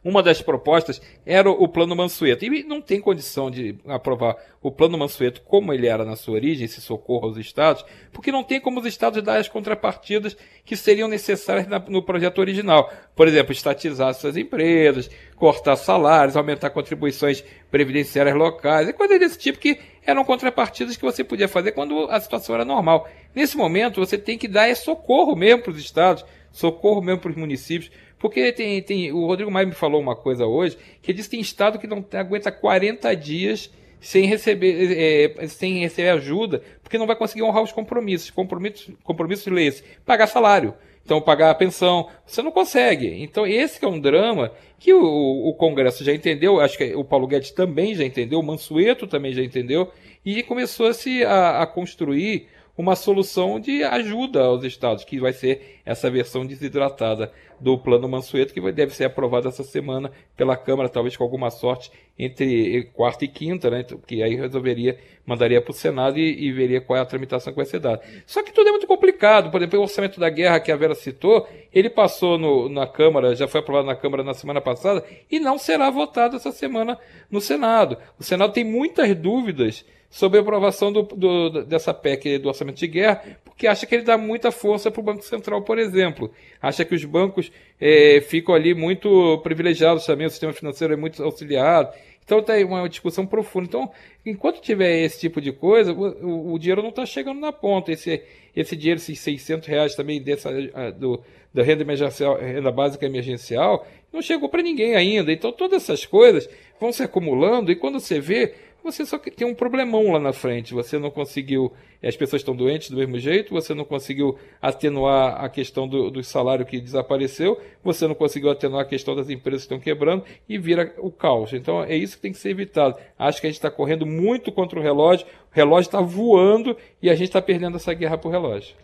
uma 0.04 0.22
das 0.22 0.42
propostas 0.42 1.00
era 1.24 1.48
o 1.50 1.68
plano 1.68 1.94
Mansueto. 1.94 2.44
E 2.44 2.64
não 2.64 2.80
tem 2.80 3.00
condição 3.00 3.50
de 3.50 3.76
aprovar 3.86 4.36
o 4.60 4.70
plano 4.70 4.98
Mansueto 4.98 5.42
como 5.42 5.72
ele 5.72 5.86
era 5.86 6.04
na 6.04 6.16
sua 6.16 6.34
origem, 6.34 6.64
esse 6.64 6.80
socorro 6.80 7.28
aos 7.28 7.36
estados, 7.36 7.84
porque 8.12 8.32
não 8.32 8.42
tem 8.42 8.60
como 8.60 8.80
os 8.80 8.86
estados 8.86 9.22
dar 9.22 9.38
as 9.38 9.48
contrapartidas 9.48 10.36
que 10.64 10.76
seriam 10.76 11.08
necessárias 11.08 11.66
no 11.88 12.02
projeto 12.02 12.38
original. 12.38 12.92
Por 13.14 13.28
exemplo, 13.28 13.52
estatizar 13.52 14.12
suas 14.14 14.36
empresas, 14.36 15.10
cortar 15.36 15.76
salários, 15.76 16.36
aumentar 16.36 16.70
contribuições 16.70 17.44
previdenciárias 17.70 18.36
locais, 18.36 18.88
e 18.88 18.92
coisas 18.92 19.18
desse 19.18 19.38
tipo 19.38 19.58
que 19.58 19.78
eram 20.04 20.24
contrapartidas 20.24 20.96
que 20.96 21.04
você 21.04 21.22
podia 21.22 21.48
fazer 21.48 21.72
quando 21.72 22.06
a 22.10 22.20
situação 22.20 22.54
era 22.54 22.64
normal. 22.64 23.08
Nesse 23.34 23.56
momento, 23.56 24.00
você 24.00 24.18
tem 24.18 24.36
que 24.36 24.48
dar 24.48 24.74
socorro 24.74 25.36
mesmo 25.36 25.62
para 25.62 25.72
os 25.72 25.78
estados, 25.78 26.24
socorro 26.50 27.00
mesmo 27.00 27.20
para 27.20 27.30
os 27.30 27.36
municípios, 27.36 27.90
porque 28.22 28.52
tem, 28.52 28.80
tem, 28.80 29.10
o 29.10 29.26
Rodrigo 29.26 29.50
Maia 29.50 29.66
me 29.66 29.72
falou 29.72 30.00
uma 30.00 30.14
coisa 30.14 30.46
hoje, 30.46 30.78
que 31.02 31.12
diz 31.12 31.26
que 31.26 31.32
tem 31.32 31.40
estado 31.40 31.76
que 31.76 31.88
não 31.88 32.04
aguenta 32.12 32.52
40 32.52 33.16
dias 33.16 33.68
sem 34.00 34.26
receber, 34.26 34.96
é, 34.96 35.48
sem 35.48 35.80
receber 35.80 36.10
ajuda, 36.10 36.62
porque 36.84 36.96
não 36.96 37.06
vai 37.06 37.16
conseguir 37.16 37.42
honrar 37.42 37.64
os 37.64 37.72
compromissos. 37.72 38.30
Compromissos, 38.30 38.94
compromissos 39.02 39.44
de 39.44 39.50
leis, 39.50 39.82
pagar 40.06 40.28
salário. 40.28 40.72
Então, 41.04 41.20
pagar 41.20 41.50
a 41.50 41.54
pensão, 41.54 42.08
você 42.24 42.40
não 42.42 42.52
consegue. 42.52 43.08
Então, 43.24 43.44
esse 43.44 43.84
é 43.84 43.88
um 43.88 43.98
drama 43.98 44.52
que 44.78 44.94
o, 44.94 45.48
o 45.48 45.52
Congresso 45.54 46.04
já 46.04 46.14
entendeu, 46.14 46.60
acho 46.60 46.78
que 46.78 46.94
o 46.94 47.02
Paulo 47.02 47.26
Guedes 47.26 47.50
também 47.50 47.92
já 47.92 48.04
entendeu, 48.04 48.38
o 48.38 48.42
Mansueto 48.42 49.08
também 49.08 49.32
já 49.32 49.42
entendeu, 49.42 49.90
e 50.24 50.44
começou 50.44 50.94
-se 50.94 51.24
a 51.24 51.60
a 51.60 51.66
construir 51.66 52.46
uma 52.76 52.96
solução 52.96 53.60
de 53.60 53.84
ajuda 53.84 54.42
aos 54.42 54.64
estados, 54.64 55.04
que 55.04 55.20
vai 55.20 55.32
ser 55.32 55.80
essa 55.84 56.10
versão 56.10 56.46
desidratada 56.46 57.30
do 57.60 57.78
plano 57.78 58.08
Mansueto, 58.08 58.54
que 58.54 58.72
deve 58.72 58.94
ser 58.94 59.04
aprovado 59.04 59.48
essa 59.48 59.62
semana 59.62 60.10
pela 60.36 60.56
Câmara, 60.56 60.88
talvez 60.88 61.16
com 61.16 61.22
alguma 61.22 61.50
sorte, 61.50 61.92
entre 62.18 62.90
quarta 62.94 63.24
e 63.24 63.28
quinta, 63.28 63.70
né? 63.70 63.80
Então, 63.80 63.98
que 63.98 64.22
aí 64.22 64.34
resolveria, 64.34 64.98
mandaria 65.24 65.60
para 65.60 65.70
o 65.70 65.74
Senado 65.74 66.18
e, 66.18 66.46
e, 66.46 66.52
veria 66.52 66.80
qual 66.80 66.96
é 66.96 67.00
a 67.02 67.06
tramitação 67.06 67.52
que 67.52 67.56
vai 67.56 67.66
ser 67.66 67.78
dada. 67.78 68.00
Só 68.26 68.42
que 68.42 68.52
tudo 68.52 68.68
é 68.68 68.70
muito 68.70 68.86
complicado. 68.86 69.50
Por 69.50 69.60
exemplo, 69.60 69.78
o 69.78 69.82
orçamento 69.82 70.18
da 70.18 70.30
guerra 70.30 70.58
que 70.58 70.72
a 70.72 70.76
Vera 70.76 70.94
citou, 70.94 71.46
ele 71.72 71.90
passou 71.90 72.38
no, 72.38 72.68
na 72.68 72.86
Câmara, 72.86 73.34
já 73.34 73.46
foi 73.46 73.60
aprovado 73.60 73.86
na 73.86 73.96
Câmara 73.96 74.24
na 74.24 74.34
semana 74.34 74.60
passada, 74.60 75.04
e 75.30 75.38
não 75.38 75.58
será 75.58 75.90
votado 75.90 76.36
essa 76.36 76.52
semana 76.52 76.98
no 77.30 77.40
Senado. 77.40 77.98
O 78.18 78.24
Senado 78.24 78.52
tem 78.52 78.64
muitas 78.64 79.14
dúvidas 79.14 79.84
sobre 80.12 80.38
a 80.38 80.42
aprovação 80.42 80.92
do, 80.92 81.04
do, 81.04 81.64
dessa 81.64 81.94
PEC 81.94 82.36
do 82.36 82.48
orçamento 82.48 82.76
de 82.76 82.86
guerra, 82.86 83.22
porque 83.46 83.66
acha 83.66 83.86
que 83.86 83.94
ele 83.94 84.04
dá 84.04 84.18
muita 84.18 84.52
força 84.52 84.90
para 84.90 85.00
o 85.00 85.02
Banco 85.02 85.22
Central, 85.22 85.62
por 85.62 85.78
exemplo. 85.78 86.30
Acha 86.60 86.84
que 86.84 86.94
os 86.94 87.02
bancos 87.02 87.50
é, 87.80 88.20
ficam 88.20 88.54
ali 88.54 88.74
muito 88.74 89.38
privilegiados 89.38 90.04
também, 90.04 90.26
o 90.26 90.30
sistema 90.30 90.52
financeiro 90.52 90.92
é 90.92 90.96
muito 90.98 91.22
auxiliado. 91.24 91.94
Então 92.22 92.40
está 92.40 92.52
aí 92.52 92.62
uma 92.62 92.86
discussão 92.90 93.24
profunda. 93.24 93.66
Então, 93.66 93.90
enquanto 94.24 94.60
tiver 94.60 95.02
esse 95.02 95.18
tipo 95.18 95.40
de 95.40 95.50
coisa, 95.50 95.94
o, 95.94 96.52
o 96.52 96.58
dinheiro 96.58 96.82
não 96.82 96.90
está 96.90 97.06
chegando 97.06 97.40
na 97.40 97.50
ponta. 97.50 97.90
Esse, 97.90 98.22
esse 98.54 98.76
dinheiro, 98.76 99.00
esses 99.00 99.18
600 99.18 99.66
reais 99.66 99.94
também 99.94 100.22
dessa, 100.22 100.50
do, 100.92 101.22
da 101.54 101.62
renda, 101.62 101.82
emergencial, 101.82 102.36
renda 102.38 102.70
básica 102.70 103.06
emergencial, 103.06 103.86
não 104.12 104.20
chegou 104.20 104.50
para 104.50 104.62
ninguém 104.62 104.94
ainda. 104.94 105.32
Então, 105.32 105.50
todas 105.50 105.82
essas 105.82 106.04
coisas 106.04 106.48
vão 106.78 106.92
se 106.92 107.02
acumulando 107.02 107.72
e 107.72 107.76
quando 107.76 107.98
você 107.98 108.20
vê, 108.20 108.54
você 108.82 109.06
só 109.06 109.18
tem 109.18 109.46
um 109.46 109.54
problemão 109.54 110.12
lá 110.12 110.18
na 110.18 110.32
frente. 110.32 110.74
Você 110.74 110.98
não 110.98 111.10
conseguiu. 111.10 111.72
As 112.02 112.16
pessoas 112.16 112.40
estão 112.40 112.56
doentes 112.56 112.90
do 112.90 112.96
mesmo 112.96 113.18
jeito, 113.18 113.54
você 113.54 113.72
não 113.74 113.84
conseguiu 113.84 114.36
atenuar 114.60 115.44
a 115.44 115.48
questão 115.48 115.86
do, 115.86 116.10
do 116.10 116.22
salário 116.24 116.66
que 116.66 116.80
desapareceu, 116.80 117.60
você 117.82 118.08
não 118.08 118.14
conseguiu 118.14 118.50
atenuar 118.50 118.82
a 118.82 118.84
questão 118.84 119.14
das 119.14 119.30
empresas 119.30 119.62
que 119.62 119.66
estão 119.66 119.78
quebrando 119.78 120.24
e 120.48 120.58
vira 120.58 120.92
o 120.98 121.12
caos. 121.12 121.52
Então 121.52 121.84
é 121.84 121.94
isso 121.94 122.16
que 122.16 122.22
tem 122.22 122.32
que 122.32 122.38
ser 122.38 122.50
evitado. 122.50 122.96
Acho 123.16 123.40
que 123.40 123.46
a 123.46 123.50
gente 123.50 123.58
está 123.58 123.70
correndo 123.70 124.04
muito 124.04 124.50
contra 124.50 124.80
o 124.80 124.82
relógio, 124.82 125.24
o 125.26 125.54
relógio 125.54 125.88
está 125.88 126.00
voando 126.00 126.76
e 127.00 127.08
a 127.08 127.14
gente 127.14 127.28
está 127.28 127.40
perdendo 127.40 127.76
essa 127.76 127.94
guerra 127.94 128.18
para 128.18 128.28
o 128.28 128.32
relógio. 128.32 128.74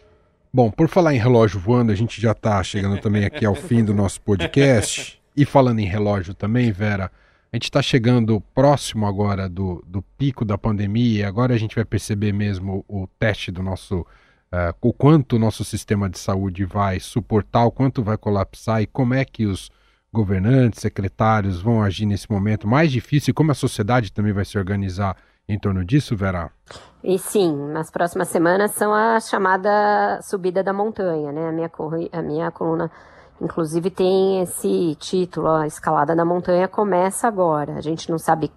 Bom, 0.53 0.71
por 0.71 0.89
falar 0.89 1.13
em 1.13 1.19
relógio 1.19 1.59
voando, 1.59 1.91
a 1.91 1.97
gente 1.97 2.21
já 2.21 2.33
está 2.33 2.63
chegando 2.63 3.01
também 3.01 3.25
aqui 3.25 3.45
ao 3.45 3.55
fim 3.55 3.85
do 3.85 3.93
nosso 3.93 4.21
podcast. 4.21 5.21
E 5.37 5.45
falando 5.45 5.79
em 5.81 5.85
relógio 5.85 6.35
também, 6.35 6.73
Vera. 6.73 7.11
A 7.51 7.57
gente 7.57 7.65
está 7.65 7.81
chegando 7.81 8.43
próximo 8.55 9.07
agora 9.07 9.49
do, 9.49 9.83
do 9.87 10.03
pico 10.19 10.45
da 10.45 10.59
pandemia, 10.59 11.27
agora 11.27 11.55
a 11.55 11.59
gente 11.59 11.75
vai 11.75 11.85
perceber 11.85 12.33
mesmo 12.33 12.85
o 12.87 13.07
teste 13.19 13.51
do 13.51 13.63
nosso. 13.63 14.07
Uh, 14.51 14.73
o 14.81 14.93
quanto 14.93 15.37
o 15.37 15.39
nosso 15.39 15.63
sistema 15.65 16.09
de 16.09 16.19
saúde 16.19 16.65
vai 16.65 17.01
suportar, 17.01 17.65
o 17.65 17.71
quanto 17.71 18.03
vai 18.03 18.17
colapsar 18.17 18.81
e 18.81 18.87
como 18.87 19.13
é 19.15 19.25
que 19.25 19.45
os 19.45 19.71
governantes, 20.13 20.81
secretários 20.81 21.61
vão 21.61 21.83
agir 21.83 22.07
nesse 22.07 22.31
momento 22.31 22.67
mais 22.67 22.91
difícil 22.91 23.31
e 23.31 23.35
como 23.35 23.51
a 23.51 23.55
sociedade 23.55 24.13
também 24.13 24.33
vai 24.33 24.45
se 24.45 24.57
organizar 24.59 25.17
em 25.49 25.59
torno 25.59 25.85
disso, 25.85 26.17
Vera? 26.17 26.51
E 27.03 27.19
sim, 27.19 27.55
nas 27.73 27.91
próximas 27.91 28.29
semanas 28.29 28.73
são 28.73 28.93
a 28.93 29.19
chamada 29.21 30.21
subida 30.23 30.63
da 30.63 30.73
montanha, 30.73 31.33
né? 31.33 31.49
A 31.49 31.53
minha, 31.53 31.71
a 32.13 32.23
minha 32.23 32.51
coluna 32.51 32.91
Inclusive 33.41 33.91
tem 33.91 34.43
esse 34.43 34.97
título, 34.97 35.49
a 35.49 35.67
escalada 35.67 36.15
da 36.15 36.25
montanha 36.25 36.67
começa 36.67 37.29
agora. 37.29 37.75
A 37.75 37.81
gente 37.81 38.11
não 38.11 38.19
sabe 38.19 38.51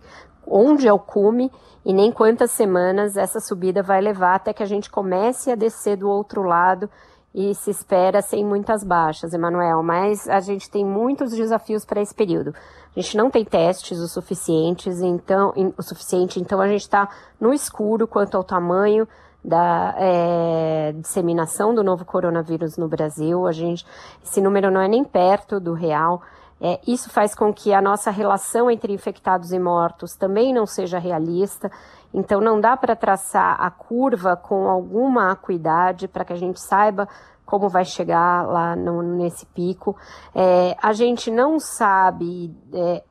onde 0.45 0.87
é 0.87 0.93
o 0.93 0.99
cume 0.99 1.51
e 1.85 1.93
nem 1.93 2.11
quantas 2.11 2.51
semanas 2.51 3.15
essa 3.15 3.39
subida 3.39 3.83
vai 3.83 4.01
levar 4.01 4.35
até 4.35 4.53
que 4.53 4.63
a 4.63 4.67
gente 4.67 4.89
comece 4.89 5.51
a 5.51 5.55
descer 5.55 5.97
do 5.97 6.09
outro 6.09 6.43
lado 6.43 6.89
e 7.33 7.55
se 7.55 7.71
espera 7.71 8.21
sem 8.21 8.43
muitas 8.45 8.83
baixas, 8.83 9.33
Emanuel. 9.33 9.81
Mas 9.81 10.27
a 10.27 10.39
gente 10.39 10.69
tem 10.69 10.85
muitos 10.85 11.31
desafios 11.31 11.85
para 11.85 12.01
esse 12.01 12.13
período. 12.13 12.53
A 12.95 12.99
gente 12.99 13.15
não 13.15 13.29
tem 13.29 13.45
testes 13.45 13.99
o 13.99 14.07
suficientes, 14.07 14.99
então 14.99 15.53
o 15.77 15.81
suficiente, 15.81 16.39
então 16.39 16.59
a 16.59 16.67
gente 16.67 16.81
está 16.81 17.07
no 17.39 17.53
escuro 17.53 18.05
quanto 18.07 18.35
ao 18.35 18.43
tamanho 18.43 19.07
da 19.43 19.95
é, 19.97 20.93
disseminação 20.97 21.73
do 21.73 21.83
novo 21.83 22.05
coronavírus 22.05 22.77
no 22.77 22.87
Brasil. 22.87 23.47
A 23.47 23.51
gente, 23.51 23.85
esse 24.23 24.41
número 24.41 24.69
não 24.69 24.81
é 24.81 24.87
nem 24.87 25.03
perto 25.03 25.59
do 25.59 25.73
real. 25.73 26.21
É, 26.59 26.79
isso 26.87 27.09
faz 27.09 27.33
com 27.33 27.51
que 27.51 27.73
a 27.73 27.81
nossa 27.81 28.11
relação 28.11 28.69
entre 28.69 28.93
infectados 28.93 29.51
e 29.51 29.57
mortos 29.57 30.15
também 30.15 30.53
não 30.53 30.67
seja 30.67 30.99
realista. 30.99 31.71
Então, 32.13 32.39
não 32.39 32.61
dá 32.61 32.77
para 32.77 32.95
traçar 32.95 33.59
a 33.59 33.71
curva 33.71 34.35
com 34.35 34.69
alguma 34.69 35.31
acuidade 35.31 36.07
para 36.07 36.23
que 36.23 36.33
a 36.33 36.37
gente 36.37 36.59
saiba 36.59 37.07
como 37.45 37.67
vai 37.67 37.83
chegar 37.83 38.47
lá 38.47 38.75
no, 38.75 39.01
nesse 39.01 39.45
pico. 39.47 39.97
É, 40.35 40.77
a 40.81 40.93
gente 40.93 41.31
não 41.31 41.59
sabe 41.59 42.55
é, 42.73 43.03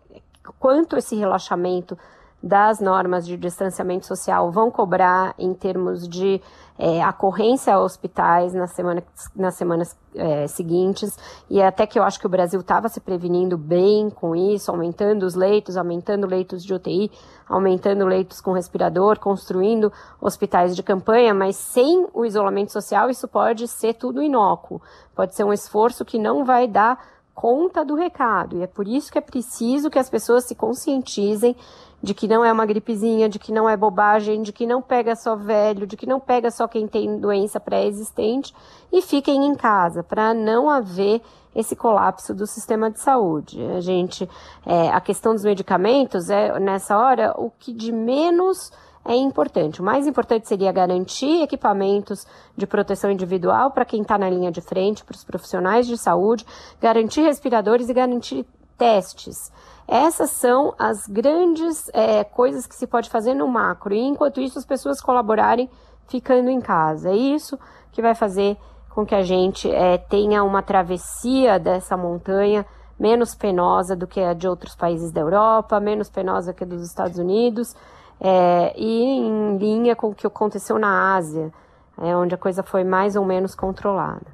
quanto 0.58 0.96
esse 0.96 1.16
relaxamento 1.16 1.98
das 2.42 2.80
normas 2.80 3.26
de 3.26 3.36
distanciamento 3.36 4.06
social 4.06 4.50
vão 4.50 4.70
cobrar 4.70 5.34
em 5.38 5.52
termos 5.52 6.08
de 6.08 6.40
é, 6.78 7.06
ocorrência 7.06 7.74
a 7.74 7.78
hospitais 7.78 8.54
nas, 8.54 8.70
semana, 8.72 9.02
nas 9.36 9.54
semanas 9.54 9.94
é, 10.14 10.46
seguintes, 10.46 11.14
e 11.50 11.60
até 11.60 11.86
que 11.86 11.98
eu 11.98 12.02
acho 12.02 12.18
que 12.18 12.26
o 12.26 12.30
Brasil 12.30 12.58
estava 12.60 12.88
se 12.88 12.98
prevenindo 13.00 13.58
bem 13.58 14.08
com 14.08 14.34
isso, 14.34 14.70
aumentando 14.70 15.24
os 15.24 15.34
leitos, 15.34 15.76
aumentando 15.76 16.26
leitos 16.26 16.64
de 16.64 16.72
UTI, 16.72 17.10
aumentando 17.46 18.06
leitos 18.06 18.40
com 18.40 18.52
respirador, 18.52 19.18
construindo 19.18 19.92
hospitais 20.18 20.74
de 20.74 20.82
campanha, 20.82 21.34
mas 21.34 21.56
sem 21.56 22.06
o 22.14 22.24
isolamento 22.24 22.72
social 22.72 23.10
isso 23.10 23.28
pode 23.28 23.68
ser 23.68 23.94
tudo 23.94 24.22
inócuo, 24.22 24.80
pode 25.14 25.34
ser 25.34 25.44
um 25.44 25.52
esforço 25.52 26.02
que 26.02 26.18
não 26.18 26.46
vai 26.46 26.66
dar 26.66 26.98
conta 27.34 27.84
do 27.84 27.94
recado, 27.94 28.56
e 28.56 28.62
é 28.62 28.66
por 28.66 28.88
isso 28.88 29.12
que 29.12 29.18
é 29.18 29.22
preciso 29.22 29.90
que 29.90 29.98
as 29.98 30.10
pessoas 30.10 30.44
se 30.44 30.54
conscientizem 30.54 31.54
de 32.02 32.14
que 32.14 32.26
não 32.26 32.44
é 32.44 32.52
uma 32.52 32.64
gripezinha, 32.64 33.28
de 33.28 33.38
que 33.38 33.52
não 33.52 33.68
é 33.68 33.76
bobagem, 33.76 34.42
de 34.42 34.52
que 34.52 34.66
não 34.66 34.80
pega 34.80 35.14
só 35.14 35.36
velho, 35.36 35.86
de 35.86 35.96
que 35.96 36.06
não 36.06 36.18
pega 36.18 36.50
só 36.50 36.66
quem 36.66 36.86
tem 36.86 37.18
doença 37.18 37.60
pré-existente 37.60 38.54
e 38.92 39.02
fiquem 39.02 39.46
em 39.46 39.54
casa 39.54 40.02
para 40.02 40.32
não 40.32 40.70
haver 40.70 41.20
esse 41.54 41.74
colapso 41.74 42.34
do 42.34 42.46
sistema 42.46 42.90
de 42.90 43.00
saúde. 43.00 43.62
A 43.76 43.80
gente, 43.80 44.28
é, 44.64 44.88
a 44.90 45.00
questão 45.00 45.34
dos 45.34 45.44
medicamentos 45.44 46.30
é 46.30 46.58
nessa 46.58 46.96
hora 46.96 47.34
o 47.36 47.50
que 47.50 47.72
de 47.72 47.92
menos 47.92 48.70
é 49.04 49.14
importante. 49.14 49.80
O 49.80 49.84
mais 49.84 50.06
importante 50.06 50.46
seria 50.46 50.70
garantir 50.70 51.42
equipamentos 51.42 52.26
de 52.56 52.66
proteção 52.66 53.10
individual 53.10 53.70
para 53.70 53.84
quem 53.84 54.02
está 54.02 54.18
na 54.18 54.28
linha 54.28 54.52
de 54.52 54.60
frente, 54.60 55.04
para 55.04 55.16
os 55.16 55.24
profissionais 55.24 55.86
de 55.86 55.96
saúde, 55.96 56.46
garantir 56.80 57.22
respiradores 57.22 57.88
e 57.88 57.94
garantir 57.94 58.46
testes. 58.80 59.52
Essas 59.86 60.30
são 60.30 60.74
as 60.78 61.06
grandes 61.06 61.90
é, 61.92 62.24
coisas 62.24 62.66
que 62.66 62.74
se 62.74 62.86
pode 62.86 63.10
fazer 63.10 63.34
no 63.34 63.46
macro. 63.46 63.92
E 63.92 64.00
enquanto 64.00 64.40
isso, 64.40 64.58
as 64.58 64.64
pessoas 64.64 65.02
colaborarem 65.02 65.68
ficando 66.08 66.48
em 66.48 66.60
casa. 66.60 67.10
É 67.10 67.14
isso 67.14 67.58
que 67.92 68.00
vai 68.00 68.14
fazer 68.14 68.56
com 68.88 69.04
que 69.04 69.14
a 69.14 69.22
gente 69.22 69.70
é, 69.70 69.98
tenha 69.98 70.42
uma 70.42 70.62
travessia 70.62 71.58
dessa 71.58 71.94
montanha 71.94 72.64
menos 72.98 73.34
penosa 73.34 73.94
do 73.94 74.06
que 74.06 74.20
a 74.20 74.32
de 74.32 74.48
outros 74.48 74.74
países 74.74 75.12
da 75.12 75.20
Europa, 75.20 75.78
menos 75.78 76.08
penosa 76.08 76.54
que 76.54 76.64
a 76.64 76.66
dos 76.66 76.82
Estados 76.82 77.18
Unidos, 77.18 77.74
é, 78.20 78.72
e 78.76 79.02
em 79.02 79.58
linha 79.58 79.94
com 79.94 80.08
o 80.08 80.14
que 80.14 80.26
aconteceu 80.26 80.78
na 80.78 81.14
Ásia, 81.14 81.52
é, 82.00 82.16
onde 82.16 82.34
a 82.34 82.38
coisa 82.38 82.62
foi 82.62 82.84
mais 82.84 83.16
ou 83.16 83.24
menos 83.24 83.54
controlada. 83.54 84.26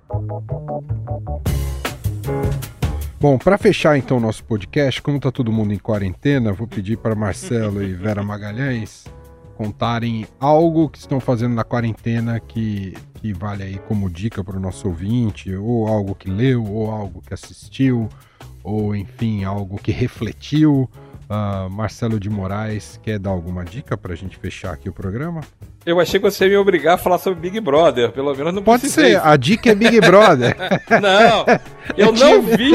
Bom, 3.18 3.38
para 3.38 3.56
fechar 3.56 3.96
então 3.96 4.18
o 4.18 4.20
nosso 4.20 4.44
podcast, 4.44 5.00
como 5.00 5.18
tá 5.18 5.32
todo 5.32 5.50
mundo 5.50 5.72
em 5.72 5.78
quarentena, 5.78 6.52
vou 6.52 6.66
pedir 6.66 6.98
para 6.98 7.14
Marcelo 7.14 7.82
e 7.82 7.94
Vera 7.94 8.22
Magalhães 8.22 9.06
contarem 9.56 10.26
algo 10.38 10.90
que 10.90 10.98
estão 10.98 11.18
fazendo 11.18 11.54
na 11.54 11.64
quarentena 11.64 12.38
que, 12.38 12.94
que 13.14 13.32
vale 13.32 13.62
aí 13.62 13.78
como 13.88 14.10
dica 14.10 14.44
para 14.44 14.58
o 14.58 14.60
nosso 14.60 14.86
ouvinte, 14.86 15.54
ou 15.54 15.88
algo 15.88 16.14
que 16.14 16.30
leu, 16.30 16.62
ou 16.62 16.90
algo 16.90 17.22
que 17.22 17.32
assistiu, 17.32 18.06
ou 18.62 18.94
enfim, 18.94 19.44
algo 19.44 19.78
que 19.78 19.90
refletiu. 19.90 20.88
Uh, 21.28 21.70
Marcelo 21.70 22.20
de 22.20 22.28
Moraes, 22.30 23.00
quer 23.02 23.18
dar 23.18 23.30
alguma 23.30 23.64
dica 23.64 23.96
para 23.96 24.12
a 24.12 24.16
gente 24.16 24.36
fechar 24.36 24.74
aqui 24.74 24.88
o 24.88 24.92
programa? 24.92 25.40
Eu 25.86 26.00
achei 26.00 26.18
que 26.18 26.28
você 26.28 26.44
ia 26.44 26.50
me 26.50 26.56
obrigar 26.56 26.96
a 26.96 26.98
falar 26.98 27.16
sobre 27.18 27.38
Big 27.38 27.60
Brother, 27.60 28.10
pelo 28.10 28.34
menos 28.34 28.52
não 28.52 28.60
Pode 28.62 28.80
precisei. 28.80 29.12
ser, 29.12 29.24
a 29.24 29.36
dica 29.36 29.70
é 29.70 29.74
Big 29.74 30.00
Brother. 30.00 30.56
não, 31.00 31.44
eu 31.96 32.12
não 32.12 32.42
vi. 32.42 32.72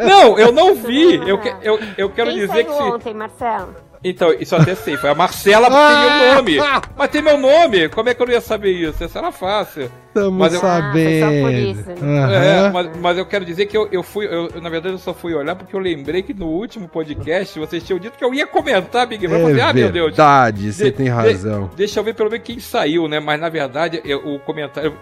Não, 0.00 0.36
eu 0.36 0.50
não 0.50 0.74
vi. 0.74 1.14
Eu, 1.14 1.40
eu, 1.62 1.78
eu 1.96 2.10
quero 2.10 2.30
Quem 2.30 2.40
dizer 2.40 2.64
que 2.64 2.72
se. 2.72 2.82
ontem, 2.82 3.14
Marcelo? 3.14 3.72
Então, 4.04 4.32
isso 4.38 4.54
até 4.54 4.74
sei. 4.74 4.98
Foi 4.98 5.10
a 5.10 5.14
Marcela 5.14 5.68
tem 5.72 5.78
meu 5.78 6.34
nome. 6.34 6.56
Mas 6.96 7.10
tem 7.10 7.22
meu 7.22 7.38
nome. 7.38 7.88
Como 7.88 8.08
é 8.08 8.14
que 8.14 8.22
eu 8.22 8.26
não 8.26 8.34
ia 8.34 8.40
saber 8.40 8.70
isso? 8.70 9.02
Isso 9.02 9.16
era 9.18 9.32
fácil. 9.32 9.90
Estamos 10.08 10.38
mas 10.38 10.54
eu... 10.54 10.60
sabendo. 10.60 11.46
Ah, 11.46 11.52
isso, 11.52 11.88
né? 11.88 11.96
uhum. 12.00 12.30
é, 12.30 12.70
mas, 12.70 12.96
mas, 12.98 13.18
eu 13.18 13.26
quero 13.26 13.44
dizer 13.44 13.66
que 13.66 13.76
eu, 13.76 13.88
eu 13.90 14.02
fui, 14.02 14.26
eu, 14.26 14.48
na 14.60 14.68
verdade, 14.68 14.94
eu 14.94 14.98
só 14.98 15.12
fui 15.12 15.34
olhar 15.34 15.56
porque 15.56 15.74
eu 15.74 15.80
lembrei 15.80 16.22
que 16.22 16.32
no 16.32 16.46
último 16.46 16.86
podcast 16.86 17.58
vocês 17.58 17.82
tinham 17.82 17.98
dito 17.98 18.16
que 18.16 18.24
eu 18.24 18.32
ia 18.32 18.46
comentar 18.46 19.08
Big 19.08 19.26
Brother. 19.26 19.46
É 19.46 19.48
falei, 19.48 19.62
ah, 19.62 19.72
meu 19.72 19.90
Deus. 19.90 20.06
Verdade, 20.08 20.72
você 20.72 20.92
tem 20.92 21.08
razão. 21.08 21.66
De, 21.68 21.76
deixa 21.76 21.98
eu 21.98 22.04
ver 22.04 22.14
pelo 22.14 22.30
menos 22.30 22.46
quem 22.46 22.60
saiu, 22.60 23.08
né? 23.08 23.18
Mas 23.18 23.40
na 23.40 23.48
verdade, 23.48 24.00
eu, 24.04 24.18
o 24.18 24.38
comentário. 24.38 24.96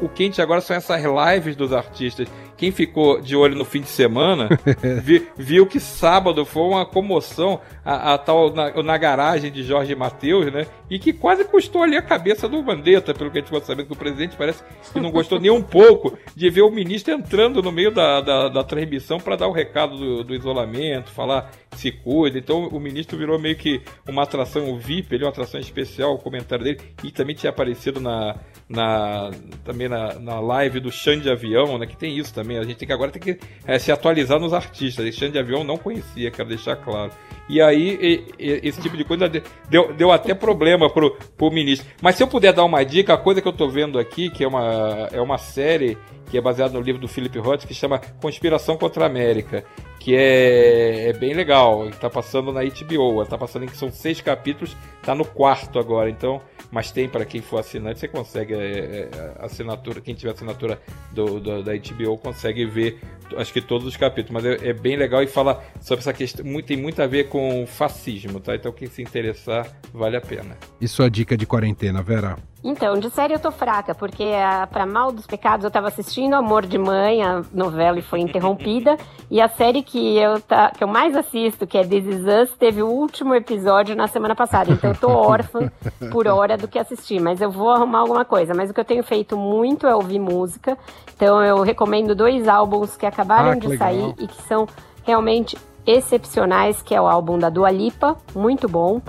O 0.00 0.08
quente 0.08 0.40
agora 0.40 0.62
são 0.62 0.74
essas 0.74 1.02
lives 1.02 1.56
dos 1.56 1.70
artistas. 1.70 2.26
Quem 2.56 2.70
ficou 2.70 3.20
de 3.20 3.34
olho 3.36 3.56
no 3.56 3.64
fim 3.64 3.80
de 3.80 3.88
semana 3.88 4.48
vi, 5.02 5.26
viu 5.36 5.66
que 5.66 5.80
sábado 5.80 6.44
foi 6.44 6.62
uma 6.62 6.86
comoção 6.86 7.60
a, 7.84 8.14
a 8.14 8.18
tal 8.18 8.52
na, 8.52 8.82
na, 8.82 8.96
garagem 8.96 9.50
de 9.50 9.62
Jorge 9.62 9.94
Matheus, 9.94 10.52
né? 10.52 10.66
E 10.88 10.98
que 10.98 11.12
quase 11.12 11.44
custou 11.44 11.82
ali 11.82 11.96
a 11.96 12.02
cabeça 12.02 12.48
do 12.48 12.62
Mandetta, 12.62 13.12
pelo 13.12 13.30
que 13.30 13.38
a 13.38 13.40
gente 13.40 13.50
ficou 13.50 13.60
sabendo 13.60 13.86
que 13.86 13.92
o 13.92 13.96
presidente 13.96 14.36
parece 14.36 14.62
que 14.92 15.00
não 15.00 15.10
gostou 15.10 15.40
nem 15.40 15.50
um 15.50 15.62
pouco 15.62 16.16
de 16.34 16.48
ver 16.48 16.62
o 16.62 16.70
ministro 16.70 17.12
entrando 17.12 17.62
no 17.62 17.72
meio 17.72 17.90
da, 17.90 18.20
da, 18.20 18.48
da 18.48 18.64
transmissão 18.64 19.18
para 19.18 19.36
dar 19.36 19.48
o 19.48 19.52
recado 19.52 19.96
do, 19.96 20.24
do, 20.24 20.34
isolamento, 20.34 21.10
falar 21.10 21.50
se 21.72 21.90
cuida. 21.90 22.38
Então 22.38 22.68
o 22.68 22.80
ministro 22.80 23.18
virou 23.18 23.38
meio 23.38 23.56
que 23.56 23.82
uma 24.08 24.22
atração 24.22 24.78
VIP, 24.78 25.14
ele, 25.14 25.24
uma 25.24 25.30
atração 25.30 25.60
especial, 25.60 26.14
o 26.14 26.18
comentário 26.18 26.64
dele, 26.64 26.80
e 27.02 27.10
também 27.10 27.34
tinha 27.34 27.50
aparecido 27.50 28.00
na, 28.00 28.36
na 28.68 29.30
também 29.64 29.88
na, 29.88 30.18
na 30.18 30.40
live 30.40 30.80
do 30.80 30.90
Xande 30.90 31.24
de 31.24 31.30
Avião, 31.30 31.78
né? 31.78 31.86
Que 31.86 31.96
tem 31.96 32.16
isso 32.16 32.32
também. 32.32 32.43
A 32.60 32.64
gente 32.64 32.76
tem 32.76 32.86
que 32.86 32.92
agora 32.92 33.10
tem 33.10 33.20
que 33.20 33.38
é, 33.66 33.78
se 33.78 33.90
atualizar 33.90 34.38
nos 34.38 34.52
artistas. 34.52 35.14
Xande 35.14 35.32
de 35.32 35.38
Avião 35.38 35.64
não 35.64 35.76
conhecia, 35.76 36.30
quero 36.30 36.48
deixar 36.48 36.76
claro. 36.76 37.10
E 37.48 37.60
aí, 37.60 37.98
e, 38.00 38.24
e, 38.38 38.68
esse 38.68 38.80
tipo 38.80 38.96
de 38.96 39.04
coisa 39.04 39.30
deu, 39.68 39.92
deu 39.92 40.10
até 40.10 40.34
problema 40.34 40.88
pro, 40.88 41.16
pro 41.36 41.50
ministro. 41.50 41.86
Mas 42.00 42.16
se 42.16 42.22
eu 42.22 42.28
puder 42.28 42.52
dar 42.52 42.64
uma 42.64 42.82
dica, 42.84 43.14
a 43.14 43.18
coisa 43.18 43.40
que 43.40 43.48
eu 43.48 43.52
tô 43.52 43.68
vendo 43.68 43.98
aqui, 43.98 44.30
que 44.30 44.44
é 44.44 44.48
uma, 44.48 45.08
é 45.12 45.20
uma 45.20 45.38
série 45.38 45.98
que 46.30 46.38
é 46.38 46.40
baseada 46.40 46.72
no 46.72 46.80
livro 46.80 47.00
do 47.00 47.06
Philip 47.06 47.38
Roth, 47.38 47.66
que 47.66 47.74
chama 47.74 48.00
Conspiração 48.20 48.76
contra 48.76 49.04
a 49.04 49.06
América, 49.06 49.64
que 50.00 50.16
é, 50.16 51.10
é 51.10 51.12
bem 51.12 51.34
legal. 51.34 51.88
Está 51.88 52.08
passando 52.08 52.52
na 52.52 52.62
HBO, 52.62 53.22
está 53.22 53.38
passando 53.38 53.64
em 53.64 53.68
que 53.68 53.76
são 53.76 53.90
seis 53.90 54.20
capítulos, 54.20 54.76
está 55.00 55.14
no 55.14 55.24
quarto 55.24 55.78
agora. 55.78 56.10
Então, 56.10 56.40
mas 56.74 56.90
tem 56.90 57.08
para 57.08 57.24
quem 57.24 57.40
for 57.40 57.60
assinante, 57.60 58.00
você 58.00 58.08
consegue 58.08 58.52
é, 58.52 58.58
é, 58.58 59.08
assinatura, 59.38 60.00
quem 60.00 60.12
tiver 60.12 60.32
assinatura 60.32 60.80
do, 61.12 61.38
do, 61.38 61.62
da 61.62 61.72
HBO 61.72 62.18
consegue 62.18 62.66
ver, 62.66 62.98
acho 63.36 63.52
que 63.52 63.60
todos 63.60 63.86
os 63.86 63.96
capítulos. 63.96 64.42
Mas 64.42 64.60
é, 64.60 64.70
é 64.70 64.72
bem 64.72 64.96
legal 64.96 65.22
e 65.22 65.28
fala 65.28 65.62
sobre 65.80 66.00
essa 66.00 66.12
questão, 66.12 66.44
muito, 66.44 66.66
tem 66.66 66.76
muito 66.76 67.00
a 67.00 67.06
ver 67.06 67.28
com 67.28 67.64
fascismo, 67.64 68.40
tá? 68.40 68.56
Então 68.56 68.72
quem 68.72 68.88
se 68.88 69.00
interessar 69.00 69.70
vale 69.92 70.16
a 70.16 70.20
pena. 70.20 70.58
E 70.80 70.88
sua 70.88 71.08
dica 71.08 71.36
de 71.36 71.46
quarentena, 71.46 72.02
Vera? 72.02 72.36
Então, 72.64 72.98
de 72.98 73.10
série 73.10 73.34
eu 73.34 73.38
tô 73.38 73.52
fraca, 73.52 73.94
porque 73.94 74.24
para 74.72 74.86
Mal 74.86 75.12
dos 75.12 75.26
Pecados 75.26 75.64
eu 75.64 75.70
tava 75.70 75.88
assistindo 75.88 76.32
Amor 76.32 76.64
de 76.64 76.78
Mãe, 76.78 77.22
a 77.22 77.42
novela, 77.52 77.98
e 77.98 78.02
foi 78.02 78.20
interrompida. 78.20 78.96
e 79.30 79.38
a 79.38 79.48
série 79.50 79.82
que 79.82 80.16
eu, 80.16 80.40
tá, 80.40 80.70
que 80.70 80.82
eu 80.82 80.88
mais 80.88 81.14
assisto, 81.14 81.66
que 81.66 81.76
é 81.76 81.84
This 81.84 82.06
Is 82.06 82.22
Us, 82.24 82.56
teve 82.58 82.82
o 82.82 82.86
último 82.86 83.34
episódio 83.34 83.94
na 83.94 84.08
semana 84.08 84.34
passada. 84.34 84.72
Então 84.72 84.92
eu 84.92 84.96
tô 84.96 85.10
órfã 85.12 85.70
por 86.10 86.26
hora 86.26 86.56
do 86.56 86.66
que 86.66 86.78
assistir. 86.78 87.20
Mas 87.20 87.42
eu 87.42 87.50
vou 87.50 87.70
arrumar 87.70 87.98
alguma 87.98 88.24
coisa. 88.24 88.54
Mas 88.54 88.70
o 88.70 88.74
que 88.74 88.80
eu 88.80 88.84
tenho 88.84 89.02
feito 89.02 89.36
muito 89.36 89.86
é 89.86 89.94
ouvir 89.94 90.18
música. 90.18 90.78
Então 91.14 91.44
eu 91.44 91.60
recomendo 91.60 92.14
dois 92.14 92.48
álbuns 92.48 92.96
que 92.96 93.04
acabaram 93.04 93.50
ah, 93.50 93.54
que 93.56 93.60
de 93.60 93.68
legal. 93.68 93.88
sair 93.88 94.14
e 94.18 94.26
que 94.26 94.40
são 94.44 94.66
realmente 95.02 95.54
excepcionais, 95.86 96.80
que 96.80 96.94
é 96.94 97.00
o 97.00 97.06
álbum 97.06 97.38
da 97.38 97.50
Dua 97.50 97.70
Lipa, 97.70 98.16
muito 98.34 98.66
bom 98.66 99.02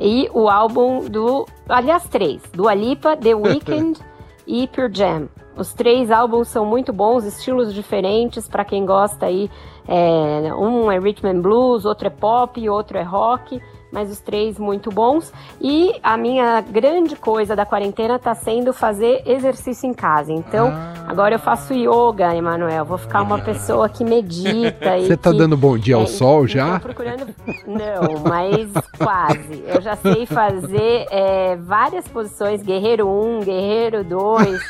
e 0.00 0.30
o 0.32 0.48
álbum 0.48 1.08
do. 1.08 1.46
Aliás, 1.68 2.08
três: 2.08 2.42
do 2.52 2.68
Alipa, 2.68 3.16
The 3.16 3.34
Weeknd 3.36 4.00
e 4.46 4.66
Pure 4.66 4.90
Jam. 4.92 5.28
Os 5.56 5.74
três 5.74 6.10
álbuns 6.10 6.48
são 6.48 6.64
muito 6.64 6.92
bons, 6.92 7.24
estilos 7.24 7.74
diferentes 7.74 8.48
para 8.48 8.64
quem 8.64 8.86
gosta 8.86 9.26
aí. 9.26 9.50
É, 9.86 10.54
um 10.54 10.90
é 10.90 10.98
rhythm 10.98 11.26
and 11.26 11.40
blues, 11.40 11.84
outro 11.84 12.06
é 12.06 12.10
pop, 12.10 12.68
outro 12.68 12.96
é 12.96 13.02
rock 13.02 13.60
mas 13.90 14.10
os 14.10 14.20
três 14.20 14.58
muito 14.58 14.90
bons. 14.90 15.32
E 15.60 15.94
a 16.02 16.16
minha 16.16 16.60
grande 16.60 17.16
coisa 17.16 17.56
da 17.56 17.66
quarentena 17.66 18.16
está 18.16 18.34
sendo 18.34 18.72
fazer 18.72 19.22
exercício 19.26 19.88
em 19.88 19.94
casa. 19.94 20.32
Então, 20.32 20.68
ah. 20.68 21.04
agora 21.06 21.34
eu 21.34 21.38
faço 21.38 21.74
yoga, 21.74 22.34
Emanuel. 22.34 22.84
Vou 22.84 22.98
ficar 22.98 23.22
uma 23.22 23.38
pessoa 23.42 23.88
que 23.88 24.04
medita. 24.04 24.98
Você 24.98 25.14
está 25.14 25.32
dando 25.32 25.56
bom 25.56 25.76
dia 25.76 25.96
ao 25.96 26.02
é, 26.02 26.06
sol 26.06 26.46
já? 26.46 26.78
procurando. 26.80 27.26
Não, 27.66 28.22
mas 28.28 28.70
quase. 28.98 29.64
Eu 29.66 29.80
já 29.80 29.96
sei 29.96 30.26
fazer 30.26 31.06
é, 31.10 31.56
várias 31.56 32.06
posições: 32.08 32.62
guerreiro 32.62 33.08
1, 33.08 33.10
um, 33.10 33.40
guerreiro 33.40 34.04
2, 34.04 34.60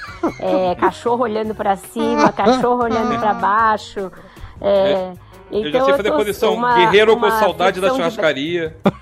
é, 0.41 0.75
cachorro 0.77 1.23
olhando 1.23 1.55
para 1.55 1.77
cima, 1.77 2.33
cachorro 2.33 2.85
olhando 2.85 3.19
para 3.19 3.35
baixo. 3.35 4.11
É, 4.61 5.13
então, 5.51 5.67
eu 5.67 5.73
já 5.73 5.85
sei 5.85 5.95
fazer 5.95 6.13
posição 6.13 6.55
uma, 6.55 6.75
guerreiro 6.75 7.15
uma 7.15 7.31
com 7.31 7.39
saudade 7.39 7.81
da 7.81 7.89
churrascaria. 7.91 8.77
De... 8.85 9.00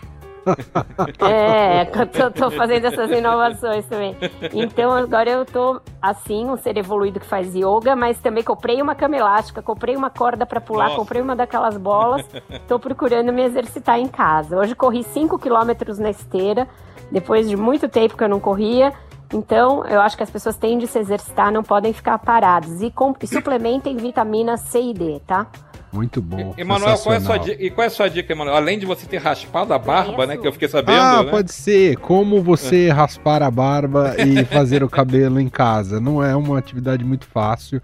É, 1.20 1.82
eu 2.22 2.30
tô, 2.30 2.50
fazendo 2.50 2.86
essas 2.86 3.10
inovações 3.10 3.84
também. 3.86 4.16
Então 4.52 4.92
agora 4.92 5.30
eu 5.30 5.44
tô 5.44 5.80
assim, 6.00 6.46
um 6.46 6.56
ser 6.56 6.76
evoluído 6.76 7.20
que 7.20 7.26
faz 7.26 7.54
yoga, 7.54 7.94
mas 7.94 8.18
também 8.20 8.42
comprei 8.42 8.80
uma 8.80 8.94
cama 8.94 9.16
elástica, 9.16 9.62
comprei 9.62 9.96
uma 9.96 10.10
corda 10.10 10.46
para 10.46 10.60
pular, 10.60 10.86
Nossa. 10.86 10.96
comprei 10.96 11.22
uma 11.22 11.36
daquelas 11.36 11.76
bolas. 11.76 12.24
Tô 12.66 12.78
procurando 12.78 13.32
me 13.32 13.42
exercitar 13.42 13.98
em 13.98 14.08
casa. 14.08 14.56
Hoje 14.56 14.74
corri 14.74 15.02
5 15.02 15.38
quilômetros 15.38 15.98
na 15.98 16.10
esteira, 16.10 16.68
depois 17.10 17.48
de 17.48 17.56
muito 17.56 17.88
tempo 17.88 18.16
que 18.16 18.24
eu 18.24 18.28
não 18.28 18.40
corria. 18.40 18.92
Então, 19.32 19.84
eu 19.84 20.00
acho 20.00 20.16
que 20.16 20.22
as 20.22 20.30
pessoas 20.30 20.56
têm 20.56 20.78
de 20.78 20.86
se 20.86 20.98
exercitar, 20.98 21.52
não 21.52 21.62
podem 21.62 21.92
ficar 21.92 22.18
parados. 22.18 22.80
E, 22.80 22.92
e 23.22 23.26
suplementem 23.26 23.96
vitamina 23.98 24.56
C 24.56 24.80
e 24.80 24.94
D, 24.94 25.20
tá? 25.26 25.46
Muito 25.92 26.20
bom. 26.20 26.54
Emanuel, 26.56 26.98
qual 26.98 27.14
é 27.14 27.18
a 27.18 27.20
sua 27.20 27.38
dica? 27.38 27.62
E 27.62 27.70
qual 27.70 27.84
é 27.84 27.86
a 27.86 27.90
sua 27.90 28.08
dica, 28.08 28.32
Emanuel? 28.32 28.56
Além 28.56 28.78
de 28.78 28.84
você 28.84 29.06
ter 29.06 29.18
raspado 29.18 29.72
a 29.72 29.78
barba, 29.78 30.26
né? 30.26 30.36
Que 30.36 30.46
eu 30.46 30.52
fiquei 30.52 30.68
sabendo. 30.68 31.00
Ah, 31.00 31.22
né? 31.22 31.30
pode 31.30 31.52
ser. 31.52 31.96
Como 31.96 32.42
você 32.42 32.90
raspar 32.90 33.42
a 33.42 33.50
barba 33.50 34.14
e 34.20 34.44
fazer 34.44 34.82
o 34.82 34.88
cabelo 34.88 35.40
em 35.40 35.48
casa. 35.48 35.98
Não 35.98 36.22
é 36.22 36.36
uma 36.36 36.58
atividade 36.58 37.04
muito 37.04 37.26
fácil. 37.26 37.80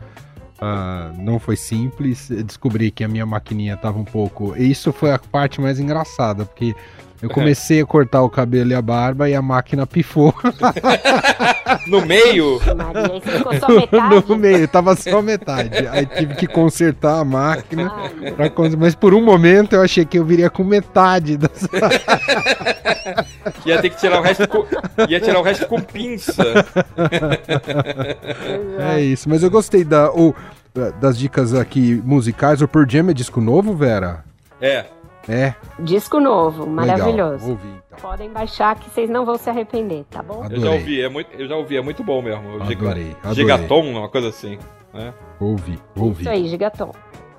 Uh, 0.57 1.18
não 1.18 1.38
foi 1.38 1.57
simples. 1.57 2.28
Descobri 2.28 2.90
que 2.90 3.03
a 3.05 3.09
minha 3.09 3.24
maquininha 3.24 3.74
estava 3.74 3.99
um 3.99 4.05
pouco. 4.05 4.55
E 4.57 4.70
isso 4.70 4.92
foi 4.92 5.11
a 5.11 5.18
parte 5.18 5.61
mais 5.61 5.80
engraçada, 5.80 6.45
porque 6.45 6.74
eu 7.25 7.31
comecei 7.31 7.81
a 7.81 7.87
cortar 7.87 8.20
o 8.22 8.29
cabelo 8.29 8.72
e 8.72 8.75
a 8.75 8.83
barba 8.83 9.31
e 9.31 9.35
a 9.35 9.41
máquina 9.41 9.87
pifou. 9.87 10.35
no 11.89 12.05
meio? 12.05 12.61
Maria, 12.77 13.18
ficou 13.18 13.59
só 13.59 13.68
metade? 13.81 14.29
No 14.29 14.37
meio, 14.37 14.68
tava 14.68 14.95
só 14.95 15.22
metade. 15.22 15.89
Aí 15.89 16.05
tive 16.05 16.35
que 16.35 16.47
consertar 16.47 17.20
a 17.20 17.25
máquina. 17.25 17.91
Ai. 17.97 18.53
Mas 18.79 18.95
por 18.95 19.14
um 19.14 19.25
momento 19.25 19.72
eu 19.72 19.81
achei 19.81 20.05
que 20.05 20.18
eu 20.18 20.25
viria 20.25 20.51
com 20.51 20.62
metade 20.62 21.39
dessa. 21.41 21.66
Ia 23.64 23.81
ter 23.81 23.89
que 23.89 23.97
tirar 23.97 24.20
o 24.20 24.22
resto 24.22 24.47
com... 24.47 24.66
Ia 25.09 25.18
tirar 25.18 25.39
o 25.39 25.43
resto 25.43 25.66
com 25.66 25.81
pinça. 25.81 26.45
É 28.79 29.01
isso, 29.01 29.31
mas 29.31 29.43
eu 29.43 29.51
gostei 29.51 29.83
da, 29.83 30.12
o, 30.12 30.35
das 31.01 31.18
dicas 31.18 31.55
aqui 31.55 32.03
musicais. 32.05 32.61
O 32.61 32.68
Pearl 32.68 32.87
Jam 32.87 33.09
é 33.09 33.14
disco 33.14 33.41
novo, 33.41 33.75
Vera? 33.75 34.22
É. 34.61 34.85
É. 35.29 35.55
Disco 35.79 36.20
novo, 36.20 36.66
maravilhoso. 36.66 37.51
Ouvi, 37.51 37.68
então. 37.87 37.99
Podem 38.01 38.31
baixar 38.31 38.79
que 38.79 38.91
vocês 38.91 39.09
não 39.09 39.25
vão 39.25 39.37
se 39.37 39.49
arrepender, 39.49 40.05
tá 40.11 40.22
bom? 40.22 40.43
Adorei. 40.45 40.59
Eu 40.59 40.62
já 40.62 40.70
ouvi, 40.70 41.01
é 41.01 41.09
muito, 41.09 41.31
eu 41.35 41.49
já 41.49 41.57
ouvi, 41.57 41.77
é 41.77 41.83
muito 41.83 42.03
bom 42.03 42.22
mesmo. 42.22 42.62
Adorei, 42.62 43.16
adorei. 43.22 43.35
Gigaton, 43.35 43.81
uma 43.91 44.09
coisa 44.09 44.29
assim. 44.29 44.59
Né? 44.93 45.12
Ouvi, 45.41 45.79
ouvi. 45.97 46.22
Isso 46.22 46.31
aí, 46.31 46.49
Gigaton. 46.49 46.93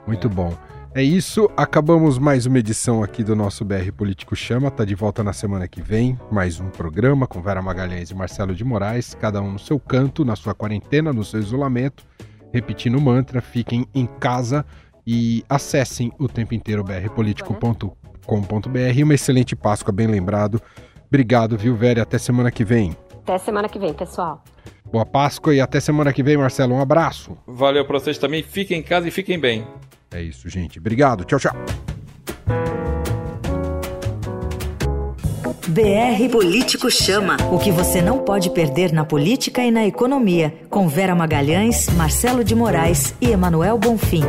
Muito 0.07 0.27
é. 0.27 0.29
bom. 0.29 0.53
É 0.97 1.03
isso, 1.03 1.51
acabamos 1.57 2.17
mais 2.17 2.45
uma 2.45 2.57
edição 2.57 3.03
aqui 3.03 3.21
do 3.21 3.35
nosso 3.35 3.65
BR 3.65 3.91
Político 3.91 4.33
Chama. 4.33 4.71
Tá 4.71 4.85
de 4.85 4.95
volta 4.95 5.21
na 5.25 5.33
semana 5.33 5.67
que 5.67 5.81
vem, 5.81 6.17
mais 6.31 6.61
um 6.61 6.69
programa 6.69 7.27
com 7.27 7.41
Vera 7.41 7.61
Magalhães 7.61 8.11
e 8.11 8.15
Marcelo 8.15 8.55
de 8.55 8.63
Moraes, 8.63 9.13
cada 9.13 9.41
um 9.41 9.51
no 9.51 9.59
seu 9.59 9.77
canto, 9.77 10.23
na 10.23 10.37
sua 10.37 10.53
quarentena, 10.53 11.11
no 11.11 11.21
seu 11.25 11.41
isolamento, 11.41 12.05
repetindo 12.53 12.97
o 12.97 13.01
mantra: 13.01 13.41
fiquem 13.41 13.85
em 13.93 14.05
casa 14.05 14.65
E 15.05 15.43
acessem 15.47 16.11
o 16.19 16.27
tempo 16.27 16.53
inteiro 16.53 16.83
brpolitico.com.br. 16.83 19.03
Uma 19.03 19.13
excelente 19.13 19.55
Páscoa, 19.55 19.93
bem 19.93 20.07
lembrado. 20.07 20.61
Obrigado, 21.07 21.57
viu, 21.57 21.75
Vera? 21.75 22.01
Até 22.01 22.17
semana 22.17 22.51
que 22.51 22.65
vem. 22.65 22.95
Até 23.23 23.37
semana 23.37 23.69
que 23.69 23.79
vem, 23.79 23.93
pessoal. 23.93 24.43
Boa 24.91 25.05
Páscoa 25.05 25.53
e 25.53 25.61
até 25.61 25.79
semana 25.79 26.13
que 26.13 26.23
vem, 26.23 26.37
Marcelo. 26.37 26.75
Um 26.75 26.81
abraço. 26.81 27.37
Valeu 27.47 27.85
para 27.85 27.99
vocês 27.99 28.17
também. 28.17 28.43
Fiquem 28.43 28.79
em 28.79 28.83
casa 28.83 29.07
e 29.07 29.11
fiquem 29.11 29.39
bem. 29.39 29.65
É 30.11 30.21
isso, 30.21 30.49
gente. 30.49 30.79
Obrigado. 30.79 31.23
Tchau, 31.25 31.39
tchau. 31.39 31.55
BR 35.67 36.29
Político 36.31 36.91
Chama. 36.91 37.37
O 37.51 37.57
que 37.57 37.71
você 37.71 38.01
não 38.01 38.19
pode 38.19 38.51
perder 38.51 38.93
na 38.93 39.03
política 39.03 39.63
e 39.63 39.71
na 39.71 39.85
economia. 39.85 40.53
Com 40.69 40.87
Vera 40.87 41.15
Magalhães, 41.15 41.89
Marcelo 41.89 42.43
de 42.43 42.55
Moraes 42.55 43.15
e 43.19 43.31
Emanuel 43.31 43.77
Bonfim. 43.77 44.21